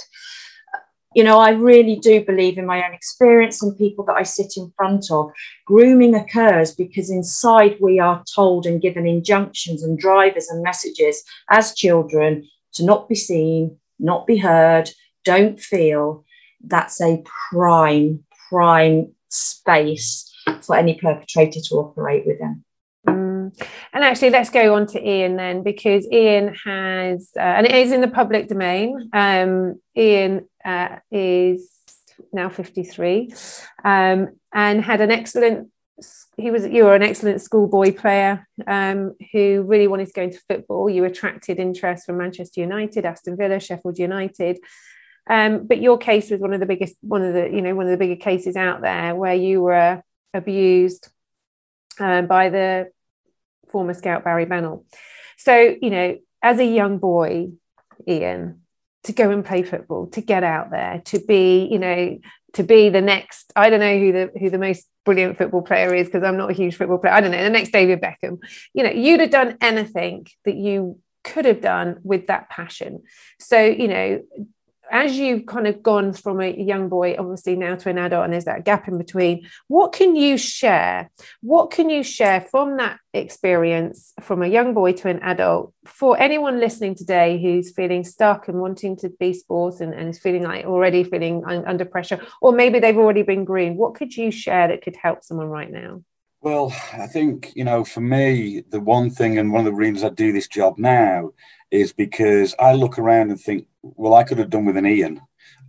you 1.16 1.24
know, 1.24 1.40
I 1.40 1.52
really 1.52 1.96
do 1.96 2.24
believe 2.24 2.58
in 2.58 2.66
my 2.66 2.86
own 2.86 2.94
experience 2.94 3.64
and 3.64 3.78
people 3.78 4.06
that 4.06 4.16
I 4.16 4.24
sit 4.24 4.54
in 4.58 4.72
front 4.78 5.06
of. 5.12 5.32
Grooming 5.66 6.14
occurs 6.14 6.74
because 6.76 7.10
inside 7.10 7.78
we 7.80 8.00
are 8.00 8.24
told 8.36 8.66
and 8.66 8.82
given 8.82 9.08
injunctions 9.08 9.84
and 9.84 9.98
drivers 9.98 10.50
and 10.50 10.62
messages 10.62 11.24
as 11.50 11.74
children 11.74 12.48
to 12.74 12.86
not 12.86 13.10
be 13.10 13.16
seen, 13.16 13.78
not 13.98 14.28
be 14.28 14.38
heard, 14.38 14.90
don't 15.26 15.60
feel. 15.60 16.26
That's 16.64 17.02
a 17.02 17.24
prime, 17.52 18.24
prime 18.50 19.12
space 19.30 20.32
for 20.62 20.76
any 20.76 20.96
perpetrator 20.96 21.60
to 21.70 21.76
operate 21.76 22.28
within. 22.28 22.64
Mm. 23.08 23.60
And 23.94 24.04
actually, 24.04 24.30
let's 24.30 24.50
go 24.50 24.76
on 24.76 24.86
to 24.88 25.08
Ian 25.08 25.38
then, 25.38 25.64
because 25.64 26.08
Ian 26.12 26.54
has, 26.66 27.32
uh, 27.36 27.42
and 27.42 27.66
it 27.66 27.74
is 27.74 27.92
in 27.92 28.02
the 28.02 28.08
public 28.08 28.48
domain. 28.48 29.10
Um, 29.14 29.80
Ian 29.98 30.48
uh, 30.70 31.00
is 31.12 31.70
now 32.34 32.50
53 32.50 33.34
um, 33.84 34.30
and 34.54 34.82
had 34.84 35.02
an 35.02 35.12
excellent 35.12 35.70
he 36.38 36.50
was 36.50 36.66
you 36.66 36.86
were 36.86 36.96
an 36.96 37.04
excellent 37.04 37.42
schoolboy 37.42 37.92
player 37.92 38.48
um, 38.68 39.16
who 39.34 39.64
really 39.64 39.88
wanted 39.88 40.08
to 40.08 40.14
go 40.14 40.22
into 40.22 40.40
football. 40.48 40.90
You 40.90 41.04
attracted 41.04 41.60
interest 41.60 42.06
from 42.06 42.18
manchester 42.18 42.62
united 42.62 43.06
aston 43.06 43.36
villa 43.38 43.60
sheffield 43.60 44.00
united. 44.00 44.60
Um, 45.30 45.68
but 45.68 45.80
your 45.80 45.98
case 45.98 46.32
was 46.32 46.40
one 46.40 46.54
of 46.54 46.60
the 46.60 46.66
biggest 46.66 46.96
one 47.02 47.24
of 47.24 47.34
the 47.34 47.50
you 47.50 47.62
know 47.62 47.76
one 47.76 47.86
of 47.86 47.92
the 47.92 47.98
bigger 47.98 48.16
cases 48.16 48.56
out 48.56 48.82
there 48.82 49.16
where 49.16 49.36
you 49.36 49.62
were 49.62 50.02
abused 50.34 51.10
um, 52.00 52.28
by 52.28 52.50
the 52.50 52.92
former 53.72 53.94
scout 53.94 54.24
barry 54.24 54.46
bennell 54.46 54.86
so 55.38 55.76
you 55.82 55.92
know 55.92 56.18
as 56.42 56.58
a 56.60 56.66
young 56.66 56.98
boy 56.98 57.50
ian 58.08 58.62
to 59.04 59.14
go 59.14 59.30
and 59.30 59.46
play 59.46 59.64
football, 59.64 60.08
to 60.08 60.22
get 60.22 60.44
out 60.44 60.72
there, 60.72 61.02
to 61.06 61.20
be, 61.20 61.68
you 61.72 61.80
know, 61.80 62.20
to 62.54 62.64
be 62.64 62.90
the 62.90 63.02
next. 63.02 63.52
I 63.56 63.70
don't 63.70 63.80
know 63.80 63.98
who 63.98 64.12
the 64.12 64.32
who 64.40 64.50
the 64.50 64.58
most 64.58 64.88
brilliant 65.06 65.38
football 65.38 65.62
player 65.62 65.94
is 65.94 66.08
because 66.08 66.24
I'm 66.24 66.38
not 66.38 66.50
a 66.50 66.54
huge 66.54 66.76
football 66.76 66.98
player. 66.98 67.14
I 67.14 67.22
don't 67.22 67.32
know 67.32 67.44
the 67.44 67.50
next 67.50 67.72
David 67.72 68.02
Beckham. 68.02 68.40
You 68.74 68.84
know, 68.84 68.92
you'd 68.92 69.20
have 69.22 69.30
done 69.30 69.58
anything 69.62 70.28
that 70.46 70.56
you 70.56 71.00
could 71.24 71.46
have 71.46 71.62
done 71.62 72.00
with 72.04 72.28
that 72.28 72.50
passion. 72.50 73.04
So 73.40 73.64
you 73.64 73.88
know, 73.88 74.22
as 74.92 75.18
you've 75.18 75.46
kind 75.46 75.68
of 75.68 75.82
gone 75.84 76.14
from 76.14 76.42
a 76.42 76.52
young 76.52 76.90
boy 76.90 77.16
obviously 77.18 77.56
now 77.56 77.76
to 77.76 77.90
an 77.90 77.98
adult 77.98 78.24
and 78.24 78.34
there's 78.34 78.46
that 78.46 78.66
gap 78.66 78.88
in 78.88 78.98
between 78.98 79.48
what 79.68 79.94
can 79.94 80.16
you 80.16 80.38
share? 80.38 81.10
What 81.42 81.72
can 81.72 81.90
you 81.90 82.04
share 82.04 82.42
from 82.42 82.78
that 82.78 83.00
experience 83.14 84.14
from 84.22 84.42
a 84.42 84.48
young 84.48 84.74
boy 84.74 84.94
to 84.94 85.10
an 85.10 85.20
adult 85.20 85.74
for 85.86 86.20
anyone 86.20 86.60
listening 86.60 86.96
today 86.96 87.42
who's 87.42 87.72
feeling 87.72 88.04
stuck 88.04 88.48
and 88.48 88.60
wanting 88.60 88.96
to 88.98 89.10
be 89.10 89.34
sports 89.34 89.82
and, 89.82 89.94
and 89.94 90.10
is 90.10 90.20
feeling 90.20 90.44
like 90.44 90.66
already 90.66 91.04
feeling 91.04 91.44
un- 91.46 91.66
under 91.66 91.86
pressure 91.86 92.22
or 92.42 92.52
maybe 92.52 92.80
they've 92.80 92.98
already 92.98 93.24
been 93.24 93.46
green? 93.46 93.76
What 93.76 93.96
could 93.96 94.16
you 94.16 94.32
share 94.32 94.68
that 94.68 94.82
could 94.82 94.96
help 94.96 95.24
someone 95.24 95.48
right 95.48 95.72
now 95.72 96.04
well 96.42 96.74
i 96.94 97.08
think 97.08 97.52
you 97.56 97.64
know 97.64 97.84
for 97.84 98.02
me 98.02 98.64
the 98.70 98.80
one 98.80 99.10
thing 99.10 99.38
and 99.38 99.52
one 99.52 99.60
of 99.60 99.66
the 99.66 99.74
reasons 99.74 100.04
i 100.04 100.10
do 100.10 100.32
this 100.32 100.48
job 100.48 100.78
now 100.78 101.32
is 101.72 101.94
because 101.94 102.56
I 102.60 102.74
look 102.74 102.98
around 102.98 103.30
and 103.30 103.40
think, 103.40 103.68
well, 103.82 104.16
I 104.16 104.24
could 104.24 104.40
have 104.40 104.50
done 104.50 104.66
with 104.66 104.78
an 104.78 104.86
Ian. 104.86 105.22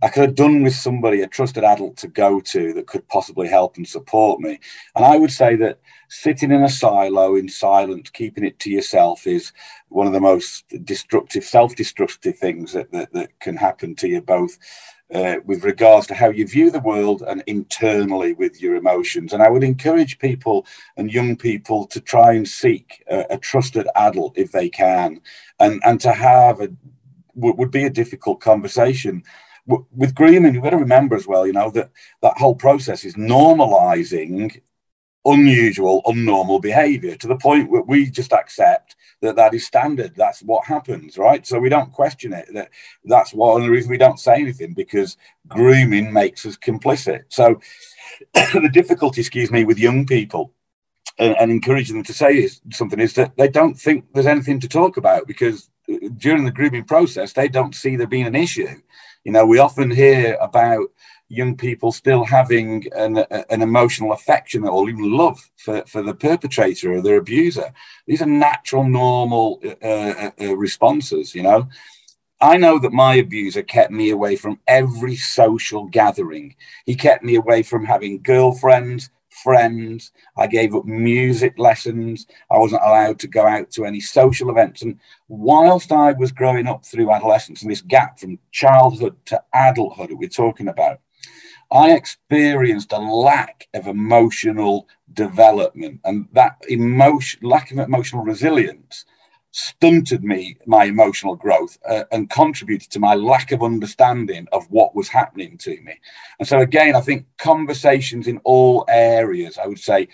I 0.03 0.09
could 0.09 0.23
have 0.23 0.35
done 0.35 0.63
with 0.63 0.73
somebody, 0.73 1.21
a 1.21 1.27
trusted 1.27 1.63
adult 1.63 1.97
to 1.97 2.07
go 2.07 2.39
to 2.39 2.73
that 2.73 2.87
could 2.87 3.07
possibly 3.07 3.47
help 3.47 3.77
and 3.77 3.87
support 3.87 4.39
me. 4.39 4.59
And 4.95 5.05
I 5.05 5.17
would 5.17 5.31
say 5.31 5.55
that 5.57 5.79
sitting 6.09 6.51
in 6.51 6.63
a 6.63 6.69
silo 6.69 7.35
in 7.35 7.47
silence, 7.49 8.09
keeping 8.09 8.43
it 8.43 8.57
to 8.59 8.71
yourself 8.71 9.27
is 9.27 9.53
one 9.89 10.07
of 10.07 10.13
the 10.13 10.19
most 10.19 10.65
destructive, 10.83 11.43
self 11.43 11.75
destructive 11.75 12.37
things 12.37 12.73
that, 12.73 12.91
that, 12.91 13.13
that, 13.13 13.39
can 13.39 13.55
happen 13.55 13.95
to 13.95 14.07
you 14.07 14.21
both 14.21 14.57
uh, 15.13 15.35
with 15.45 15.63
regards 15.63 16.07
to 16.07 16.15
how 16.15 16.29
you 16.29 16.47
view 16.47 16.71
the 16.71 16.79
world 16.79 17.21
and 17.27 17.43
internally 17.47 18.33
with 18.33 18.61
your 18.61 18.75
emotions. 18.75 19.33
And 19.33 19.43
I 19.43 19.49
would 19.49 19.63
encourage 19.63 20.19
people 20.19 20.65
and 20.97 21.11
young 21.11 21.35
people 21.35 21.85
to 21.87 21.99
try 21.99 22.33
and 22.33 22.47
seek 22.47 23.03
a, 23.09 23.25
a 23.31 23.37
trusted 23.37 23.87
adult 23.95 24.37
if 24.37 24.51
they 24.51 24.69
can, 24.69 25.21
and 25.59 25.81
and 25.85 25.99
to 26.01 26.13
have 26.13 26.61
a 26.61 26.69
would 27.35 27.71
be 27.71 27.85
a 27.85 27.89
difficult 27.89 28.39
conversation. 28.41 29.23
With 29.67 30.15
grooming, 30.15 30.53
you've 30.53 30.63
got 30.63 30.71
to 30.71 30.77
remember 30.77 31.15
as 31.15 31.27
well, 31.27 31.45
you 31.45 31.53
know, 31.53 31.69
that 31.71 31.91
that 32.21 32.37
whole 32.37 32.55
process 32.55 33.05
is 33.05 33.15
normalizing 33.15 34.59
unusual, 35.25 36.01
unnormal 36.05 36.61
behavior 36.61 37.15
to 37.15 37.27
the 37.27 37.35
point 37.37 37.69
where 37.69 37.83
we 37.83 38.09
just 38.09 38.33
accept 38.33 38.95
that 39.21 39.35
that 39.35 39.53
is 39.53 39.65
standard. 39.65 40.13
That's 40.15 40.41
what 40.41 40.65
happens, 40.65 41.17
right? 41.17 41.45
So 41.45 41.59
we 41.59 41.69
don't 41.69 41.91
question 41.91 42.33
it. 42.33 42.49
That 42.53 42.69
that's 43.05 43.33
one 43.33 43.61
of 43.61 43.65
the 43.65 43.71
reasons 43.71 43.91
we 43.91 43.97
don't 43.97 44.19
say 44.19 44.35
anything 44.35 44.73
because 44.73 45.17
grooming 45.47 46.11
makes 46.11 46.45
us 46.45 46.57
complicit. 46.57 47.23
So 47.29 47.59
the 48.33 48.69
difficulty, 48.71 49.21
excuse 49.21 49.51
me, 49.51 49.63
with 49.63 49.77
young 49.79 50.05
people 50.05 50.53
and, 51.19 51.35
and 51.39 51.51
encouraging 51.51 51.97
them 51.97 52.05
to 52.05 52.13
say 52.13 52.47
something 52.71 52.99
is 52.99 53.13
that 53.13 53.35
they 53.37 53.47
don't 53.47 53.75
think 53.75 54.05
there's 54.13 54.25
anything 54.25 54.59
to 54.59 54.67
talk 54.67 54.97
about 54.97 55.27
because 55.27 55.69
uh, 55.89 56.09
during 56.17 56.45
the 56.45 56.51
grooming 56.51 56.83
process 56.83 57.33
they 57.33 57.47
don't 57.47 57.75
see 57.75 57.95
there 57.95 58.07
being 58.07 58.27
an 58.27 58.35
issue. 58.35 58.67
You 59.23 59.31
know, 59.31 59.45
we 59.45 59.59
often 59.59 59.91
hear 59.91 60.35
about 60.41 60.87
young 61.31 61.55
people 61.55 61.93
still 61.93 62.25
having 62.25 62.85
an, 62.93 63.17
an 63.49 63.61
emotional 63.61 64.11
affection 64.11 64.67
or 64.67 64.89
even 64.89 65.11
love 65.11 65.39
for, 65.55 65.81
for 65.87 66.01
the 66.03 66.13
perpetrator 66.13 66.93
or 66.93 67.01
their 67.01 67.17
abuser. 67.17 67.71
These 68.05 68.21
are 68.21 68.25
natural, 68.25 68.83
normal 68.83 69.61
uh, 69.63 69.85
uh, 69.85 70.31
uh, 70.41 70.57
responses, 70.57 71.33
you 71.33 71.43
know. 71.43 71.69
I 72.41 72.57
know 72.57 72.79
that 72.79 72.91
my 72.91 73.15
abuser 73.15 73.61
kept 73.61 73.91
me 73.91 74.09
away 74.09 74.35
from 74.35 74.59
every 74.67 75.15
social 75.15 75.85
gathering. 75.85 76.55
He 76.85 76.95
kept 76.95 77.23
me 77.23 77.35
away 77.35 77.63
from 77.63 77.85
having 77.85 78.21
girlfriends, 78.21 79.09
friends. 79.29 80.11
I 80.35 80.47
gave 80.47 80.75
up 80.75 80.85
music 80.85 81.57
lessons. 81.57 82.27
I 82.49 82.57
wasn't 82.57 82.81
allowed 82.83 83.19
to 83.19 83.27
go 83.27 83.45
out 83.45 83.69
to 83.71 83.85
any 83.85 84.01
social 84.01 84.49
events. 84.49 84.81
And 84.81 84.99
whilst 85.29 85.91
I 85.91 86.11
was 86.11 86.31
growing 86.31 86.67
up 86.67 86.83
through 86.83 87.11
adolescence 87.11 87.61
and 87.61 87.71
this 87.71 87.81
gap 87.81 88.19
from 88.19 88.39
childhood 88.51 89.15
to 89.27 89.41
adulthood 89.53 90.09
that 90.09 90.17
we're 90.17 90.27
talking 90.27 90.67
about, 90.67 90.99
I 91.71 91.91
experienced 91.93 92.91
a 92.91 92.99
lack 92.99 93.67
of 93.73 93.87
emotional 93.87 94.87
development, 95.13 96.01
and 96.03 96.27
that 96.33 96.57
emotion, 96.67 97.39
lack 97.43 97.71
of 97.71 97.79
emotional 97.79 98.23
resilience, 98.23 99.05
stunted 99.51 100.23
me 100.23 100.57
my 100.65 100.85
emotional 100.85 101.35
growth 101.35 101.77
uh, 101.87 102.05
and 102.11 102.29
contributed 102.29 102.89
to 102.89 102.99
my 102.99 103.15
lack 103.15 103.51
of 103.51 103.61
understanding 103.61 104.47
of 104.53 104.65
what 104.69 104.95
was 104.95 105.09
happening 105.09 105.57
to 105.57 105.71
me. 105.81 105.93
And 106.39 106.47
so, 106.47 106.59
again, 106.59 106.95
I 106.95 107.01
think 107.01 107.25
conversations 107.37 108.27
in 108.27 108.39
all 108.43 108.85
areas. 108.87 109.57
I 109.57 109.67
would 109.67 109.79
say 109.79 110.07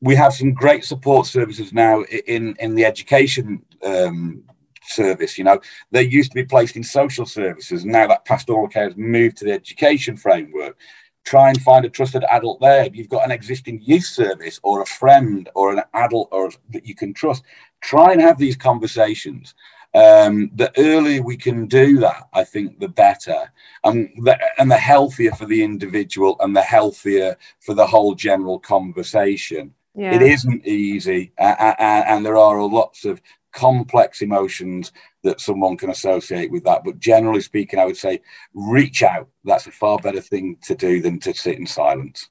we 0.00 0.14
have 0.14 0.32
some 0.32 0.52
great 0.52 0.84
support 0.84 1.26
services 1.26 1.72
now 1.72 2.02
in 2.26 2.56
in 2.58 2.74
the 2.74 2.84
education 2.84 3.62
um, 3.84 4.44
service. 4.90 5.38
You 5.38 5.44
know, 5.44 5.60
they 5.90 6.02
used 6.02 6.30
to 6.32 6.34
be 6.34 6.44
placed 6.44 6.76
in 6.76 6.84
social 6.84 7.26
services. 7.26 7.84
Now 7.84 8.06
that 8.08 8.24
pastoral 8.24 8.68
care 8.68 8.84
has 8.84 8.96
moved 8.96 9.36
to 9.38 9.44
the 9.44 9.52
education 9.52 10.16
framework. 10.16 10.76
Try 11.24 11.50
and 11.50 11.60
find 11.62 11.84
a 11.84 11.90
trusted 11.90 12.24
adult 12.24 12.60
there. 12.60 12.84
If 12.84 12.96
you've 12.96 13.08
got 13.08 13.24
an 13.24 13.30
existing 13.30 13.80
youth 13.82 14.06
service 14.06 14.58
or 14.62 14.82
a 14.82 14.86
friend 14.86 15.48
or 15.54 15.72
an 15.72 15.82
adult 15.92 16.28
or 16.32 16.50
that 16.70 16.86
you 16.86 16.94
can 16.94 17.12
trust, 17.12 17.42
try 17.80 18.12
and 18.12 18.20
have 18.20 18.38
these 18.38 18.56
conversations 18.56 19.54
Um, 19.92 20.50
the 20.54 20.70
earlier 20.78 21.22
we 21.22 21.36
can 21.36 21.66
do 21.66 21.98
that, 21.98 22.28
I 22.32 22.44
think, 22.44 22.78
the 22.78 22.88
better, 22.88 23.52
and 23.82 24.08
the, 24.22 24.38
and 24.58 24.70
the 24.70 24.76
healthier 24.76 25.32
for 25.32 25.46
the 25.46 25.62
individual, 25.64 26.36
and 26.40 26.54
the 26.54 26.62
healthier 26.62 27.36
for 27.58 27.74
the 27.74 27.86
whole 27.86 28.14
general 28.14 28.58
conversation. 28.60 29.74
Yeah. 29.96 30.14
It 30.14 30.22
isn't 30.22 30.64
easy, 30.64 31.32
uh, 31.38 31.56
uh, 31.58 31.74
and 32.06 32.24
there 32.24 32.36
are 32.36 32.62
lots 32.62 33.04
of 33.04 33.20
complex 33.52 34.22
emotions 34.22 34.92
that 35.22 35.40
someone 35.40 35.76
can 35.76 35.90
associate 35.90 36.50
with 36.50 36.64
that. 36.64 36.82
But 36.84 36.98
generally 36.98 37.40
speaking, 37.40 37.78
I 37.78 37.84
would 37.84 37.96
say 37.96 38.20
reach 38.54 39.02
out. 39.02 39.28
That's 39.44 39.66
a 39.66 39.72
far 39.72 39.98
better 39.98 40.20
thing 40.20 40.56
to 40.64 40.74
do 40.74 41.00
than 41.00 41.18
to 41.20 41.34
sit 41.34 41.58
in 41.58 41.66
silence. 41.66 42.28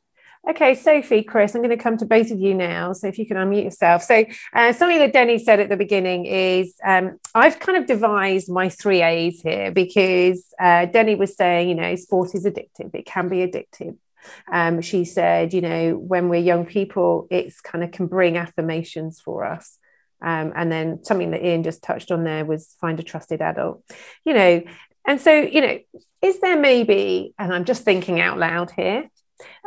Okay, 0.49 0.73
Sophie, 0.73 1.21
Chris, 1.21 1.53
I'm 1.53 1.61
going 1.61 1.77
to 1.77 1.83
come 1.83 1.97
to 1.97 2.05
both 2.05 2.31
of 2.31 2.39
you 2.39 2.55
now. 2.55 2.93
So 2.93 3.07
if 3.07 3.19
you 3.19 3.27
can 3.27 3.35
unmute 3.35 3.65
yourself. 3.65 4.03
So 4.03 4.23
uh, 4.53 4.71
something 4.71 4.97
that 4.99 5.11
Denny 5.11 5.37
said 5.37 5.59
at 5.59 5.69
the 5.69 5.75
beginning 5.75 6.25
is 6.25 6.75
um, 6.83 7.19
I've 7.35 7.59
kind 7.59 7.77
of 7.77 7.85
devised 7.85 8.49
my 8.49 8.69
three 8.69 9.01
A's 9.01 9.41
here 9.41 9.69
because 9.71 10.45
uh, 10.59 10.85
Denny 10.85 11.15
was 11.15 11.35
saying, 11.35 11.69
you 11.69 11.75
know, 11.75 11.93
sport 11.95 12.33
is 12.35 12.45
addictive. 12.45 12.95
It 12.95 13.05
can 13.05 13.27
be 13.27 13.45
addictive. 13.45 13.97
Um, 14.51 14.81
she 14.81 15.05
said, 15.05 15.53
you 15.53 15.61
know, 15.61 15.95
when 15.97 16.29
we're 16.29 16.41
young 16.41 16.65
people, 16.65 17.27
it's 17.29 17.61
kind 17.61 17.83
of 17.83 17.91
can 17.91 18.07
bring 18.07 18.37
affirmations 18.37 19.19
for 19.19 19.45
us. 19.45 19.77
Um, 20.21 20.51
and 20.55 20.71
then 20.71 21.03
something 21.03 21.31
that 21.31 21.45
Ian 21.45 21.63
just 21.63 21.81
touched 21.81 22.11
on 22.11 22.23
there 22.23 22.45
was 22.45 22.75
find 22.81 22.99
a 22.99 23.03
trusted 23.03 23.41
adult, 23.41 23.83
you 24.25 24.33
know. 24.33 24.61
And 25.07 25.19
so, 25.19 25.33
you 25.33 25.61
know, 25.61 25.79
is 26.21 26.39
there 26.41 26.59
maybe, 26.59 27.33
and 27.39 27.53
I'm 27.53 27.65
just 27.65 27.83
thinking 27.83 28.19
out 28.19 28.37
loud 28.37 28.71
here, 28.71 29.09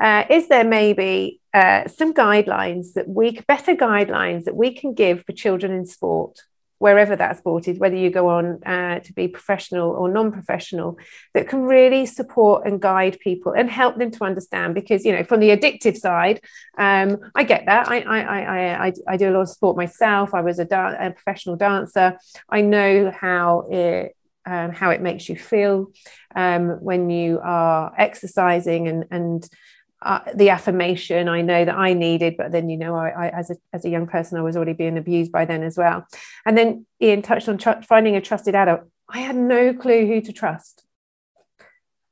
uh, 0.00 0.24
is 0.28 0.48
there 0.48 0.64
maybe 0.64 1.40
uh, 1.54 1.88
some 1.88 2.12
guidelines 2.12 2.92
that 2.94 3.08
we 3.08 3.40
better 3.46 3.74
guidelines 3.74 4.44
that 4.44 4.56
we 4.56 4.74
can 4.74 4.94
give 4.94 5.24
for 5.24 5.32
children 5.32 5.72
in 5.72 5.86
sport 5.86 6.38
wherever 6.82 7.14
that 7.14 7.38
sport 7.38 7.68
is 7.68 7.78
whether 7.78 7.94
you 7.94 8.10
go 8.10 8.28
on 8.28 8.60
uh, 8.64 8.98
to 8.98 9.12
be 9.12 9.28
professional 9.28 9.90
or 9.90 10.08
non-professional 10.08 10.98
that 11.32 11.48
can 11.48 11.62
really 11.62 12.04
support 12.04 12.66
and 12.66 12.82
guide 12.82 13.16
people 13.20 13.52
and 13.52 13.70
help 13.70 13.96
them 13.98 14.10
to 14.10 14.24
understand. 14.24 14.74
Because 14.74 15.04
you 15.04 15.12
know 15.12 15.22
from 15.22 15.38
the 15.38 15.50
addictive 15.56 15.96
side 15.96 16.40
um, 16.76 17.18
i 17.36 17.44
get 17.44 17.66
that. 17.66 17.88
I, 17.88 18.00
I, 18.00 18.20
I, 18.20 18.86
I, 18.86 18.92
I 19.08 19.16
do 19.16 19.30
a 19.30 19.34
lot 19.36 19.42
of 19.42 19.48
sport 19.48 19.76
myself. 19.76 20.34
I 20.34 20.40
was 20.40 20.58
a, 20.58 20.66
a 20.66 21.12
professional 21.12 21.54
dancer. 21.54 22.18
I 22.48 22.62
know 22.62 23.12
how 23.12 23.68
it 23.70 24.16
um, 24.44 24.72
how 24.72 24.90
it 24.90 25.00
makes 25.00 25.28
you 25.28 25.36
feel 25.36 25.92
um, 26.34 26.70
when 26.88 27.10
you 27.10 27.38
are 27.44 27.92
exercising 27.96 28.88
and 28.88 29.04
and 29.12 29.48
uh, 30.04 30.20
the 30.34 30.50
affirmation 30.50 31.28
I 31.28 31.42
know 31.42 31.64
that 31.64 31.76
I 31.76 31.92
needed, 31.92 32.36
but 32.36 32.52
then 32.52 32.68
you 32.68 32.76
know, 32.76 32.94
I, 32.94 33.08
I, 33.08 33.28
as 33.28 33.50
a 33.50 33.56
as 33.72 33.84
a 33.84 33.88
young 33.88 34.06
person, 34.06 34.38
I 34.38 34.42
was 34.42 34.56
already 34.56 34.72
being 34.72 34.98
abused 34.98 35.32
by 35.32 35.44
then 35.44 35.62
as 35.62 35.76
well. 35.76 36.06
And 36.44 36.56
then 36.56 36.86
Ian 37.00 37.22
touched 37.22 37.48
on 37.48 37.58
tr- 37.58 37.82
finding 37.86 38.16
a 38.16 38.20
trusted 38.20 38.54
adult. 38.54 38.82
I 39.08 39.20
had 39.20 39.36
no 39.36 39.74
clue 39.74 40.06
who 40.06 40.20
to 40.22 40.32
trust. 40.32 40.84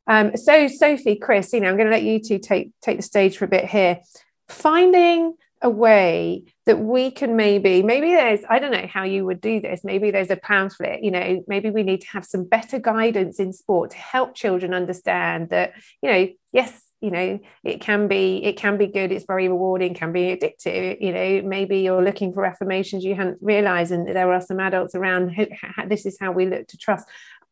Um, 0.06 0.36
so 0.36 0.66
Sophie, 0.68 1.16
Chris, 1.16 1.52
you 1.52 1.60
know, 1.60 1.68
I'm 1.68 1.76
going 1.76 1.88
to 1.88 1.94
let 1.94 2.02
you 2.02 2.20
two 2.20 2.38
take 2.38 2.72
take 2.82 2.96
the 2.96 3.02
stage 3.02 3.36
for 3.36 3.44
a 3.44 3.48
bit 3.48 3.66
here. 3.66 4.00
Finding 4.48 5.34
a 5.62 5.70
way 5.70 6.44
that 6.66 6.78
we 6.78 7.10
can 7.10 7.36
maybe 7.36 7.82
maybe 7.82 8.12
there's 8.12 8.40
i 8.48 8.58
don't 8.58 8.72
know 8.72 8.86
how 8.86 9.02
you 9.02 9.26
would 9.26 9.40
do 9.40 9.60
this 9.60 9.84
maybe 9.84 10.10
there's 10.10 10.30
a 10.30 10.36
pamphlet 10.36 11.02
you 11.02 11.10
know 11.10 11.44
maybe 11.46 11.70
we 11.70 11.82
need 11.82 12.00
to 12.00 12.06
have 12.08 12.24
some 12.24 12.44
better 12.44 12.78
guidance 12.78 13.38
in 13.38 13.52
sport 13.52 13.90
to 13.90 13.98
help 13.98 14.34
children 14.34 14.72
understand 14.72 15.50
that 15.50 15.74
you 16.02 16.10
know 16.10 16.28
yes 16.52 16.82
you 17.00 17.10
know 17.10 17.40
it 17.64 17.80
can 17.80 18.08
be 18.08 18.44
it 18.44 18.56
can 18.56 18.76
be 18.76 18.86
good 18.86 19.10
it's 19.10 19.24
very 19.24 19.48
rewarding 19.48 19.94
can 19.94 20.12
be 20.12 20.36
addictive 20.36 21.00
you 21.00 21.12
know 21.12 21.42
maybe 21.48 21.80
you're 21.80 22.04
looking 22.04 22.32
for 22.32 22.44
affirmations 22.44 23.04
you 23.04 23.14
hadn't 23.14 23.38
realized 23.40 23.92
and 23.92 24.08
there 24.08 24.32
are 24.32 24.40
some 24.40 24.60
adults 24.60 24.94
around 24.94 25.30
who, 25.30 25.46
this 25.88 26.06
is 26.06 26.18
how 26.20 26.30
we 26.30 26.46
look 26.46 26.66
to 26.68 26.76
trust 26.76 27.08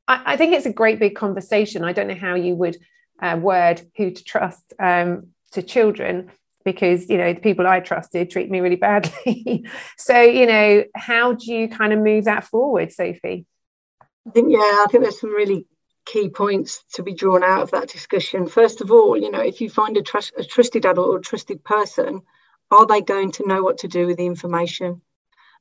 I, 0.07 0.23
I, 0.35 0.37
think 0.37 0.55
it's 0.55 0.67
a 0.67 0.73
great 0.73 0.99
big 0.99 1.15
conversation 1.15 1.85
i 1.85 1.93
don't 1.93 2.09
know 2.09 2.15
how 2.15 2.35
you 2.35 2.55
would 2.57 2.77
uh, 3.21 3.39
word 3.41 3.83
who 3.97 4.11
to 4.11 4.25
trust 4.25 4.75
um, 4.79 5.29
to 5.53 5.63
children 5.63 6.31
because 6.65 7.09
you 7.09 7.17
know 7.17 7.33
the 7.33 7.41
people 7.41 7.67
I 7.67 7.81
trusted 7.81 8.31
treat 8.31 8.51
me 8.51 8.61
really 8.61 8.77
badly. 8.77 9.67
so 9.97 10.21
you 10.21 10.47
know, 10.47 10.85
how 10.95 11.33
do 11.33 11.53
you 11.53 11.69
kind 11.69 11.93
of 11.93 12.01
move 12.01 12.25
that 12.25 12.45
forward, 12.45 12.93
Sophie? 12.93 13.47
I 14.27 14.31
think 14.31 14.49
yeah, 14.51 14.59
I 14.59 14.87
think 14.91 15.05
there's 15.05 15.21
some 15.21 15.31
really 15.31 15.67
key 16.13 16.29
points 16.29 16.85
to 16.95 17.03
be 17.03 17.15
drawn 17.15 17.45
out 17.45 17.63
of 17.63 17.71
that 17.73 17.89
discussion. 17.89 18.47
First 18.47 18.81
of 18.81 18.91
all, 18.91 19.17
you 19.17 19.31
know, 19.31 19.41
if 19.41 19.61
you 19.61 19.71
find 19.71 19.97
a, 19.97 20.03
trust, 20.03 20.33
a 20.37 20.45
trusted 20.45 20.85
adult 20.87 21.09
or 21.09 21.19
a 21.19 21.23
trusted 21.23 21.63
person, 21.63 22.23
are 22.71 22.87
they 22.87 23.01
going 23.01 23.33
to 23.33 23.47
know 23.47 23.63
what 23.63 23.79
to 23.79 23.89
do 23.89 24.07
with 24.07 24.17
the 24.17 24.27
information? 24.27 25.03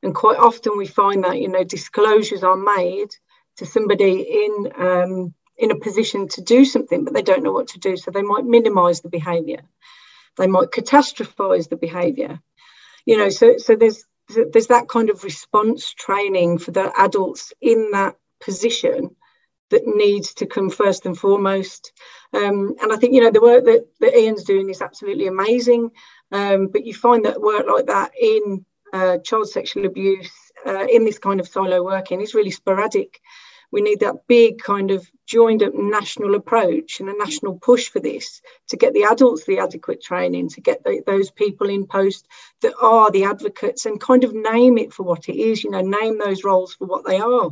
And 0.03 0.15
quite 0.15 0.37
often 0.37 0.77
we 0.77 0.87
find 0.87 1.23
that 1.23 1.39
you 1.39 1.49
know 1.49 1.63
disclosures 1.63 2.43
are 2.43 2.57
made 2.57 3.09
to 3.57 3.65
somebody 3.65 4.45
in 4.45 4.71
um, 4.77 5.33
in 5.57 5.71
a 5.71 5.79
position 5.79 6.27
to 6.29 6.41
do 6.41 6.65
something, 6.65 7.03
but 7.03 7.13
they 7.13 7.23
don't 7.23 7.43
know 7.43 7.51
what 7.51 7.69
to 7.69 7.79
do, 7.79 7.97
so 7.97 8.11
they 8.11 8.21
might 8.21 8.45
minimise 8.45 9.01
the 9.01 9.09
behaviour 9.09 9.61
they 10.37 10.47
might 10.47 10.69
catastrophize 10.69 11.67
the 11.67 11.75
behavior 11.75 12.39
you 13.05 13.17
know 13.17 13.29
so 13.29 13.57
so 13.57 13.75
there's 13.75 14.05
there's 14.51 14.67
that 14.67 14.87
kind 14.87 15.09
of 15.09 15.23
response 15.23 15.93
training 15.93 16.57
for 16.57 16.71
the 16.71 16.91
adults 16.97 17.53
in 17.61 17.91
that 17.91 18.15
position 18.41 19.15
that 19.69 19.85
needs 19.85 20.33
to 20.35 20.45
come 20.45 20.69
first 20.69 21.05
and 21.05 21.17
foremost. 21.17 21.91
Um, 22.33 22.75
and 22.81 22.91
i 22.91 22.97
think 22.97 23.13
you 23.13 23.21
know 23.21 23.31
the 23.31 23.41
work 23.41 23.63
that, 23.65 23.85
that 24.01 24.13
ian's 24.13 24.43
doing 24.43 24.69
is 24.69 24.81
absolutely 24.81 25.27
amazing. 25.27 25.91
Um, 26.31 26.67
but 26.67 26.85
you 26.85 26.93
find 26.93 27.23
that 27.25 27.41
work 27.41 27.65
like 27.67 27.87
that 27.87 28.11
in 28.19 28.65
uh, 28.93 29.17
child 29.19 29.49
sexual 29.49 29.85
abuse 29.85 30.31
uh, 30.65 30.85
in 30.91 31.05
this 31.05 31.19
kind 31.19 31.39
of 31.39 31.47
silo 31.47 31.83
working 31.83 32.21
is 32.21 32.33
really 32.33 32.51
sporadic. 32.51 33.19
We 33.71 33.81
need 33.81 33.99
that 33.99 34.27
big 34.27 34.59
kind 34.59 34.91
of 34.91 35.05
joined 35.25 35.61
up 35.61 35.73
national 35.73 36.35
approach 36.35 36.99
and 36.99 37.09
a 37.09 37.17
national 37.17 37.59
push 37.59 37.89
for 37.89 37.99
this 37.99 38.41
to 38.69 38.77
get 38.77 38.93
the 38.93 39.03
adults 39.03 39.45
the 39.45 39.59
adequate 39.59 40.01
training, 40.01 40.49
to 40.49 40.61
get 40.61 40.83
the, 40.85 41.03
those 41.05 41.31
people 41.31 41.69
in 41.69 41.85
post 41.85 42.27
that 42.61 42.73
are 42.81 43.11
the 43.11 43.25
advocates 43.25 43.85
and 43.85 43.99
kind 43.99 44.23
of 44.23 44.33
name 44.33 44.77
it 44.77 44.93
for 44.93 45.03
what 45.03 45.27
it 45.27 45.35
is, 45.35 45.63
you 45.63 45.69
know, 45.69 45.81
name 45.81 46.17
those 46.17 46.45
roles 46.45 46.73
for 46.73 46.85
what 46.85 47.05
they 47.05 47.19
are. 47.19 47.51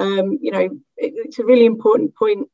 Um, 0.00 0.38
you 0.40 0.50
know, 0.50 0.60
it, 0.60 0.80
it's 0.96 1.38
a 1.38 1.44
really 1.44 1.66
important 1.66 2.14
point 2.16 2.48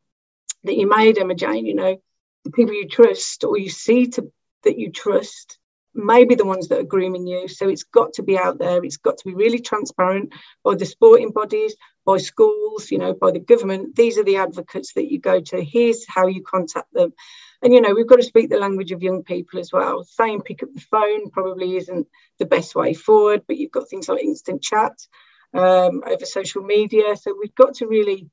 that 0.65 0.77
you 0.77 0.89
made, 0.89 1.19
Emma 1.19 1.35
Jane, 1.35 1.67
you 1.67 1.75
know, 1.75 1.97
the 2.45 2.51
people 2.51 2.75
you 2.75 2.89
trust 2.89 3.45
or 3.45 3.57
you 3.57 3.71
see 3.71 4.09
to, 4.09 4.33
that 4.65 4.79
you 4.79 4.91
trust 4.91 5.59
may 5.95 6.25
be 6.25 6.35
the 6.35 6.45
ones 6.45 6.69
that 6.69 6.81
are 6.81 6.85
grooming 6.85 7.27
you. 7.27 7.49
So 7.49 7.69
it's 7.69 7.85
got 7.85 8.15
to 8.15 8.23
be 8.23 8.39
out 8.39 8.59
there. 8.59 8.85
It's 8.85 8.99
got 8.99 9.19
to 9.19 9.25
be 9.25 9.35
really 9.35 9.61
transparent 9.61 10.33
by 10.63 10.75
the 10.75 10.85
sporting 10.85 11.31
bodies, 11.31 11.75
by 12.05 12.19
schools, 12.19 12.91
you 12.91 12.99
know, 12.99 13.15
by 13.15 13.31
the 13.31 13.39
government. 13.39 13.97
These 13.97 14.19
are 14.19 14.25
the 14.25 14.37
advocates 14.37 14.93
that 14.95 15.11
you 15.11 15.19
go 15.19 15.41
to. 15.41 15.63
Here's 15.63 16.05
how 16.07 16.27
you 16.27 16.43
contact 16.43 16.93
them. 16.93 17.15
And, 17.63 17.73
you 17.73 17.81
know, 17.81 17.95
we've 17.95 18.07
got 18.07 18.17
to 18.17 18.23
speak 18.23 18.51
the 18.51 18.59
language 18.59 18.93
of 18.93 19.03
young 19.03 19.23
people 19.23 19.59
as 19.59 19.73
well. 19.73 20.05
Saying 20.05 20.43
pick 20.43 20.63
up 20.63 20.69
the 20.75 20.81
phone 20.81 21.31
probably 21.31 21.77
isn't 21.77 22.07
the 22.39 22.47
best 22.47 22.75
way 22.75 22.93
forward, 22.93 23.43
but 23.47 23.57
you've 23.57 23.73
got 23.73 23.89
things 23.89 24.09
like 24.09 24.23
instant 24.23 24.63
chat 24.63 24.93
um, 25.57 26.03
over 26.07 26.25
social 26.25 26.63
media. 26.63 27.17
So 27.17 27.35
we've 27.39 27.55
got 27.55 27.75
to 27.75 27.87
really, 27.87 28.29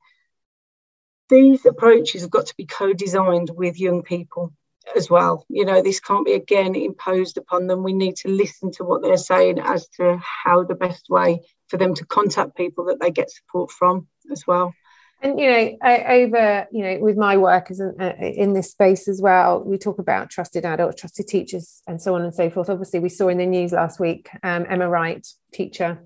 these 1.28 1.64
approaches 1.66 2.22
have 2.22 2.30
got 2.30 2.46
to 2.46 2.54
be 2.56 2.66
co 2.66 2.92
designed 2.92 3.50
with 3.54 3.80
young 3.80 4.02
people 4.02 4.52
as 4.94 5.10
well. 5.10 5.44
You 5.48 5.64
know, 5.64 5.82
this 5.82 6.00
can't 6.00 6.26
be 6.26 6.34
again 6.34 6.74
imposed 6.74 7.38
upon 7.38 7.66
them. 7.66 7.82
We 7.82 7.92
need 7.92 8.16
to 8.16 8.28
listen 8.28 8.70
to 8.72 8.84
what 8.84 9.02
they're 9.02 9.16
saying 9.16 9.58
as 9.58 9.88
to 9.96 10.20
how 10.44 10.64
the 10.64 10.74
best 10.74 11.06
way 11.08 11.40
for 11.68 11.76
them 11.76 11.94
to 11.94 12.06
contact 12.06 12.56
people 12.56 12.86
that 12.86 13.00
they 13.00 13.10
get 13.10 13.30
support 13.30 13.70
from 13.70 14.08
as 14.30 14.46
well. 14.46 14.74
And 15.22 15.40
you 15.40 15.50
know, 15.50 15.78
over 15.82 16.66
you 16.70 16.84
know, 16.84 16.98
with 17.00 17.16
my 17.16 17.38
work 17.38 17.70
as 17.70 17.80
uh, 17.80 18.12
in 18.20 18.52
this 18.52 18.70
space 18.70 19.08
as 19.08 19.22
well, 19.22 19.62
we 19.64 19.78
talk 19.78 19.98
about 19.98 20.28
trusted 20.28 20.66
adults, 20.66 21.00
trusted 21.00 21.28
teachers, 21.28 21.80
and 21.86 22.00
so 22.00 22.14
on 22.14 22.22
and 22.22 22.34
so 22.34 22.50
forth. 22.50 22.68
Obviously, 22.68 23.00
we 23.00 23.08
saw 23.08 23.28
in 23.28 23.38
the 23.38 23.46
news 23.46 23.72
last 23.72 23.98
week, 23.98 24.28
um, 24.42 24.66
Emma 24.68 24.88
Wright, 24.88 25.26
teacher, 25.52 26.04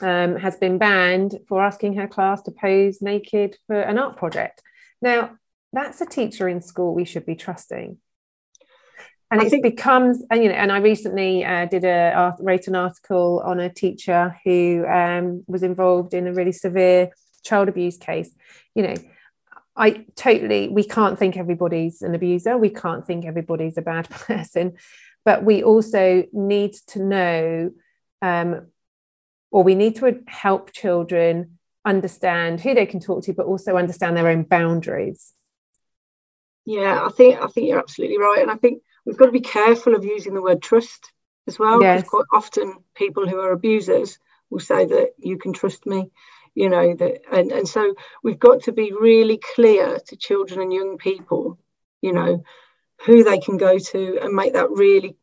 um, 0.00 0.36
has 0.36 0.56
been 0.56 0.78
banned 0.78 1.38
for 1.48 1.62
asking 1.62 1.94
her 1.94 2.08
class 2.08 2.42
to 2.42 2.50
pose 2.50 3.02
naked 3.02 3.56
for 3.66 3.80
an 3.80 3.98
art 3.98 4.16
project. 4.16 4.62
Now, 5.02 5.36
that's 5.72 6.00
a 6.00 6.06
teacher 6.06 6.48
in 6.48 6.60
school 6.60 6.94
we 6.94 7.04
should 7.04 7.26
be 7.26 7.36
trusting. 7.36 7.98
And 9.32 9.42
it 9.42 9.62
becomes 9.62 10.24
and 10.28 10.42
you 10.42 10.48
know 10.48 10.56
and 10.56 10.72
i 10.72 10.78
recently 10.78 11.44
uh, 11.44 11.66
did 11.66 11.84
a 11.84 12.34
wrote 12.40 12.66
an 12.66 12.74
article 12.74 13.40
on 13.46 13.60
a 13.60 13.72
teacher 13.72 14.36
who 14.44 14.84
um, 14.88 15.44
was 15.46 15.62
involved 15.62 16.14
in 16.14 16.26
a 16.26 16.32
really 16.32 16.50
severe 16.50 17.10
child 17.44 17.68
abuse 17.68 17.96
case. 17.96 18.34
You 18.74 18.82
know 18.82 18.94
i 19.76 20.04
totally 20.16 20.66
we 20.66 20.82
can't 20.82 21.16
think 21.16 21.36
everybody's 21.36 22.02
an 22.02 22.12
abuser. 22.16 22.58
We 22.58 22.70
can't 22.70 23.06
think 23.06 23.24
everybody's 23.24 23.78
a 23.78 23.82
bad 23.82 24.10
person. 24.10 24.72
But 25.24 25.44
we 25.44 25.62
also 25.62 26.24
need 26.32 26.74
to 26.88 26.98
know 26.98 27.70
um, 28.22 28.66
or 29.50 29.62
we 29.62 29.74
need 29.74 29.96
to 29.96 30.20
help 30.26 30.72
children 30.72 31.58
understand 31.84 32.60
who 32.60 32.74
they 32.74 32.86
can 32.86 33.00
talk 33.00 33.24
to 33.24 33.32
but 33.32 33.46
also 33.46 33.76
understand 33.76 34.16
their 34.16 34.28
own 34.28 34.42
boundaries 34.42 35.32
yeah, 36.66 37.04
I 37.04 37.08
think 37.10 37.40
I 37.40 37.46
think 37.48 37.68
you're 37.68 37.78
absolutely 37.78 38.18
right, 38.18 38.42
and 38.42 38.50
I 38.50 38.54
think 38.54 38.82
we've 39.04 39.16
got 39.16 39.26
to 39.26 39.32
be 39.32 39.40
careful 39.40 39.94
of 39.94 40.04
using 40.04 40.34
the 40.34 40.42
word 40.42 40.62
trust 40.62 41.12
as 41.48 41.58
well. 41.58 41.82
Yes. 41.82 42.02
Because 42.02 42.10
quite 42.10 42.24
often 42.32 42.76
people 42.94 43.26
who 43.26 43.40
are 43.40 43.52
abusers 43.52 44.18
will 44.50 44.60
say 44.60 44.84
that 44.84 45.14
you 45.18 45.38
can 45.38 45.52
trust 45.52 45.86
me. 45.86 46.10
you 46.54 46.68
know 46.68 46.94
that 46.94 47.22
and, 47.32 47.52
and 47.52 47.68
so 47.68 47.94
we've 48.22 48.38
got 48.38 48.64
to 48.64 48.72
be 48.72 48.92
really 48.92 49.38
clear 49.54 49.98
to 50.06 50.16
children 50.16 50.60
and 50.60 50.72
young 50.72 50.98
people 50.98 51.58
you 52.02 52.12
know 52.12 52.42
who 53.06 53.22
they 53.22 53.38
can 53.38 53.56
go 53.56 53.78
to 53.78 54.18
and 54.20 54.34
make 54.34 54.52
that 54.54 54.70
really 54.70 55.16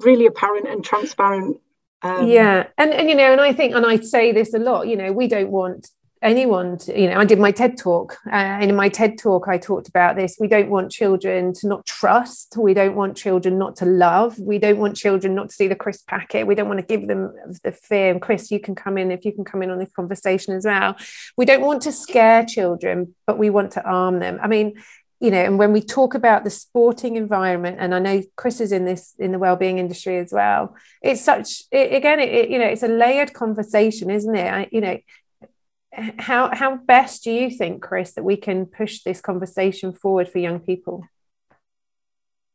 really 0.00 0.26
apparent 0.26 0.68
and 0.68 0.84
transparent 0.84 1.60
um, 2.04 2.26
yeah 2.26 2.66
and 2.78 2.92
and 2.92 3.08
you 3.08 3.14
know 3.14 3.32
and 3.32 3.40
i 3.40 3.52
think 3.52 3.74
and 3.74 3.84
i 3.86 3.96
say 3.96 4.32
this 4.32 4.54
a 4.54 4.58
lot 4.58 4.86
you 4.86 4.96
know 4.96 5.12
we 5.12 5.26
don't 5.26 5.50
want 5.50 5.88
anyone 6.22 6.78
to, 6.78 6.98
you 6.98 7.08
know 7.08 7.18
i 7.18 7.24
did 7.24 7.38
my 7.38 7.50
ted 7.50 7.76
talk 7.76 8.16
uh, 8.26 8.30
and 8.34 8.70
in 8.70 8.76
my 8.76 8.88
ted 8.88 9.18
talk 9.18 9.46
i 9.48 9.58
talked 9.58 9.88
about 9.88 10.16
this. 10.16 10.36
We 10.40 10.48
don't 10.48 10.70
want 10.70 10.90
children 10.90 11.52
to 11.54 11.68
not 11.68 11.86
trust. 11.86 12.56
We 12.58 12.74
don't 12.74 12.94
want 12.94 13.16
children 13.16 13.58
not 13.58 13.76
to 13.76 13.84
love. 13.84 14.38
We 14.38 14.58
don't 14.58 14.78
want 14.78 14.96
children 14.96 15.34
not 15.34 15.50
to 15.50 15.54
see 15.54 15.68
the 15.68 15.76
crisp 15.76 16.08
packet. 16.08 16.46
We 16.46 16.54
don't 16.54 16.68
want 16.68 16.80
to 16.80 16.86
give 16.86 17.08
them 17.08 17.32
the 17.62 17.72
fear 17.72 18.10
and 18.10 18.20
chris 18.20 18.50
you 18.50 18.60
can 18.60 18.74
come 18.74 18.98
in 18.98 19.10
if 19.10 19.24
you 19.24 19.32
can 19.32 19.44
come 19.44 19.62
in 19.62 19.70
on 19.70 19.78
this 19.78 19.90
conversation 19.94 20.54
as 20.54 20.64
well. 20.64 20.96
We 21.36 21.44
don't 21.44 21.62
want 21.62 21.82
to 21.82 21.92
scare 21.92 22.44
children 22.44 23.14
but 23.26 23.38
we 23.38 23.50
want 23.50 23.72
to 23.72 23.84
arm 23.84 24.18
them. 24.18 24.38
I 24.42 24.48
mean 24.48 24.74
you 25.20 25.30
know 25.30 25.42
and 25.42 25.58
when 25.58 25.72
we 25.72 25.80
talk 25.80 26.14
about 26.14 26.44
the 26.44 26.50
sporting 26.50 27.16
environment 27.16 27.76
and 27.80 27.94
i 27.94 27.98
know 27.98 28.22
chris 28.36 28.60
is 28.60 28.72
in 28.72 28.84
this 28.84 29.14
in 29.18 29.32
the 29.32 29.38
well-being 29.38 29.78
industry 29.78 30.18
as 30.18 30.32
well 30.32 30.74
it's 31.02 31.20
such 31.20 31.62
it, 31.70 31.92
again 31.92 32.20
it, 32.20 32.28
it, 32.28 32.50
you 32.50 32.58
know 32.58 32.66
it's 32.66 32.82
a 32.82 32.88
layered 32.88 33.32
conversation 33.32 34.10
isn't 34.10 34.34
it? 34.34 34.52
I, 34.52 34.68
you 34.70 34.80
know 34.80 34.98
how 36.18 36.54
how 36.54 36.76
best 36.76 37.24
do 37.24 37.30
you 37.30 37.50
think 37.50 37.82
chris 37.82 38.14
that 38.14 38.24
we 38.24 38.36
can 38.36 38.66
push 38.66 39.02
this 39.02 39.20
conversation 39.20 39.92
forward 39.92 40.28
for 40.28 40.38
young 40.38 40.60
people? 40.60 41.04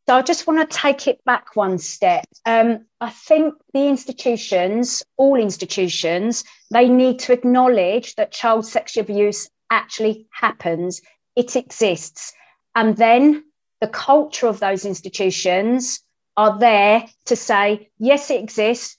So 0.07 0.15
i 0.15 0.21
just 0.21 0.47
want 0.47 0.69
to 0.69 0.77
take 0.77 1.07
it 1.07 1.23
back 1.23 1.55
one 1.55 1.77
step. 1.77 2.25
Um, 2.45 2.85
i 2.99 3.09
think 3.09 3.53
the 3.73 3.87
institutions 3.87 5.03
all 5.17 5.37
institutions 5.37 6.43
they 6.71 6.89
need 6.89 7.19
to 7.19 7.33
acknowledge 7.33 8.15
that 8.15 8.31
child 8.31 8.65
sexual 8.65 9.03
abuse 9.03 9.49
actually 9.71 10.27
happens. 10.31 11.01
It 11.35 11.55
exists 11.55 12.33
and 12.79 12.97
then 12.97 13.43
the 13.81 13.87
culture 13.87 14.47
of 14.47 14.59
those 14.59 14.85
institutions 14.85 16.01
are 16.35 16.57
there 16.59 17.05
to 17.25 17.35
say 17.35 17.89
yes 17.97 18.29
it 18.31 18.41
exists 18.41 18.97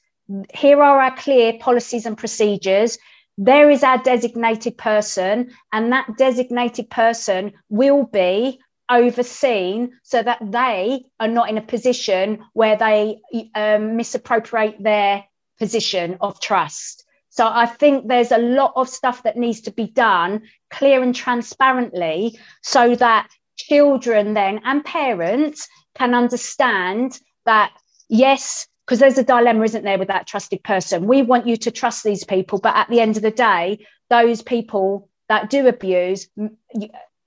here 0.55 0.83
are 0.83 1.01
our 1.01 1.16
clear 1.16 1.59
policies 1.59 2.07
and 2.07 2.16
procedures 2.16 2.99
there 3.43 3.70
is 3.70 3.83
our 3.83 3.97
designated 3.97 4.76
person, 4.76 5.55
and 5.72 5.93
that 5.93 6.18
designated 6.18 6.91
person 6.91 7.55
will 7.70 8.05
be 8.05 8.61
overseen 8.91 9.93
so 10.03 10.22
that 10.22 10.39
they 10.45 11.07
are 11.18 11.28
not 11.28 11.49
in 11.49 11.57
a 11.57 11.62
position 11.62 12.45
where 12.53 12.76
they 12.76 13.22
um, 13.55 13.97
misappropriate 13.97 14.83
their 14.83 15.24
position 15.59 16.18
of 16.20 16.39
trust. 16.39 17.07
So 17.31 17.49
I 17.49 17.64
think 17.64 18.09
there's 18.09 18.33
a 18.33 18.37
lot 18.37 18.74
of 18.76 18.91
stuff 18.91 19.22
that 19.22 19.39
needs 19.39 19.62
to 19.62 19.70
be 19.70 19.87
done 19.87 20.43
clear 20.68 21.03
and 21.03 21.14
transparently 21.14 22.39
so 22.62 22.95
that 22.97 23.28
children 23.69 24.35
then 24.35 24.61
and 24.65 24.85
parents 24.85 25.69
can 25.95 26.15
understand 26.15 27.19
that 27.47 27.73
yes 28.09 28.67
because 28.91 28.99
there's 28.99 29.19
a 29.19 29.23
dilemma, 29.23 29.63
isn't 29.63 29.85
there, 29.85 29.99
with 29.99 30.09
that 30.09 30.27
trusted 30.27 30.65
person? 30.65 31.07
We 31.07 31.23
want 31.23 31.47
you 31.47 31.57
to 31.59 31.71
trust 31.71 32.03
these 32.03 32.25
people, 32.25 32.59
but 32.59 32.75
at 32.75 32.89
the 32.89 32.99
end 32.99 33.17
of 33.17 33.23
the 33.23 33.31
day, 33.31 33.87
those 34.09 34.43
people 34.43 35.09
that 35.29 35.49
do 35.49 35.69
abuse, 35.69 36.29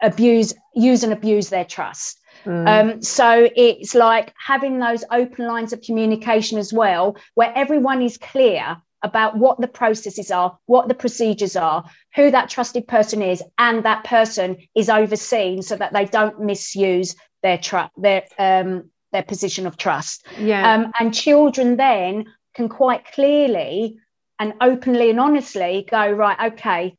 abuse, 0.02 0.54
use 0.76 1.04
and 1.04 1.14
abuse 1.14 1.48
their 1.48 1.64
trust. 1.64 2.20
Mm. 2.44 2.68
Um, 2.68 3.02
so 3.02 3.50
it's 3.56 3.96
like 3.96 4.34
having 4.38 4.80
those 4.80 5.06
open 5.10 5.48
lines 5.48 5.72
of 5.72 5.82
communication 5.82 6.58
as 6.58 6.74
well, 6.74 7.16
where 7.36 7.54
everyone 7.56 8.02
is 8.02 8.18
clear 8.18 8.76
about 9.04 9.38
what 9.38 9.60
the 9.60 9.68
processes 9.68 10.32
are, 10.32 10.58
what 10.66 10.88
the 10.88 10.94
procedures 10.94 11.56
are, 11.56 11.84
who 12.16 12.32
that 12.32 12.50
trusted 12.50 12.88
person 12.88 13.22
is, 13.22 13.44
and 13.58 13.84
that 13.84 14.04
person 14.06 14.58
is 14.76 14.90
overseen 14.90 15.62
so 15.62 15.76
that 15.76 15.94
they 15.94 16.06
don't 16.06 16.40
misuse 16.40 17.16
their 17.42 17.58
trust, 17.58 17.92
their 17.98 18.24
um, 18.40 18.90
their 19.12 19.24
position 19.24 19.68
of 19.68 19.78
trust. 19.78 20.26
Yeah. 20.40 20.74
Um, 20.74 20.92
and 21.00 21.14
children 21.14 21.78
then 21.78 22.26
can 22.56 22.70
quite 22.70 23.06
clearly 23.12 23.98
and 24.40 24.54
openly 24.60 25.10
and 25.10 25.20
honestly 25.20 25.88
go, 25.90 26.12
right, 26.12 26.54
okay, 26.54 26.98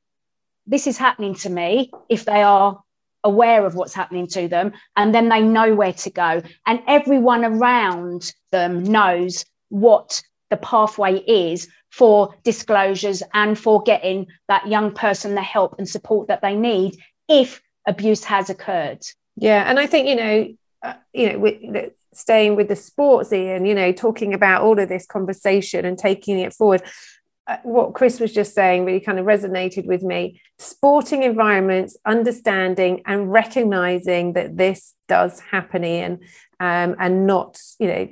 this 0.67 0.87
is 0.87 0.97
happening 0.97 1.35
to 1.35 1.51
me 1.51 1.91
if 2.09 2.25
they 2.25 2.43
are 2.43 2.81
aware 3.23 3.67
of 3.67 3.75
what's 3.75 3.95
happening 3.95 4.27
to 4.29 4.49
them 4.49 4.73
and 4.97 5.15
then 5.15 5.29
they 5.29 5.43
know 5.43 5.75
where 5.75 5.93
to 5.95 6.11
go 6.11 6.43
and 6.67 6.83
everyone 6.87 7.45
around 7.45 8.33
them 8.53 8.83
knows 8.83 9.45
what 9.71 10.23
the 10.55 10.61
pathway 10.67 11.19
is 11.19 11.69
for 11.91 12.33
disclosures 12.45 13.25
and 13.33 13.59
for 13.59 13.83
getting 13.83 14.29
that 14.47 14.69
young 14.69 14.93
person 14.93 15.35
the 15.35 15.43
help 15.43 15.75
and 15.79 15.89
support 15.89 16.29
that 16.29 16.43
they 16.43 16.55
need 16.55 16.97
if 17.29 17.61
abuse 17.87 18.23
has 18.23 18.51
occurred. 18.51 19.03
Yeah 19.37 19.65
and 19.69 19.81
i 19.81 19.87
think 19.87 20.09
you 20.09 20.17
know 20.17 20.55
uh, 20.85 20.95
you 21.13 21.37
know 21.37 21.91
staying 22.13 22.55
with 22.55 22.69
the 22.69 22.77
sports 22.77 23.33
and 23.33 23.67
you 23.67 23.75
know 23.75 23.91
talking 23.91 24.33
about 24.33 24.63
all 24.63 24.79
of 24.79 24.89
this 24.89 25.07
conversation 25.07 25.85
and 25.85 25.99
taking 25.99 26.39
it 26.39 26.53
forward 26.53 26.83
uh, 27.49 27.57
what 27.65 27.95
chris 27.95 28.21
was 28.21 28.33
just 28.33 28.55
saying 28.55 28.85
really 28.85 29.01
kind 29.01 29.19
of 29.19 29.27
resonated 29.27 29.85
with 29.87 30.03
me. 30.03 30.41
Sporting 30.59 31.25
environments 31.25 31.97
understanding 32.07 33.03
and 33.07 33.31
recognizing 33.31 34.35
that 34.35 34.57
this 34.57 34.95
does 35.09 35.41
happen 35.41 35.85
in 35.85 36.21
um, 36.61 36.95
and 36.99 37.27
not 37.27 37.61
you 37.81 37.89
know 37.89 38.09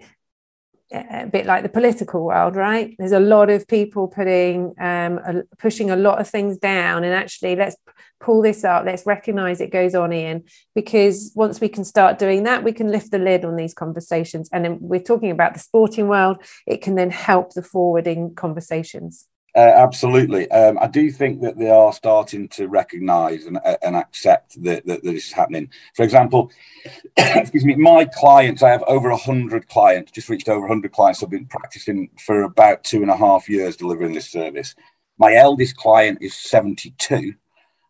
a 0.93 1.27
bit 1.27 1.47
like 1.47 1.63
the 1.63 1.69
political 1.69 2.25
world, 2.25 2.57
right? 2.57 2.95
There's 2.99 3.13
a 3.13 3.21
lot 3.21 3.51
of 3.51 3.67
people 3.67 4.09
putting, 4.09 4.75
um, 4.79 5.19
a, 5.19 5.43
pushing 5.59 5.91
a 5.91 5.97
lot 5.97 6.21
of 6.21 6.29
things 6.29 6.59
down, 6.59 7.05
and 7.05 7.15
actually, 7.15 7.57
let's 7.57 7.77
pull 8.21 8.43
this 8.43 8.65
up. 8.65 8.85
Let's 8.85 9.07
recognize 9.07 9.61
it 9.61 9.73
goes 9.73 9.95
on, 9.95 10.13
Ian, 10.13 10.45
because 10.75 11.33
once 11.35 11.61
we 11.61 11.69
can 11.69 11.85
start 11.85 12.19
doing 12.19 12.45
that, 12.45 12.63
we 12.63 12.73
can 12.73 12.91
lift 12.91 13.11
the 13.11 13.19
lid 13.19 13.45
on 13.45 13.57
these 13.57 13.75
conversations. 13.75 14.49
And 14.53 14.65
then 14.65 14.79
we're 14.81 15.01
talking 15.01 15.31
about 15.31 15.55
the 15.55 15.61
sporting 15.61 16.09
world. 16.09 16.39
It 16.67 16.83
can 16.83 16.95
then 16.95 17.11
help 17.11 17.55
the 17.55 17.63
forwarding 17.63 18.35
conversations. 18.35 19.27
Uh, 19.55 19.73
absolutely. 19.77 20.51
Um, 20.51 20.79
I 20.81 20.87
do 20.87 21.11
think 21.11 21.43
that 21.43 21.59
they 21.59 21.69
are 21.69 21.93
starting 21.93 22.49
to 22.49 22.69
recognise 22.69 23.45
and, 23.45 23.59
uh, 23.59 23.77
and 23.83 23.95
accept 23.95 24.63
that, 24.63 24.87
that, 24.87 25.03
that, 25.03 25.13
this 25.13 25.27
is 25.27 25.33
happening. 25.33 25.69
For 25.95 26.05
example, 26.05 26.51
excuse 27.19 27.65
me, 27.65 27.75
my 27.75 28.07
clients, 28.07 28.63
I 28.63 28.71
have 28.71 28.83
over 28.87 29.11
100 29.11 29.69
clients, 29.69 30.11
just 30.13 30.31
reached 30.31 30.49
over 30.49 30.61
100 30.61 30.93
clients. 30.93 31.23
I've 31.23 31.29
been 31.29 31.47
practicing 31.47 32.09
for 32.19 32.43
about 32.43 32.83
two 32.83 33.03
and 33.03 33.11
a 33.11 33.17
half 33.17 33.49
years 33.49 33.77
delivering 33.77 34.15
this 34.15 34.31
service. 34.31 34.75
My 35.19 35.35
eldest 35.35 35.77
client 35.77 36.19
is 36.23 36.35
72. 36.35 37.35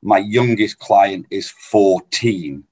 My 0.02 0.18
youngest 0.18 0.80
client 0.80 1.26
is 1.30 1.48
14, 1.48 2.64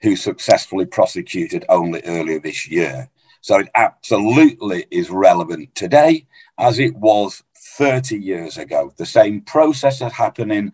who 0.00 0.16
successfully 0.16 0.84
prosecuted 0.84 1.64
only 1.68 2.02
earlier 2.04 2.40
this 2.40 2.68
year. 2.68 3.08
So 3.40 3.58
it 3.58 3.68
absolutely 3.76 4.86
is 4.90 5.10
relevant 5.10 5.74
today 5.76 6.26
as 6.58 6.80
it 6.80 6.94
was 6.96 7.42
30 7.76 8.18
years 8.18 8.58
ago. 8.58 8.92
The 8.96 9.06
same 9.06 9.40
process 9.42 10.00
is 10.00 10.12
happening, 10.12 10.72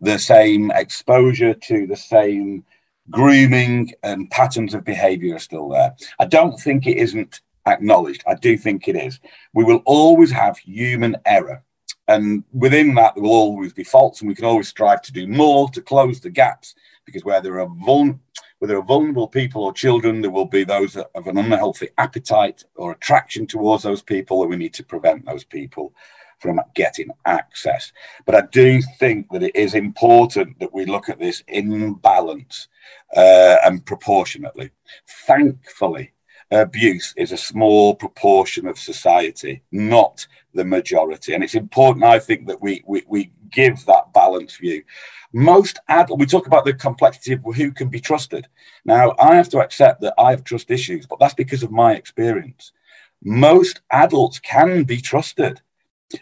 the 0.00 0.18
same 0.18 0.70
exposure 0.70 1.54
to 1.54 1.86
the 1.86 1.96
same 1.96 2.64
grooming 3.10 3.92
and 4.02 4.30
patterns 4.30 4.74
of 4.74 4.84
behavior 4.84 5.36
are 5.36 5.40
still 5.40 5.68
there. 5.68 5.94
I 6.18 6.26
don't 6.26 6.58
think 6.58 6.86
it 6.86 6.98
isn't 6.98 7.40
acknowledged. 7.66 8.24
I 8.26 8.34
do 8.34 8.56
think 8.56 8.88
it 8.88 8.96
is. 8.96 9.20
We 9.54 9.64
will 9.64 9.82
always 9.84 10.30
have 10.30 10.58
human 10.58 11.16
error. 11.26 11.62
And 12.06 12.44
within 12.54 12.94
that, 12.94 13.14
there 13.14 13.22
will 13.22 13.32
always 13.32 13.74
be 13.74 13.84
faults, 13.84 14.20
and 14.20 14.28
we 14.28 14.34
can 14.34 14.46
always 14.46 14.68
strive 14.68 15.02
to 15.02 15.12
do 15.12 15.26
more 15.26 15.68
to 15.70 15.82
close 15.82 16.20
the 16.20 16.30
gaps 16.30 16.74
because 17.04 17.24
where 17.24 17.40
there 17.42 17.60
are 17.60 17.68
vul- 17.84 18.18
where 18.58 18.68
there 18.68 18.78
are 18.78 18.82
vulnerable 18.82 19.28
people 19.28 19.62
or 19.62 19.72
children, 19.72 20.20
there 20.20 20.30
will 20.30 20.46
be 20.46 20.64
those 20.64 20.94
have 20.94 21.26
an 21.26 21.38
unhealthy 21.38 21.88
appetite 21.98 22.64
or 22.76 22.92
attraction 22.92 23.46
towards 23.46 23.82
those 23.82 24.02
people, 24.02 24.40
and 24.40 24.50
we 24.50 24.56
need 24.56 24.74
to 24.74 24.84
prevent 24.84 25.26
those 25.26 25.44
people 25.44 25.92
from 26.38 26.60
getting 26.74 27.10
access. 27.24 27.92
But 28.26 28.34
I 28.34 28.42
do 28.52 28.80
think 28.98 29.28
that 29.30 29.42
it 29.42 29.54
is 29.54 29.74
important 29.74 30.58
that 30.60 30.72
we 30.72 30.86
look 30.86 31.08
at 31.08 31.18
this 31.18 31.42
in 31.48 31.94
balance 31.94 32.68
uh, 33.16 33.56
and 33.64 33.84
proportionately. 33.84 34.70
Thankfully, 35.26 36.12
abuse 36.50 37.12
is 37.16 37.32
a 37.32 37.36
small 37.36 37.94
proportion 37.94 38.66
of 38.66 38.78
society, 38.78 39.62
not 39.72 40.26
the 40.54 40.64
majority. 40.64 41.34
And 41.34 41.44
it's 41.44 41.54
important, 41.54 42.04
I 42.04 42.18
think, 42.18 42.46
that 42.46 42.60
we, 42.60 42.82
we, 42.86 43.02
we 43.06 43.32
give 43.50 43.84
that 43.86 44.12
balanced 44.12 44.58
view. 44.60 44.82
Most 45.32 45.78
adult, 45.88 46.18
we 46.18 46.26
talk 46.26 46.46
about 46.46 46.64
the 46.64 46.72
complexity 46.72 47.34
of 47.34 47.42
who 47.54 47.70
can 47.70 47.88
be 47.88 48.00
trusted. 48.00 48.48
Now, 48.84 49.14
I 49.18 49.34
have 49.34 49.50
to 49.50 49.60
accept 49.60 50.00
that 50.00 50.14
I 50.18 50.30
have 50.30 50.44
trust 50.44 50.70
issues, 50.70 51.06
but 51.06 51.18
that's 51.18 51.34
because 51.34 51.62
of 51.62 51.70
my 51.70 51.94
experience. 51.94 52.72
Most 53.22 53.82
adults 53.90 54.38
can 54.38 54.84
be 54.84 55.00
trusted 55.00 55.60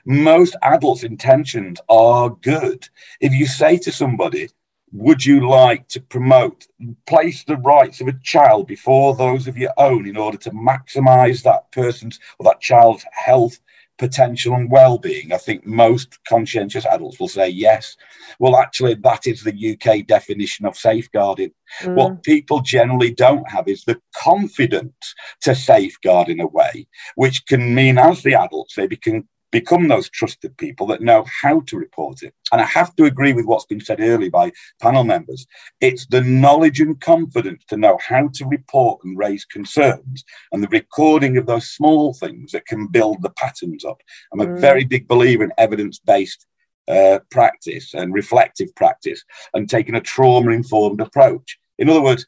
most 0.05 0.57
adults' 0.63 1.05
intentions 1.05 1.81
are 1.89 2.31
good. 2.31 2.89
If 3.21 3.33
you 3.33 3.47
say 3.47 3.79
to 3.79 3.93
somebody, 3.93 4.49
would 4.93 5.25
you 5.25 5.49
like 5.49 5.89
to 5.89 6.01
promote, 6.01 6.67
place 7.07 7.45
the 7.45 7.57
rights 7.57 8.01
of 8.01 8.09
a 8.09 8.19
child 8.23 8.67
before 8.67 9.15
those 9.15 9.47
of 9.47 9.57
your 9.57 9.73
own 9.77 10.07
in 10.07 10.17
order 10.17 10.39
to 10.39 10.51
maximize 10.51 11.43
that 11.43 11.71
person's 11.73 12.19
or 12.39 12.45
that 12.45 12.61
child's 12.61 13.05
health, 13.13 13.59
potential 13.99 14.55
and 14.55 14.71
well-being 14.71 15.33
i 15.33 15.37
think 15.37 15.67
most 15.67 16.19
conscientious 16.29 16.85
adults 16.87 17.19
will 17.19 17.29
say 17.29 17.49
yes 17.49 17.97
well 18.39 18.57
actually 18.57 18.95
that 18.95 19.27
is 19.27 19.43
the 19.43 19.73
uk 19.73 20.07
definition 20.07 20.67
of 20.67 20.77
safeguarding 20.77 21.51
mm. 21.81 21.95
what 21.95 22.23
people 22.23 22.61
generally 22.61 23.11
don't 23.11 23.49
have 23.49 23.67
is 23.69 23.85
the 23.85 23.99
confidence 24.15 25.15
to 25.41 25.55
safeguard 25.55 26.29
in 26.29 26.41
a 26.41 26.47
way 26.47 26.87
which 27.15 27.47
can 27.47 27.75
mean 27.75 27.97
as 27.97 28.23
the 28.23 28.35
adults 28.35 28.75
they 28.75 28.87
become 28.87 29.27
become 29.51 29.89
those 29.89 30.11
trusted 30.11 30.57
people 30.57 30.87
that 30.89 31.01
know 31.01 31.25
how 31.43 31.61
to 31.61 31.77
report 31.77 32.23
it. 32.23 32.35
And 32.53 32.61
I 32.61 32.65
have 32.65 32.95
to 32.97 33.05
agree 33.05 33.33
with 33.33 33.47
what's 33.47 33.67
been 33.67 33.81
said 33.81 34.01
earlier 34.01 34.31
by 34.31 34.53
panel 34.81 35.05
members. 35.05 35.47
It's 35.81 36.07
the 36.07 36.21
knowledge 36.21 36.81
and 36.81 37.01
confidence 37.01 37.65
to 37.69 37.77
know 37.77 37.99
how 38.07 38.29
to 38.35 38.47
report 38.47 39.01
and 39.05 39.19
raise 39.19 39.45
concerns 39.45 40.25
and 40.53 40.63
the 40.63 40.69
recording 40.69 41.37
of 41.37 41.47
those 41.47 41.71
small 41.71 42.15
things 42.15 42.53
that 42.53 42.67
can 42.67 42.87
build 42.89 43.23
the 43.23 43.31
patterns 43.31 43.85
up. 43.85 44.01
I'm 44.33 44.41
a 44.41 44.47
mm. 44.47 44.61
very 44.61 44.85
big 44.85 45.09
believer 45.09 45.45
in 45.45 45.53
evidence 45.59 45.99
based 45.99 46.47
uh, 46.89 47.19
practice 47.31 47.95
and 47.95 48.15
reflective 48.15 48.75
practice 48.77 49.25
and 49.55 49.69
taking 49.69 49.95
a 49.95 50.01
trauma 50.01 50.53
informed 50.53 51.01
approach. 51.01 51.59
In 51.79 51.91
other 51.91 52.03
words, 52.03 52.27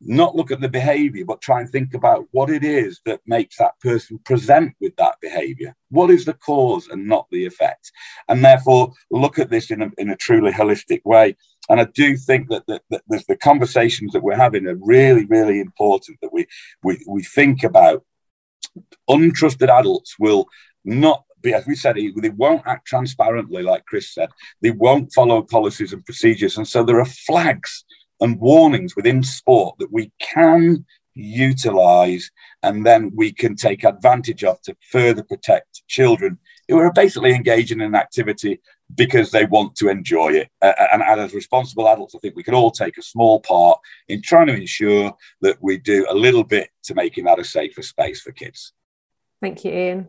not 0.00 0.36
look 0.36 0.50
at 0.50 0.60
the 0.60 0.68
behavior, 0.68 1.24
but 1.24 1.40
try 1.40 1.60
and 1.60 1.70
think 1.70 1.94
about 1.94 2.26
what 2.30 2.50
it 2.50 2.64
is 2.64 3.00
that 3.04 3.20
makes 3.26 3.56
that 3.58 3.78
person 3.80 4.18
present 4.24 4.74
with 4.80 4.94
that 4.96 5.16
behavior. 5.20 5.74
What 5.90 6.10
is 6.10 6.24
the 6.24 6.34
cause 6.34 6.88
and 6.88 7.06
not 7.06 7.26
the 7.30 7.46
effect? 7.46 7.90
And 8.28 8.44
therefore, 8.44 8.92
look 9.10 9.38
at 9.38 9.50
this 9.50 9.70
in 9.70 9.82
a, 9.82 9.90
in 9.98 10.10
a 10.10 10.16
truly 10.16 10.52
holistic 10.52 11.00
way. 11.04 11.36
And 11.68 11.80
I 11.80 11.84
do 11.84 12.16
think 12.16 12.48
that, 12.48 12.64
that, 12.68 12.82
that 12.90 13.02
the 13.28 13.36
conversations 13.36 14.12
that 14.12 14.22
we're 14.22 14.36
having 14.36 14.66
are 14.66 14.78
really, 14.80 15.26
really 15.26 15.60
important 15.60 16.18
that 16.22 16.32
we, 16.32 16.46
we, 16.82 17.04
we 17.06 17.22
think 17.22 17.64
about. 17.64 18.04
Untrusted 19.10 19.68
adults 19.68 20.16
will 20.18 20.46
not 20.84 21.24
be, 21.42 21.54
as 21.54 21.66
we 21.66 21.74
said, 21.74 21.96
they 21.96 22.30
won't 22.30 22.66
act 22.66 22.86
transparently, 22.86 23.62
like 23.62 23.84
Chris 23.86 24.14
said. 24.14 24.28
They 24.62 24.70
won't 24.70 25.12
follow 25.12 25.42
policies 25.42 25.92
and 25.92 26.04
procedures. 26.04 26.56
And 26.56 26.66
so 26.66 26.84
there 26.84 27.00
are 27.00 27.04
flags 27.04 27.84
and 28.20 28.40
warnings 28.40 28.96
within 28.96 29.22
sport 29.22 29.76
that 29.78 29.92
we 29.92 30.10
can 30.18 30.84
utilize 31.14 32.30
and 32.62 32.86
then 32.86 33.10
we 33.14 33.32
can 33.32 33.56
take 33.56 33.84
advantage 33.84 34.44
of 34.44 34.60
to 34.62 34.76
further 34.90 35.22
protect 35.22 35.82
children 35.88 36.38
who 36.68 36.78
are 36.78 36.92
basically 36.92 37.34
engaging 37.34 37.80
in 37.80 37.86
an 37.86 37.94
activity 37.94 38.60
because 38.94 39.30
they 39.30 39.44
want 39.46 39.74
to 39.76 39.88
enjoy 39.88 40.28
it. 40.28 40.48
Uh, 40.62 40.72
and, 40.92 41.02
and 41.02 41.20
as 41.20 41.34
responsible 41.34 41.88
adults, 41.88 42.14
I 42.14 42.18
think 42.18 42.36
we 42.36 42.42
can 42.42 42.54
all 42.54 42.70
take 42.70 42.96
a 42.98 43.02
small 43.02 43.40
part 43.40 43.78
in 44.08 44.22
trying 44.22 44.46
to 44.46 44.54
ensure 44.54 45.14
that 45.42 45.58
we 45.60 45.78
do 45.78 46.06
a 46.08 46.14
little 46.14 46.44
bit 46.44 46.70
to 46.84 46.94
making 46.94 47.24
that 47.24 47.38
a 47.38 47.44
safer 47.44 47.82
space 47.82 48.20
for 48.20 48.32
kids. 48.32 48.72
Thank 49.40 49.64
you, 49.64 49.72
Ian. 49.72 50.08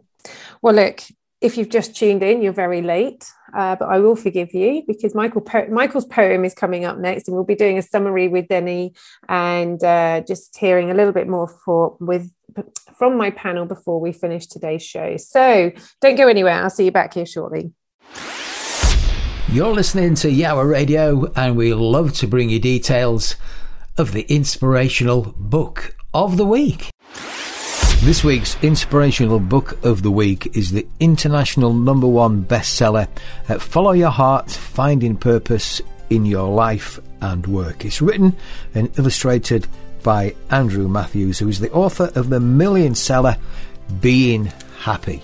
Well, 0.61 0.75
look, 0.75 1.01
if 1.41 1.57
you've 1.57 1.69
just 1.69 1.95
tuned 1.95 2.21
in, 2.21 2.41
you're 2.41 2.51
very 2.51 2.81
late, 2.81 3.31
uh, 3.55 3.75
but 3.77 3.87
I 3.87 3.99
will 3.99 4.15
forgive 4.15 4.53
you 4.53 4.83
because 4.85 5.15
Michael 5.15 5.41
po- 5.41 5.67
Michael's 5.67 6.05
poem 6.05 6.43
is 6.43 6.53
coming 6.53 6.83
up 6.83 6.97
next, 6.97 7.27
and 7.27 7.35
we'll 7.35 7.45
be 7.45 7.55
doing 7.55 7.77
a 7.77 7.81
summary 7.81 8.27
with 8.27 8.47
Denny 8.47 8.93
and 9.29 9.81
uh, 9.83 10.21
just 10.27 10.57
hearing 10.57 10.91
a 10.91 10.93
little 10.93 11.13
bit 11.13 11.27
more 11.27 11.47
for 11.47 11.95
with 11.99 12.29
from 12.97 13.17
my 13.17 13.31
panel 13.31 13.65
before 13.65 14.01
we 14.01 14.11
finish 14.11 14.47
today's 14.47 14.83
show. 14.83 15.15
So 15.15 15.71
don't 16.01 16.15
go 16.15 16.27
anywhere. 16.27 16.61
I'll 16.61 16.69
see 16.69 16.85
you 16.85 16.91
back 16.91 17.13
here 17.13 17.25
shortly. 17.25 17.71
You're 19.49 19.73
listening 19.73 20.15
to 20.15 20.27
Yowah 20.27 20.69
Radio, 20.69 21.31
and 21.35 21.55
we 21.55 21.73
love 21.73 22.13
to 22.15 22.27
bring 22.27 22.49
you 22.49 22.59
details 22.59 23.35
of 23.97 24.11
the 24.11 24.25
inspirational 24.33 25.33
book 25.37 25.95
of 26.13 26.37
the 26.37 26.45
week. 26.45 26.89
This 28.01 28.23
week's 28.23 28.55
inspirational 28.63 29.41
book 29.41 29.83
of 29.83 30.03
the 30.03 30.09
week 30.09 30.55
is 30.55 30.71
the 30.71 30.87
international 31.01 31.73
number 31.73 32.07
one 32.07 32.45
bestseller, 32.45 33.09
uh, 33.49 33.59
Follow 33.59 33.91
Your 33.91 34.09
Heart 34.09 34.49
Finding 34.49 35.17
Purpose 35.17 35.81
in 36.09 36.25
Your 36.25 36.49
Life 36.49 37.01
and 37.19 37.45
Work. 37.45 37.83
It's 37.83 38.01
written 38.01 38.37
and 38.73 38.97
illustrated 38.97 39.67
by 40.01 40.33
Andrew 40.49 40.87
Matthews, 40.87 41.39
who 41.39 41.49
is 41.49 41.59
the 41.59 41.71
author 41.73 42.09
of 42.15 42.29
the 42.29 42.39
million 42.39 42.95
seller 42.95 43.35
Being 43.99 44.45
Happy. 44.79 45.21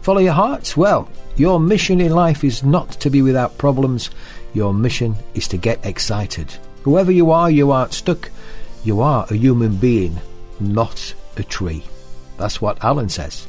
Follow 0.00 0.20
your 0.20 0.32
heart? 0.32 0.74
Well, 0.74 1.10
your 1.36 1.60
mission 1.60 2.00
in 2.00 2.12
life 2.12 2.44
is 2.44 2.64
not 2.64 2.92
to 2.92 3.10
be 3.10 3.20
without 3.20 3.58
problems, 3.58 4.08
your 4.54 4.72
mission 4.72 5.14
is 5.34 5.46
to 5.48 5.58
get 5.58 5.84
excited. 5.84 6.50
Whoever 6.82 7.12
you 7.12 7.30
are, 7.30 7.50
you 7.50 7.72
aren't 7.72 7.92
stuck. 7.92 8.30
You 8.84 9.02
are 9.02 9.26
a 9.28 9.36
human 9.36 9.76
being, 9.76 10.18
not 10.58 11.14
a 11.36 11.44
tree. 11.44 11.84
That's 12.36 12.60
what 12.60 12.82
Alan 12.84 13.08
says. 13.08 13.46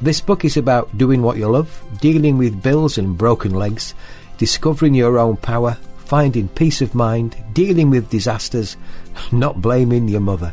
This 0.00 0.20
book 0.20 0.44
is 0.44 0.56
about 0.56 0.96
doing 0.96 1.22
what 1.22 1.36
you 1.36 1.48
love, 1.48 1.82
dealing 2.00 2.38
with 2.38 2.62
bills 2.62 2.96
and 2.96 3.18
broken 3.18 3.52
legs, 3.52 3.94
discovering 4.38 4.94
your 4.94 5.18
own 5.18 5.36
power, 5.36 5.76
finding 6.06 6.48
peace 6.48 6.80
of 6.80 6.94
mind, 6.94 7.36
dealing 7.52 7.90
with 7.90 8.10
disasters, 8.10 8.76
not 9.32 9.60
blaming 9.60 10.08
your 10.08 10.20
mother. 10.20 10.52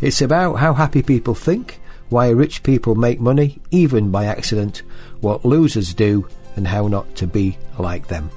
It's 0.00 0.22
about 0.22 0.54
how 0.54 0.74
happy 0.74 1.02
people 1.02 1.34
think, 1.34 1.80
why 2.08 2.30
rich 2.30 2.62
people 2.62 2.94
make 2.94 3.20
money, 3.20 3.58
even 3.70 4.10
by 4.10 4.26
accident, 4.26 4.82
what 5.20 5.44
losers 5.44 5.92
do, 5.92 6.28
and 6.56 6.66
how 6.66 6.86
not 6.88 7.14
to 7.16 7.26
be 7.26 7.58
like 7.78 8.08
them. 8.08 8.30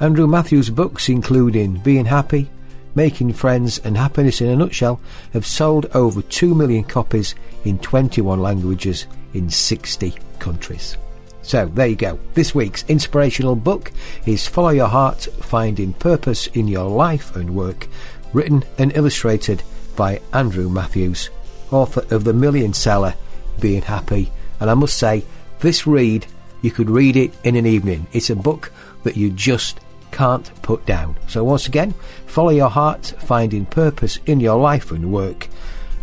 Andrew 0.00 0.26
Matthews' 0.26 0.70
books, 0.70 1.08
including 1.08 1.74
Being 1.78 2.06
Happy, 2.06 2.48
Making 2.94 3.32
Friends, 3.32 3.78
and 3.78 3.96
Happiness 3.96 4.40
in 4.40 4.48
a 4.48 4.56
Nutshell, 4.56 5.00
have 5.32 5.46
sold 5.46 5.86
over 5.94 6.22
2 6.22 6.54
million 6.54 6.84
copies 6.84 7.34
in 7.64 7.78
21 7.78 8.40
languages 8.40 9.06
in 9.34 9.48
60 9.48 10.14
countries. 10.38 10.96
So 11.42 11.66
there 11.66 11.88
you 11.88 11.96
go. 11.96 12.18
This 12.34 12.54
week's 12.54 12.84
inspirational 12.88 13.56
book 13.56 13.90
is 14.26 14.46
Follow 14.46 14.70
Your 14.70 14.88
Heart 14.88 15.22
Finding 15.40 15.92
Purpose 15.94 16.46
in 16.48 16.68
Your 16.68 16.88
Life 16.88 17.34
and 17.34 17.54
Work, 17.56 17.88
written 18.32 18.64
and 18.78 18.96
illustrated 18.96 19.62
by 19.96 20.20
Andrew 20.32 20.68
Matthews, 20.68 21.30
author 21.70 22.06
of 22.14 22.24
the 22.24 22.32
million 22.32 22.72
seller 22.72 23.14
Being 23.60 23.82
Happy. 23.82 24.30
And 24.60 24.70
I 24.70 24.74
must 24.74 24.96
say, 24.96 25.24
this 25.60 25.86
read, 25.86 26.26
you 26.60 26.70
could 26.70 26.90
read 26.90 27.16
it 27.16 27.34
in 27.42 27.56
an 27.56 27.66
evening. 27.66 28.06
It's 28.12 28.30
a 28.30 28.36
book 28.36 28.70
that 29.02 29.16
you 29.16 29.30
just 29.30 29.80
can't 30.12 30.50
put 30.62 30.86
down. 30.86 31.16
So 31.26 31.42
once 31.42 31.66
again, 31.66 31.94
Follow 32.26 32.50
Your 32.50 32.70
Heart 32.70 33.14
Finding 33.18 33.66
Purpose 33.66 34.18
in 34.26 34.38
Your 34.38 34.60
Life 34.60 34.92
and 34.92 35.12
Work 35.12 35.48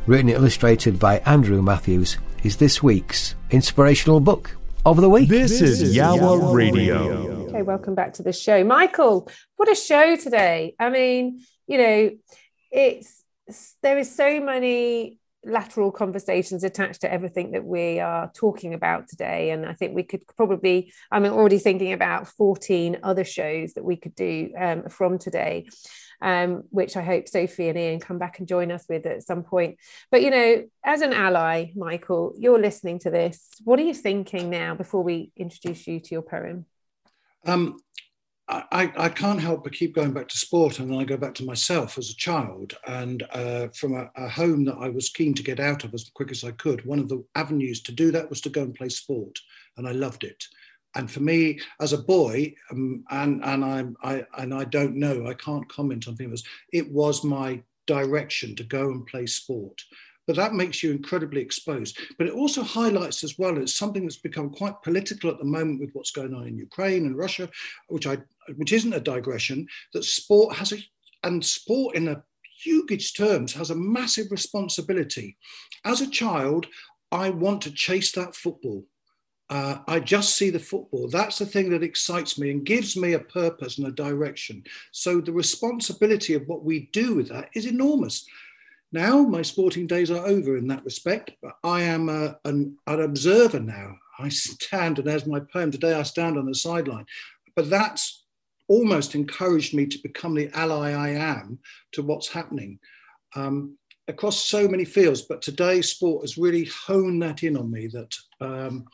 written 0.10 0.28
and 0.30 0.38
illustrated 0.38 0.97
by 0.97 1.20
Andrew 1.20 1.62
Matthews, 1.62 2.18
is 2.43 2.57
this 2.57 2.82
week's 2.82 3.36
inspirational 3.51 4.20
book 4.20 4.57
of 4.84 4.97
the 4.97 5.07
week. 5.07 5.30
This, 5.30 5.60
this 5.60 5.82
is 5.82 5.95
Yowah 5.95 6.51
Radio. 6.51 7.45
Okay, 7.49 7.62
welcome 7.62 7.93
back 7.93 8.14
to 8.14 8.24
the 8.24 8.34
show. 8.34 8.64
Michael, 8.64 9.30
what 9.57 9.70
a 9.70 9.76
show 9.76 10.16
today. 10.16 10.74
I 10.80 10.89
mean, 10.89 11.41
you 11.68 11.78
know, 11.78 12.12
it's 12.72 13.24
there 13.84 13.99
is 13.99 14.14
so 14.16 14.39
many 14.39 15.18
lateral 15.45 15.91
conversations 15.91 16.63
attached 16.63 17.01
to 17.01 17.11
everything 17.11 17.51
that 17.51 17.63
we 17.63 17.99
are 17.99 18.29
talking 18.35 18.73
about 18.73 19.07
today 19.07 19.51
and 19.51 19.65
i 19.65 19.73
think 19.73 19.95
we 19.95 20.03
could 20.03 20.21
probably 20.35 20.91
i'm 21.11 21.25
already 21.25 21.59
thinking 21.59 21.93
about 21.93 22.27
14 22.27 22.99
other 23.03 23.23
shows 23.23 23.73
that 23.73 23.85
we 23.85 23.95
could 23.95 24.15
do 24.15 24.51
um, 24.57 24.89
from 24.89 25.17
today 25.17 25.65
um, 26.21 26.63
which 26.69 26.97
I 26.97 27.01
hope 27.01 27.27
Sophie 27.27 27.69
and 27.69 27.77
Ian 27.77 27.99
come 27.99 28.17
back 28.17 28.39
and 28.39 28.47
join 28.47 28.71
us 28.71 28.85
with 28.89 29.05
at 29.05 29.23
some 29.23 29.43
point. 29.43 29.77
But, 30.11 30.21
you 30.21 30.31
know, 30.31 30.65
as 30.83 31.01
an 31.01 31.13
ally, 31.13 31.67
Michael, 31.75 32.33
you're 32.37 32.59
listening 32.59 32.99
to 32.99 33.09
this. 33.09 33.47
What 33.63 33.79
are 33.79 33.83
you 33.83 33.93
thinking 33.93 34.49
now 34.49 34.75
before 34.75 35.03
we 35.03 35.31
introduce 35.37 35.87
you 35.87 35.99
to 35.99 36.09
your 36.11 36.21
poem? 36.21 36.65
Um, 37.45 37.79
I, 38.51 38.91
I, 38.97 39.09
can't 39.09 39.39
help 39.39 39.63
but 39.63 39.73
keep 39.73 39.93
going 39.93 40.11
back 40.11 40.27
to 40.29 40.37
sport, 40.37 40.79
and 40.79 40.89
then 40.89 40.97
I 40.97 41.03
go 41.03 41.17
back 41.17 41.35
to 41.35 41.45
myself 41.45 41.99
as 41.99 42.09
a 42.09 42.15
child, 42.15 42.73
and 42.87 43.21
uh, 43.31 43.67
from 43.75 43.93
a, 43.93 44.09
a, 44.15 44.27
home 44.27 44.65
that 44.65 44.77
I 44.79 44.89
was 44.89 45.09
keen 45.09 45.35
to 45.35 45.43
get 45.43 45.59
out 45.59 45.83
of 45.83 45.93
as 45.93 46.09
quick 46.15 46.31
as 46.31 46.43
I 46.43 46.51
could. 46.51 46.83
One 46.83 46.97
of 46.97 47.09
the 47.09 47.23
avenues 47.35 47.79
to 47.83 47.91
do 47.91 48.11
that 48.11 48.27
was 48.27 48.41
to 48.41 48.49
go 48.49 48.63
and 48.63 48.73
play 48.73 48.89
sport, 48.89 49.37
and 49.77 49.87
I 49.87 49.91
loved 49.91 50.23
it 50.23 50.43
and 50.95 51.09
for 51.09 51.19
me 51.19 51.59
as 51.79 51.93
a 51.93 51.97
boy, 51.97 52.53
um, 52.71 53.03
and 53.09 53.43
and 53.43 53.63
I, 53.63 53.85
I 54.03 54.25
and 54.37 54.53
I 54.53 54.63
don't 54.65 54.95
know, 54.95 55.27
I 55.27 55.33
can't 55.33 55.69
comment 55.69 56.07
on 56.07 56.15
things. 56.15 56.43
It 56.73 56.91
was 56.91 57.23
my 57.23 57.61
direction 57.85 58.55
to 58.55 58.63
go 58.63 58.89
and 58.89 59.05
play 59.05 59.25
sport, 59.25 59.81
but 60.30 60.36
that 60.36 60.53
makes 60.53 60.84
you 60.84 60.91
incredibly 60.91 61.41
exposed. 61.41 61.97
But 62.19 62.27
it 62.27 62.34
also 62.34 62.61
highlights 62.61 63.23
as 63.23 63.39
well 63.39 63.57
as 63.57 63.73
something 63.73 64.03
that's 64.03 64.17
become 64.17 64.51
quite 64.51 64.80
political 64.84 65.32
at 65.32 65.39
the 65.39 65.43
moment 65.43 65.80
with 65.80 65.89
what's 65.93 66.11
going 66.11 66.36
on 66.36 66.45
in 66.45 66.55
Ukraine 66.55 67.07
and 67.07 67.17
Russia, 67.17 67.49
which 67.88 68.05
I 68.05 68.19
which 68.55 68.71
isn't 68.71 68.93
a 68.93 68.99
digression. 68.99 69.67
That 69.93 70.03
sport 70.03 70.55
has 70.55 70.71
a 70.71 70.77
and 71.23 71.43
sport 71.43 71.95
in 71.95 72.09
a 72.09 72.21
huge 72.61 73.15
terms 73.15 73.53
has 73.53 73.71
a 73.71 73.75
massive 73.75 74.27
responsibility. 74.30 75.36
As 75.84 75.99
a 76.01 76.11
child, 76.11 76.67
I 77.11 77.32
want 77.32 77.63
to 77.63 77.71
chase 77.71 78.11
that 78.11 78.36
football 78.36 78.86
uh, 79.49 79.80
I 79.88 79.99
just 79.99 80.36
see 80.36 80.51
the 80.51 80.59
football. 80.59 81.07
That's 81.07 81.39
the 81.39 81.45
thing 81.45 81.71
that 81.71 81.82
excites 81.82 82.38
me 82.38 82.51
and 82.51 82.63
gives 82.63 82.95
me 82.95 83.13
a 83.13 83.19
purpose 83.19 83.80
and 83.80 83.88
a 83.88 83.91
direction. 83.91 84.63
So 84.91 85.21
the 85.21 85.32
responsibility 85.32 86.36
of 86.36 86.47
what 86.47 86.63
we 86.63 86.89
do 86.93 87.15
with 87.15 87.30
that 87.30 87.49
is 87.55 87.65
enormous. 87.65 88.27
Now 88.91 89.21
my 89.21 89.43
sporting 89.43 89.85
days 89.85 90.09
are 90.09 90.25
over 90.25 90.57
in 90.57 90.67
that 90.67 90.83
respect, 90.83 91.31
but 91.41 91.53
I 91.63 91.81
am 91.81 92.09
a, 92.09 92.37
an, 92.45 92.77
an 92.87 93.01
observer 93.01 93.59
now. 93.59 93.95
I 94.17 94.29
stand, 94.29 94.99
and 94.99 95.07
as 95.07 95.25
my 95.25 95.39
poem. 95.39 95.71
Today 95.71 95.93
I 95.93 96.03
stand 96.03 96.37
on 96.37 96.45
the 96.45 96.55
sideline. 96.55 97.05
But 97.55 97.69
that's 97.69 98.25
almost 98.67 99.15
encouraged 99.15 99.73
me 99.73 99.85
to 99.87 99.99
become 100.01 100.35
the 100.35 100.49
ally 100.53 100.91
I 100.91 101.09
am 101.09 101.59
to 101.93 102.03
what's 102.03 102.29
happening 102.29 102.79
um, 103.35 103.77
across 104.07 104.45
so 104.45 104.67
many 104.67 104.85
fields. 104.85 105.21
But 105.21 105.41
today, 105.41 105.81
sport 105.81 106.23
has 106.23 106.37
really 106.37 106.65
honed 106.65 107.21
that 107.21 107.43
in 107.43 107.57
on 107.57 107.71
me 107.71 107.87
that 107.87 108.15
um, 108.41 108.85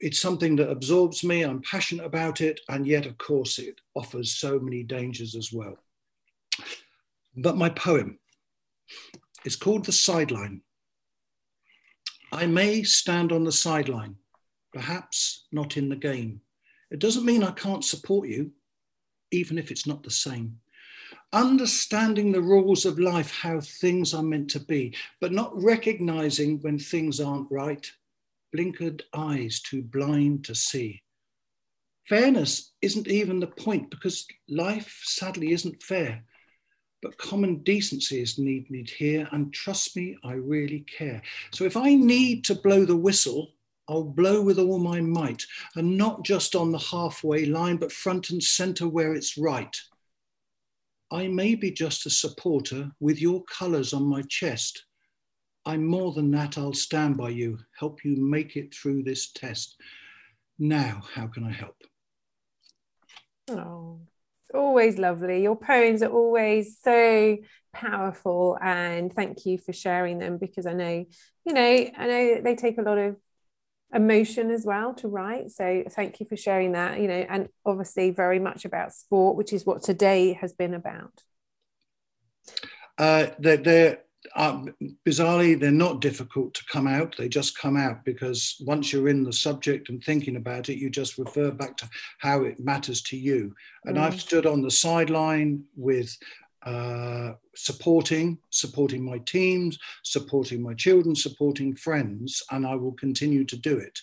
it's 0.00 0.20
something 0.20 0.56
that 0.56 0.70
absorbs 0.70 1.22
me. 1.22 1.42
I'm 1.42 1.62
passionate 1.62 2.06
about 2.06 2.40
it. 2.40 2.60
And 2.68 2.86
yet, 2.86 3.06
of 3.06 3.18
course, 3.18 3.58
it 3.58 3.80
offers 3.94 4.36
so 4.36 4.58
many 4.58 4.82
dangers 4.82 5.34
as 5.34 5.52
well. 5.52 5.76
But 7.36 7.56
my 7.56 7.70
poem 7.70 8.18
is 9.44 9.56
called 9.56 9.84
The 9.84 9.92
Sideline. 9.92 10.62
I 12.32 12.46
may 12.46 12.82
stand 12.82 13.30
on 13.30 13.44
the 13.44 13.52
sideline, 13.52 14.16
perhaps 14.72 15.46
not 15.52 15.76
in 15.76 15.90
the 15.90 15.96
game. 15.96 16.40
It 16.90 16.98
doesn't 16.98 17.26
mean 17.26 17.44
I 17.44 17.50
can't 17.50 17.84
support 17.84 18.26
you, 18.26 18.52
even 19.30 19.58
if 19.58 19.70
it's 19.70 19.86
not 19.86 20.02
the 20.02 20.10
same. 20.10 20.58
Understanding 21.34 22.32
the 22.32 22.40
rules 22.40 22.86
of 22.86 22.98
life, 22.98 23.30
how 23.30 23.60
things 23.60 24.14
are 24.14 24.22
meant 24.22 24.48
to 24.50 24.60
be, 24.60 24.94
but 25.20 25.32
not 25.32 25.52
recognizing 25.62 26.58
when 26.60 26.78
things 26.78 27.20
aren't 27.20 27.50
right. 27.50 27.90
Blinkered 28.54 29.02
eyes 29.14 29.60
too 29.60 29.82
blind 29.82 30.44
to 30.46 30.54
see. 30.54 31.02
Fairness 32.08 32.72
isn't 32.80 33.08
even 33.08 33.40
the 33.40 33.46
point 33.46 33.90
because 33.90 34.26
life 34.48 35.00
sadly 35.04 35.52
isn't 35.52 35.82
fair 35.82 36.24
but 37.02 37.18
common 37.18 37.58
decency 37.58 38.22
is 38.22 38.38
needed 38.38 38.88
here. 38.88 39.28
And 39.32 39.52
trust 39.52 39.96
me, 39.96 40.16
I 40.24 40.34
really 40.34 40.80
care. 40.80 41.20
So 41.50 41.64
if 41.64 41.76
I 41.76 41.94
need 41.94 42.44
to 42.44 42.54
blow 42.54 42.84
the 42.84 42.96
whistle, 42.96 43.50
I'll 43.88 44.04
blow 44.04 44.40
with 44.40 44.58
all 44.58 44.78
my 44.78 45.00
might, 45.00 45.44
and 45.74 45.98
not 45.98 46.24
just 46.24 46.54
on 46.54 46.70
the 46.70 46.78
halfway 46.78 47.44
line, 47.44 47.76
but 47.76 47.92
front 47.92 48.30
and 48.30 48.42
center 48.42 48.88
where 48.88 49.12
it's 49.12 49.36
right. 49.36 49.76
I 51.10 51.26
may 51.26 51.56
be 51.56 51.72
just 51.72 52.06
a 52.06 52.10
supporter 52.10 52.92
with 53.00 53.20
your 53.20 53.42
colors 53.44 53.92
on 53.92 54.04
my 54.04 54.22
chest. 54.28 54.84
I'm 55.66 55.84
more 55.84 56.12
than 56.12 56.30
that, 56.30 56.56
I'll 56.56 56.72
stand 56.72 57.16
by 57.16 57.30
you, 57.30 57.58
help 57.78 58.04
you 58.04 58.16
make 58.16 58.56
it 58.56 58.74
through 58.74 59.02
this 59.02 59.32
test. 59.32 59.76
Now, 60.58 61.02
how 61.12 61.26
can 61.26 61.44
I 61.44 61.52
help? 61.52 61.76
Oh, 63.50 64.00
always 64.54 64.98
lovely. 64.98 65.42
Your 65.42 65.56
poems 65.56 66.02
are 66.02 66.10
always 66.10 66.78
so 66.80 67.38
powerful, 67.72 68.58
and 68.62 69.12
thank 69.12 69.46
you 69.46 69.58
for 69.58 69.72
sharing 69.72 70.18
them 70.18 70.38
because 70.38 70.66
I 70.66 70.72
know, 70.72 71.04
you 71.44 71.52
know, 71.52 71.60
I 71.96 72.06
know 72.06 72.40
they 72.42 72.56
take 72.56 72.78
a 72.78 72.82
lot 72.82 72.98
of 72.98 73.16
emotion 73.94 74.50
as 74.50 74.64
well 74.64 74.94
to 74.94 75.08
write. 75.08 75.50
So 75.50 75.84
thank 75.90 76.20
you 76.20 76.26
for 76.26 76.36
sharing 76.36 76.72
that. 76.72 77.00
You 77.00 77.08
know, 77.08 77.26
and 77.28 77.48
obviously 77.64 78.10
very 78.10 78.38
much 78.38 78.64
about 78.64 78.94
sport, 78.94 79.36
which 79.36 79.52
is 79.52 79.66
what 79.66 79.82
today 79.82 80.34
has 80.34 80.52
been 80.52 80.74
about. 80.74 81.22
Uh, 82.98 83.28
they're, 83.38 83.56
they're 83.56 83.98
um, 84.36 84.74
bizarrely, 85.06 85.58
they're 85.58 85.70
not 85.70 86.00
difficult 86.00 86.54
to 86.54 86.64
come 86.70 86.86
out. 86.86 87.16
They 87.16 87.28
just 87.28 87.58
come 87.58 87.76
out 87.76 88.04
because 88.04 88.56
once 88.60 88.92
you're 88.92 89.08
in 89.08 89.24
the 89.24 89.32
subject 89.32 89.88
and 89.88 90.02
thinking 90.02 90.36
about 90.36 90.68
it, 90.68 90.78
you 90.78 90.90
just 90.90 91.18
refer 91.18 91.50
back 91.50 91.76
to 91.78 91.90
how 92.18 92.42
it 92.42 92.60
matters 92.60 93.02
to 93.02 93.16
you. 93.16 93.54
And 93.84 93.96
mm. 93.96 94.00
I've 94.00 94.20
stood 94.20 94.46
on 94.46 94.62
the 94.62 94.70
sideline 94.70 95.64
with 95.76 96.16
uh, 96.64 97.32
supporting, 97.56 98.38
supporting 98.50 99.04
my 99.04 99.18
teams, 99.18 99.78
supporting 100.04 100.62
my 100.62 100.74
children, 100.74 101.14
supporting 101.14 101.74
friends, 101.74 102.42
and 102.50 102.66
I 102.66 102.76
will 102.76 102.92
continue 102.92 103.44
to 103.44 103.56
do 103.56 103.78
it. 103.78 103.98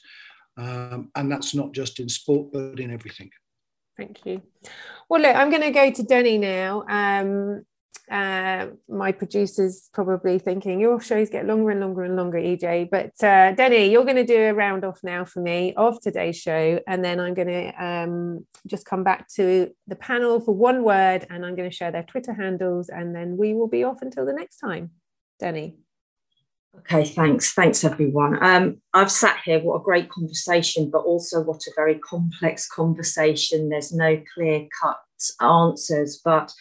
Um, 0.57 1.09
and 1.15 1.31
that's 1.31 1.55
not 1.55 1.71
just 1.71 1.99
in 1.99 2.09
sport, 2.09 2.51
but 2.51 2.79
in 2.79 2.91
everything. 2.91 3.31
Thank 3.95 4.25
you. 4.25 4.41
Well, 5.09 5.21
look, 5.21 5.35
I'm 5.35 5.49
going 5.49 5.61
to 5.61 5.71
go 5.71 5.89
to 5.91 6.03
Denny 6.03 6.37
now. 6.37 6.83
Um, 6.89 7.65
uh, 8.11 8.67
my 8.87 9.11
producer's 9.11 9.89
probably 9.93 10.39
thinking 10.39 10.79
your 10.79 10.99
shows 10.99 11.29
get 11.29 11.45
longer 11.45 11.69
and 11.69 11.79
longer 11.79 12.03
and 12.03 12.15
longer, 12.15 12.39
EJ. 12.39 12.89
But 12.89 13.11
uh, 13.23 13.51
Denny, 13.53 13.91
you're 13.91 14.03
going 14.03 14.15
to 14.15 14.25
do 14.25 14.37
a 14.37 14.53
round 14.53 14.83
off 14.83 14.99
now 15.03 15.25
for 15.25 15.41
me 15.41 15.73
of 15.75 16.01
today's 16.01 16.37
show, 16.37 16.79
and 16.87 17.05
then 17.05 17.19
I'm 17.19 17.35
going 17.35 17.47
to 17.47 17.85
um, 17.85 18.45
just 18.65 18.85
come 18.85 19.03
back 19.03 19.27
to 19.35 19.69
the 19.87 19.95
panel 19.95 20.39
for 20.39 20.55
one 20.55 20.83
word, 20.83 21.27
and 21.29 21.45
I'm 21.45 21.55
going 21.55 21.69
to 21.69 21.75
share 21.75 21.91
their 21.91 22.03
Twitter 22.03 22.33
handles, 22.33 22.89
and 22.89 23.15
then 23.15 23.37
we 23.37 23.53
will 23.53 23.67
be 23.67 23.83
off 23.83 24.01
until 24.01 24.25
the 24.25 24.33
next 24.33 24.57
time. 24.57 24.91
Denny. 25.39 25.75
Okay, 26.77 27.03
thanks. 27.03 27.53
Thanks, 27.53 27.83
everyone. 27.83 28.43
Um, 28.43 28.81
I've 28.93 29.11
sat 29.11 29.37
here, 29.43 29.59
what 29.59 29.81
a 29.81 29.83
great 29.83 30.09
conversation, 30.09 30.89
but 30.91 30.99
also 30.99 31.41
what 31.41 31.61
a 31.67 31.71
very 31.75 31.99
complex 31.99 32.67
conversation. 32.67 33.69
There's 33.69 33.91
no 33.91 34.21
clear 34.33 34.67
cut 34.81 34.99
answers, 35.41 36.21
but 36.23 36.53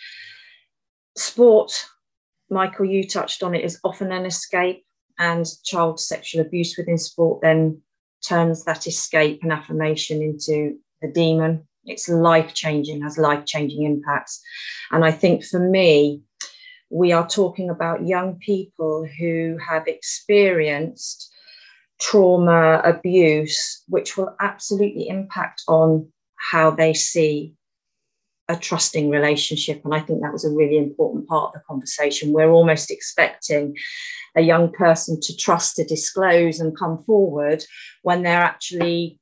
sport, 1.19 1.73
Michael, 2.51 2.87
you 2.87 3.07
touched 3.07 3.43
on 3.43 3.55
it, 3.55 3.65
is 3.65 3.79
often 3.85 4.13
an 4.13 4.27
escape, 4.27 4.85
and 5.19 5.47
child 5.65 6.01
sexual 6.01 6.41
abuse 6.41 6.77
within 6.77 6.99
sport 6.99 7.41
then 7.43 7.81
turns 8.27 8.65
that 8.65 8.87
escape 8.87 9.41
and 9.43 9.53
affirmation 9.53 10.23
into 10.23 10.77
the 11.03 11.09
demon. 11.09 11.67
It's 11.85 12.09
life 12.09 12.55
changing, 12.55 13.03
has 13.03 13.19
life 13.19 13.45
changing 13.45 13.85
impacts. 13.85 14.41
And 14.91 15.05
I 15.05 15.11
think 15.11 15.45
for 15.45 15.59
me, 15.59 16.23
we 16.91 17.13
are 17.13 17.27
talking 17.27 17.71
about 17.71 18.07
young 18.07 18.39
people 18.39 19.07
who 19.19 19.59
have 19.67 19.87
experienced 19.87 21.33
trauma, 22.01 22.81
abuse, 22.85 23.83
which 23.89 24.17
will 24.17 24.35
absolutely 24.41 25.09
impact 25.09 25.63
on 25.69 26.11
how 26.37 26.71
they 26.71 26.95
see 26.95 27.55
a 28.49 28.57
trusting 28.57 29.11
relationship. 29.11 29.83
And 29.85 29.95
I 29.95 30.01
think 30.01 30.23
that 30.23 30.33
was 30.33 30.45
a 30.45 30.51
really 30.51 30.79
important 30.79 31.29
part 31.29 31.49
of 31.49 31.53
the 31.55 31.67
conversation. 31.67 32.33
We're 32.33 32.51
almost 32.51 32.91
expecting 32.91 33.77
a 34.37 34.41
young 34.41 34.73
person 34.73 35.21
to 35.21 35.37
trust 35.37 35.77
to 35.77 35.85
disclose 35.85 36.61
and 36.61 36.77
come 36.77 37.03
forward 37.05 37.65
when 38.03 38.23
they're 38.23 38.41
actually 38.41 39.19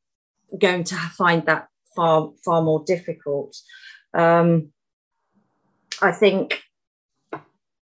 going 0.58 0.84
to 0.84 0.94
find 0.94 1.44
that 1.46 1.68
far, 1.94 2.32
far 2.44 2.62
more 2.62 2.84
difficult. 2.86 3.56
Um, 4.14 4.72
I 6.00 6.12
think 6.12 6.62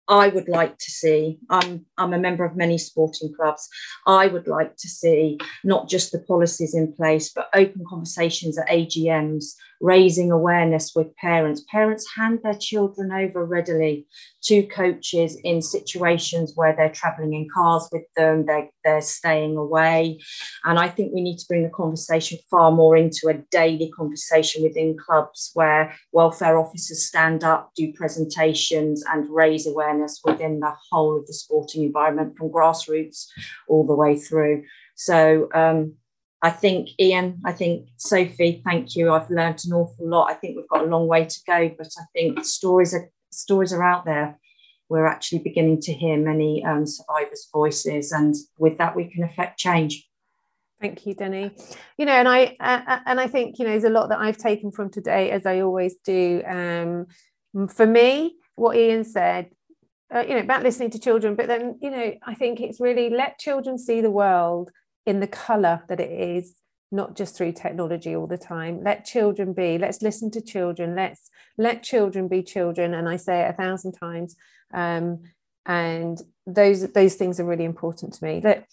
I 0.10 0.28
would 0.28 0.50
like 0.50 0.78
to 0.80 0.92
see, 0.92 1.38
I'm, 1.50 1.86
I'm 1.98 2.14
a 2.14 2.20
member 2.20 2.44
of 2.44 2.58
many 2.58 2.80
sporting 2.80 3.34
clubs, 3.34 3.70
I 4.08 4.28
would 4.28 4.48
like 4.48 4.76
to 4.78 4.90
see 4.90 5.38
not 5.64 5.88
just 5.88 6.12
the 6.12 6.20
policies 6.20 6.74
in 6.74 6.94
place, 6.94 7.32
but 7.32 7.50
open 7.54 7.84
conversations 7.88 8.58
at 8.58 8.68
AGMs, 8.68 9.54
raising 9.82 10.32
awareness 10.32 10.94
with 10.96 11.16
parents. 11.16 11.64
Parents 11.70 12.06
hand 12.16 12.40
their 12.44 12.54
children 12.54 13.12
over 13.12 13.46
readily 13.46 14.08
to 14.44 14.64
coaches 14.64 15.40
in 15.44 15.62
situations 15.62 16.54
where 16.56 16.76
they're 16.76 16.92
traveling 16.92 17.34
in 17.34 17.48
cars 17.54 17.88
with 17.92 18.04
them, 18.16 18.46
they're, 18.46 18.70
they're 18.84 19.02
staying 19.02 19.58
away. 19.58 20.20
And 20.66 20.80
I 20.80 20.90
think 20.90 21.14
we 21.14 21.22
need 21.22 21.38
to 21.38 21.46
bring 21.48 21.64
the 21.64 21.70
conversation 21.70 22.40
far 22.50 22.72
more 22.72 22.96
into 22.96 23.28
a 23.28 23.42
daily 23.52 23.92
conversation 23.96 24.64
within 24.64 24.98
clubs 24.98 25.52
where 25.54 25.96
welfare 26.12 26.58
officers 26.58 27.06
stand 27.06 27.44
up, 27.44 27.72
do 27.76 27.94
presentations, 27.94 29.04
and 29.12 29.30
raise 29.30 29.68
awareness 29.68 30.22
within 30.24 30.60
the 30.60 30.74
whole 30.92 31.18
of 31.18 31.28
the 31.28 31.34
sporting 31.34 31.84
environment 31.84 32.38
from 32.38 32.50
grassroots 32.50 33.28
all 33.68 33.86
the 33.86 33.96
way 33.96 34.18
through. 34.18 34.64
So, 34.96 35.50
um, 35.54 35.94
I 36.42 36.52
think 36.52 36.90
Ian, 37.00 37.42
I 37.46 37.52
think 37.52 37.88
Sophie, 37.98 38.62
thank 38.64 38.96
you. 38.96 39.12
I've 39.12 39.30
learned 39.30 39.60
an 39.66 39.74
awful 39.74 40.08
lot. 40.08 40.30
I 40.30 40.36
think 40.36 40.56
we've 40.56 40.70
got 40.70 40.86
a 40.86 40.88
long 40.88 41.08
way 41.08 41.26
to 41.26 41.40
go, 41.46 41.70
but 41.78 41.90
I 41.98 42.04
think 42.14 42.46
stories 42.46 42.94
are 42.94 43.10
stories 43.32 43.74
are 43.74 43.84
out 43.84 44.06
there. 44.06 44.40
We're 44.88 45.06
actually 45.06 45.40
beginning 45.40 45.82
to 45.82 45.94
hear 45.94 46.18
many 46.18 46.64
um, 46.64 46.86
survivors' 46.86 47.50
voices, 47.54 48.12
and 48.12 48.36
with 48.58 48.78
that, 48.78 48.96
we 48.96 49.06
can 49.06 49.24
affect 49.24 49.60
change. 49.60 50.08
Thank 50.80 51.06
you, 51.06 51.14
Denny. 51.14 51.52
You 51.98 52.06
know, 52.06 52.14
and 52.14 52.28
I 52.28 52.56
uh, 52.60 53.00
and 53.06 53.20
I 53.20 53.28
think 53.28 53.60
you 53.60 53.66
know 53.66 53.72
there's 53.72 53.84
a 53.84 53.90
lot 53.90 54.08
that 54.10 54.20
I've 54.20 54.38
taken 54.38 54.72
from 54.72 54.90
today, 54.90 55.32
as 55.32 55.46
I 55.46 55.60
always 55.60 55.96
do. 56.06 56.42
Um, 56.48 57.08
for 57.68 57.86
me, 57.86 58.38
what 58.56 58.78
Ian 58.78 59.04
said, 59.04 59.50
uh, 60.14 60.22
you 60.22 60.36
know, 60.36 60.40
about 60.40 60.64
listening 60.64 60.92
to 60.92 61.00
children, 61.00 61.36
but 61.36 61.48
then 61.48 61.78
you 61.82 61.92
know, 61.92 62.14
I 62.26 62.34
think 62.34 62.62
it's 62.62 62.80
really 62.80 63.10
let 63.10 63.40
children 63.40 63.78
see 63.78 64.00
the 64.00 64.10
world 64.10 64.72
in 65.06 65.20
the 65.20 65.28
color 65.28 65.84
that 65.88 66.00
it 66.00 66.12
is 66.12 66.56
not 66.92 67.16
just 67.16 67.36
through 67.36 67.52
technology 67.52 68.16
all 68.16 68.28
the 68.28 68.38
time. 68.38 68.84
Let 68.84 69.06
children 69.06 69.54
be 69.54 69.78
let's 69.78 70.02
listen 70.02 70.32
to 70.32 70.42
children 70.42 70.96
let's 70.96 71.30
let 71.58 71.84
children 71.84 72.28
be 72.28 72.42
children 72.42 72.94
and 72.94 73.08
i 73.08 73.18
say 73.18 73.42
it 73.42 73.50
a 73.50 73.54
thousand 73.54 73.92
times 73.94 74.36
um, 74.74 75.20
and 75.66 76.20
those 76.48 76.92
those 76.94 77.14
things 77.14 77.40
are 77.40 77.46
really 77.46 77.66
important 77.66 78.14
to 78.14 78.24
me. 78.24 78.42
Look, 78.44 78.64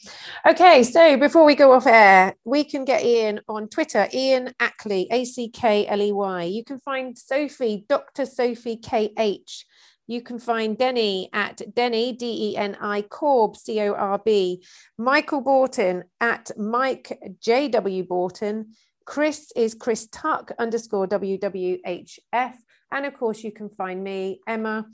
okay 0.48 0.82
so 0.82 1.18
before 1.18 1.44
we 1.44 1.54
go 1.54 1.72
off 1.72 1.86
air 1.86 2.34
we 2.44 2.64
can 2.64 2.84
get 2.86 3.04
ian 3.04 3.40
on 3.48 3.68
twitter 3.68 4.08
ian 4.14 4.54
ackley 4.60 5.06
a-c-k-l-e-y 5.10 6.42
you 6.44 6.64
can 6.64 6.80
find 6.80 7.18
sophie 7.18 7.84
dr 7.88 8.24
sophie 8.24 8.78
k-h 8.78 9.66
You 10.06 10.20
can 10.20 10.38
find 10.38 10.78
Denny 10.78 11.28
at 11.32 11.74
Denny, 11.74 12.12
D 12.12 12.50
E 12.52 12.56
N 12.56 12.76
I, 12.80 13.02
Corb, 13.02 13.56
C 13.56 13.80
O 13.80 13.92
R 13.92 14.18
B, 14.24 14.64
Michael 14.98 15.40
Borton 15.40 16.04
at 16.20 16.50
Mike 16.56 17.18
J 17.40 17.68
W 17.68 18.04
Borton. 18.04 18.74
Chris 19.04 19.52
is 19.54 19.74
Chris 19.74 20.08
Tuck 20.10 20.52
underscore 20.58 21.06
WWHF. 21.06 22.54
And 22.92 23.06
of 23.06 23.14
course, 23.14 23.42
you 23.42 23.52
can 23.52 23.68
find 23.68 24.02
me, 24.02 24.40
Emma, 24.46 24.86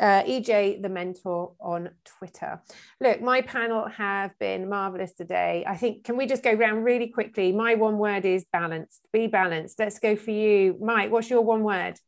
uh, 0.00 0.22
EJ 0.24 0.82
the 0.82 0.88
mentor 0.88 1.52
on 1.60 1.90
Twitter. 2.04 2.62
Look, 3.00 3.20
my 3.20 3.42
panel 3.42 3.86
have 3.88 4.38
been 4.38 4.68
marvelous 4.68 5.12
today. 5.12 5.64
I 5.66 5.76
think, 5.76 6.04
can 6.04 6.16
we 6.16 6.26
just 6.26 6.42
go 6.42 6.52
around 6.52 6.84
really 6.84 7.08
quickly? 7.08 7.52
My 7.52 7.74
one 7.74 7.98
word 7.98 8.24
is 8.24 8.46
balanced. 8.52 9.06
Be 9.12 9.26
balanced. 9.26 9.78
Let's 9.78 9.98
go 9.98 10.16
for 10.16 10.30
you. 10.30 10.78
Mike, 10.80 11.10
what's 11.10 11.28
your 11.28 11.42
one 11.42 11.62
word? 11.62 11.98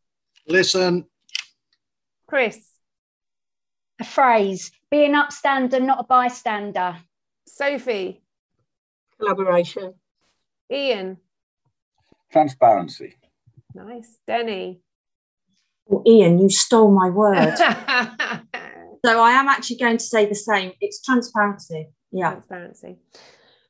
Listen. 0.48 1.04
Chris. 2.32 2.66
A 4.00 4.04
phrase 4.04 4.70
be 4.90 5.04
an 5.04 5.12
upstander, 5.12 5.82
not 5.82 6.00
a 6.00 6.04
bystander. 6.04 6.96
Sophie. 7.46 8.22
Collaboration. 9.20 9.92
Ian. 10.72 11.18
Transparency. 12.30 13.16
Nice. 13.74 14.16
Denny. 14.26 14.80
Well, 15.84 16.02
Ian, 16.06 16.38
you 16.38 16.48
stole 16.48 16.90
my 16.90 17.10
word. 17.10 17.54
so 17.58 19.22
I 19.22 19.32
am 19.32 19.48
actually 19.48 19.76
going 19.76 19.98
to 19.98 20.04
say 20.04 20.24
the 20.24 20.34
same. 20.34 20.72
It's 20.80 21.02
transparency. 21.02 21.90
Yeah. 22.12 22.30
Transparency. 22.30 22.96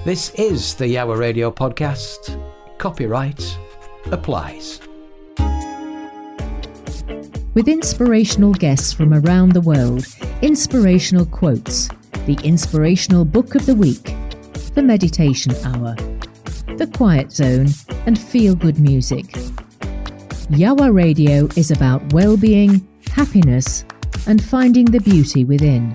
This 0.05 0.31
is 0.35 0.75
the 0.75 0.85
Yowah 0.85 1.17
Radio 1.17 1.51
podcast. 1.51 2.60
Copyright 2.81 3.59
applies. 4.07 4.81
With 7.53 7.67
inspirational 7.67 8.53
guests 8.53 8.91
from 8.91 9.13
around 9.13 9.51
the 9.51 9.61
world, 9.61 10.07
inspirational 10.41 11.27
quotes, 11.27 11.89
the 12.25 12.39
inspirational 12.43 13.23
book 13.23 13.53
of 13.53 13.67
the 13.67 13.75
week, 13.75 14.15
the 14.73 14.81
meditation 14.81 15.53
hour, 15.63 15.93
the 16.75 16.89
quiet 16.97 17.31
zone, 17.31 17.67
and 18.07 18.17
feel 18.17 18.55
good 18.55 18.79
music. 18.79 19.27
Yowah 20.49 20.91
Radio 20.91 21.47
is 21.55 21.69
about 21.69 22.13
well 22.13 22.35
being, 22.35 22.87
happiness, 23.11 23.85
and 24.25 24.43
finding 24.43 24.85
the 24.85 25.01
beauty 25.01 25.45
within. 25.45 25.93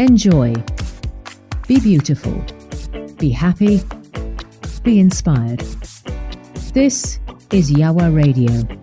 Enjoy. 0.00 0.54
Be 1.68 1.78
beautiful. 1.78 2.44
Be 3.16 3.30
happy. 3.30 3.80
Be 4.82 4.98
inspired. 4.98 5.60
This 6.74 7.20
is 7.52 7.70
Yowah 7.70 8.12
Radio. 8.12 8.81